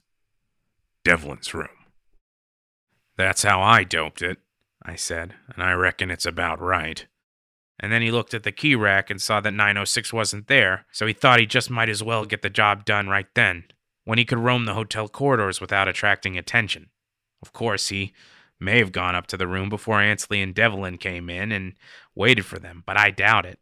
Devlin's 1.03 1.53
room. 1.53 1.74
That's 3.17 3.43
how 3.43 3.61
I 3.61 3.83
doped 3.83 4.21
it, 4.21 4.39
I 4.83 4.95
said, 4.95 5.35
and 5.53 5.63
I 5.63 5.73
reckon 5.73 6.11
it's 6.11 6.25
about 6.25 6.61
right. 6.61 7.05
And 7.79 7.91
then 7.91 8.01
he 8.01 8.11
looked 8.11 8.33
at 8.33 8.43
the 8.43 8.51
key 8.51 8.75
rack 8.75 9.09
and 9.09 9.21
saw 9.21 9.41
that 9.41 9.51
906 9.51 10.13
wasn't 10.13 10.47
there, 10.47 10.85
so 10.91 11.05
he 11.05 11.13
thought 11.13 11.39
he 11.39 11.45
just 11.45 11.69
might 11.69 11.89
as 11.89 12.03
well 12.03 12.25
get 12.25 12.41
the 12.41 12.49
job 12.49 12.85
done 12.85 13.07
right 13.07 13.27
then, 13.35 13.65
when 14.03 14.17
he 14.17 14.25
could 14.25 14.39
roam 14.39 14.65
the 14.65 14.73
hotel 14.73 15.07
corridors 15.07 15.59
without 15.59 15.87
attracting 15.87 16.37
attention. 16.37 16.89
Of 17.41 17.53
course, 17.53 17.89
he 17.89 18.13
may 18.59 18.79
have 18.79 18.91
gone 18.91 19.15
up 19.15 19.27
to 19.27 19.37
the 19.37 19.47
room 19.47 19.69
before 19.69 19.99
Ansley 19.99 20.41
and 20.41 20.55
Devlin 20.55 20.97
came 20.97 21.29
in 21.29 21.51
and 21.51 21.73
waited 22.15 22.45
for 22.45 22.59
them, 22.59 22.83
but 22.85 22.97
I 22.97 23.11
doubt 23.11 23.45
it. 23.45 23.59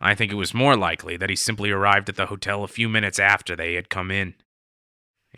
I 0.00 0.14
think 0.14 0.30
it 0.30 0.36
was 0.36 0.54
more 0.54 0.76
likely 0.76 1.16
that 1.16 1.30
he 1.30 1.36
simply 1.36 1.70
arrived 1.70 2.08
at 2.08 2.16
the 2.16 2.26
hotel 2.26 2.62
a 2.62 2.68
few 2.68 2.88
minutes 2.88 3.18
after 3.18 3.56
they 3.56 3.74
had 3.74 3.88
come 3.90 4.10
in. 4.12 4.34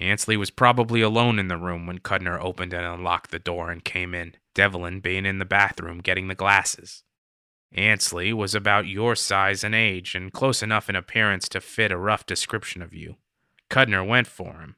Ansley 0.00 0.36
was 0.36 0.50
probably 0.50 1.02
alone 1.02 1.38
in 1.38 1.48
the 1.48 1.58
room 1.58 1.86
when 1.86 1.98
Cudner 1.98 2.42
opened 2.42 2.72
and 2.72 2.86
unlocked 2.86 3.30
the 3.30 3.38
door 3.38 3.70
and 3.70 3.84
came 3.84 4.14
in, 4.14 4.34
Devlin 4.54 5.00
being 5.00 5.26
in 5.26 5.38
the 5.38 5.44
bathroom 5.44 5.98
getting 5.98 6.28
the 6.28 6.34
glasses. 6.34 7.02
Ansley 7.72 8.32
was 8.32 8.54
about 8.54 8.86
your 8.86 9.14
size 9.14 9.62
and 9.62 9.74
age, 9.74 10.14
and 10.14 10.32
close 10.32 10.62
enough 10.62 10.88
in 10.88 10.96
appearance 10.96 11.48
to 11.50 11.60
fit 11.60 11.92
a 11.92 11.98
rough 11.98 12.24
description 12.26 12.82
of 12.82 12.94
you. 12.94 13.16
Cudner 13.68 14.06
went 14.06 14.26
for 14.26 14.54
him, 14.54 14.76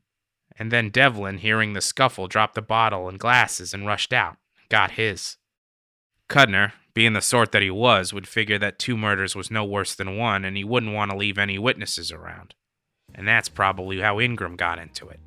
and 0.59 0.71
then 0.71 0.91
Devlin, 0.91 1.39
hearing 1.39 1.73
the 1.73 1.81
scuffle, 1.81 2.27
dropped 2.27 2.55
the 2.55 2.61
bottle 2.61 3.09
and 3.09 3.19
glasses 3.19 3.73
and 3.73 3.87
rushed 3.87 4.13
out, 4.13 4.37
got 4.69 4.93
his. 4.93 5.39
Cudner, 6.29 6.73
being 6.95 7.15
the 7.15 7.23
sort 7.23 7.53
that 7.53 7.63
he 7.63 7.71
was, 7.71 8.13
would 8.13 8.29
figure 8.29 8.59
that 8.59 8.79
two 8.79 8.97
murders 8.97 9.35
was 9.35 9.51
no 9.51 9.65
worse 9.65 9.95
than 9.95 10.19
one, 10.19 10.45
and 10.45 10.57
he 10.57 10.65
wouldn't 10.65 10.93
want 10.93 11.11
to 11.11 11.17
leave 11.17 11.39
any 11.39 11.59
witnesses 11.59 12.13
around. 12.13 12.55
And 13.15 13.27
that's 13.29 13.49
probably 13.49 14.01
how 14.01 14.21
Ingram 14.21 14.57
got 14.57 14.79
into 14.79 15.09
it. 15.09 15.21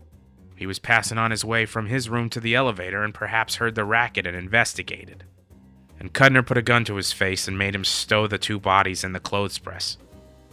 He 0.56 0.66
was 0.66 0.80
passing 0.80 1.18
on 1.18 1.32
his 1.32 1.44
way 1.44 1.66
from 1.66 1.88
his 1.88 2.10
room 2.10 2.30
to 2.30 2.40
the 2.40 2.56
elevator 2.56 3.04
and 3.04 3.14
perhaps 3.14 3.56
heard 3.56 3.76
the 3.76 3.84
racket 3.84 4.26
and 4.26 4.36
investigated. 4.36 5.24
And 6.00 6.14
Cudner 6.14 6.46
put 6.46 6.58
a 6.58 6.62
gun 6.62 6.86
to 6.86 6.96
his 6.96 7.12
face 7.12 7.48
and 7.48 7.58
made 7.58 7.76
him 7.76 7.84
stow 7.84 8.28
the 8.28 8.38
two 8.38 8.60
bodies 8.60 9.04
in 9.04 9.14
the 9.14 9.20
clothes 9.20 9.58
press. 9.58 9.98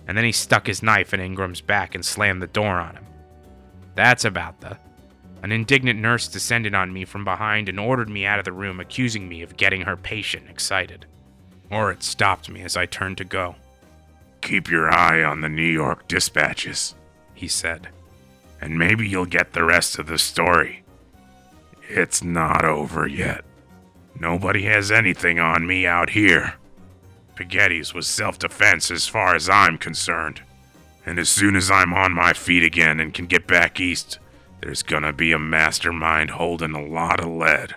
And 0.07 0.17
then 0.17 0.25
he 0.25 0.33
stuck 0.33 0.67
his 0.67 0.83
knife 0.83 1.15
in 1.15 1.21
Ingram's 1.21 1.61
back 1.61 1.95
and 1.95 2.05
slammed 2.05 2.43
the 2.43 2.49
door 2.49 2.79
on 2.79 2.97
him. 2.97 3.07
That's 3.95 4.25
about 4.25 4.61
the. 4.61 4.79
An 5.43 5.53
indignant 5.53 5.99
nurse 6.01 6.29
descended 6.29 6.75
on 6.75 6.93
me 6.93 7.05
from 7.05 7.25
behind 7.25 7.69
and 7.69 7.79
ordered 7.79 8.09
me 8.09 8.25
out 8.25 8.39
of 8.39 8.45
the 8.45 8.53
room, 8.53 8.81
accusing 8.81 9.29
me 9.29 9.43
of 9.43 9.57
getting 9.57 9.83
her 9.83 9.97
patient 9.97 10.49
excited. 10.49 11.07
Orrit 11.71 12.03
stopped 12.03 12.49
me 12.49 12.63
as 12.63 12.77
I 12.77 12.87
turned 12.87 13.19
to 13.19 13.25
go. 13.25 13.57
Keep 14.41 14.71
your 14.71 14.93
eye 14.93 15.23
on 15.23 15.41
the 15.41 15.49
New 15.49 15.63
York 15.63 16.07
dispatches, 16.07 16.95
he 17.43 17.49
said, 17.49 17.89
and 18.61 18.79
maybe 18.79 19.09
you'll 19.09 19.27
get 19.27 19.53
the 19.53 19.65
rest 19.65 19.99
of 19.99 20.07
the 20.07 20.17
story. 20.17 20.85
It's 21.89 22.23
not 22.23 22.65
over 22.65 23.09
yet. 23.09 23.45
Nobody 24.19 24.63
has 24.67 24.93
anything 24.93 25.41
on 25.41 25.67
me 25.67 25.85
out 25.85 26.11
here. 26.11 26.55
Bugatti's 27.35 27.93
was 27.93 28.07
self 28.07 28.39
defense 28.39 28.93
as 28.93 29.09
far 29.09 29.35
as 29.35 29.49
I'm 29.49 29.77
concerned. 29.77 30.41
And 31.05 31.19
as 31.19 31.29
soon 31.29 31.57
as 31.57 31.69
I'm 31.69 31.93
on 31.93 32.13
my 32.13 32.33
feet 32.33 32.63
again 32.63 33.01
and 33.01 33.13
can 33.13 33.27
get 33.27 33.49
back 33.49 33.81
east, 33.81 34.21
there's 34.61 34.85
gonna 34.85 35.13
be 35.13 35.33
a 35.33 35.39
mastermind 35.41 36.31
holding 36.31 36.77
a 36.77 36.87
lot 36.87 37.19
of 37.19 37.27
lead. 37.27 37.75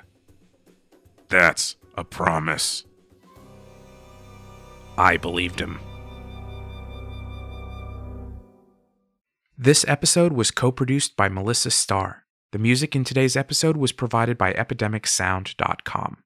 That's 1.28 1.76
a 1.96 2.04
promise. 2.04 2.86
I 4.96 5.18
believed 5.18 5.60
him. 5.60 5.80
This 9.58 9.86
episode 9.88 10.34
was 10.34 10.52
co 10.52 10.70
produced 10.70 11.16
by 11.16 11.30
Melissa 11.30 11.72
Starr. 11.72 12.26
The 12.52 12.60
music 12.60 12.94
in 12.94 13.06
today's 13.06 13.38
episode 13.38 13.78
was 13.78 13.94
provided 13.94 14.38
by 14.38 14.52
EpidemicSound.com. 14.52 16.18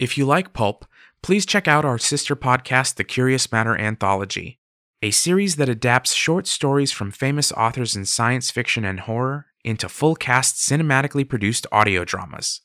If 0.00 0.18
you 0.18 0.26
like 0.26 0.52
pulp, 0.52 0.84
please 1.22 1.46
check 1.46 1.68
out 1.68 1.84
our 1.84 1.98
sister 1.98 2.34
podcast, 2.34 2.96
The 2.96 3.04
Curious 3.04 3.52
Matter 3.52 3.78
Anthology, 3.78 4.58
a 5.02 5.12
series 5.12 5.54
that 5.54 5.68
adapts 5.68 6.14
short 6.14 6.48
stories 6.48 6.90
from 6.90 7.12
famous 7.12 7.52
authors 7.52 7.94
in 7.94 8.06
science 8.06 8.50
fiction 8.50 8.84
and 8.84 8.98
horror 8.98 9.46
into 9.64 9.88
full 9.88 10.16
cast 10.16 10.56
cinematically 10.56 11.28
produced 11.28 11.68
audio 11.70 12.04
dramas. 12.04 12.62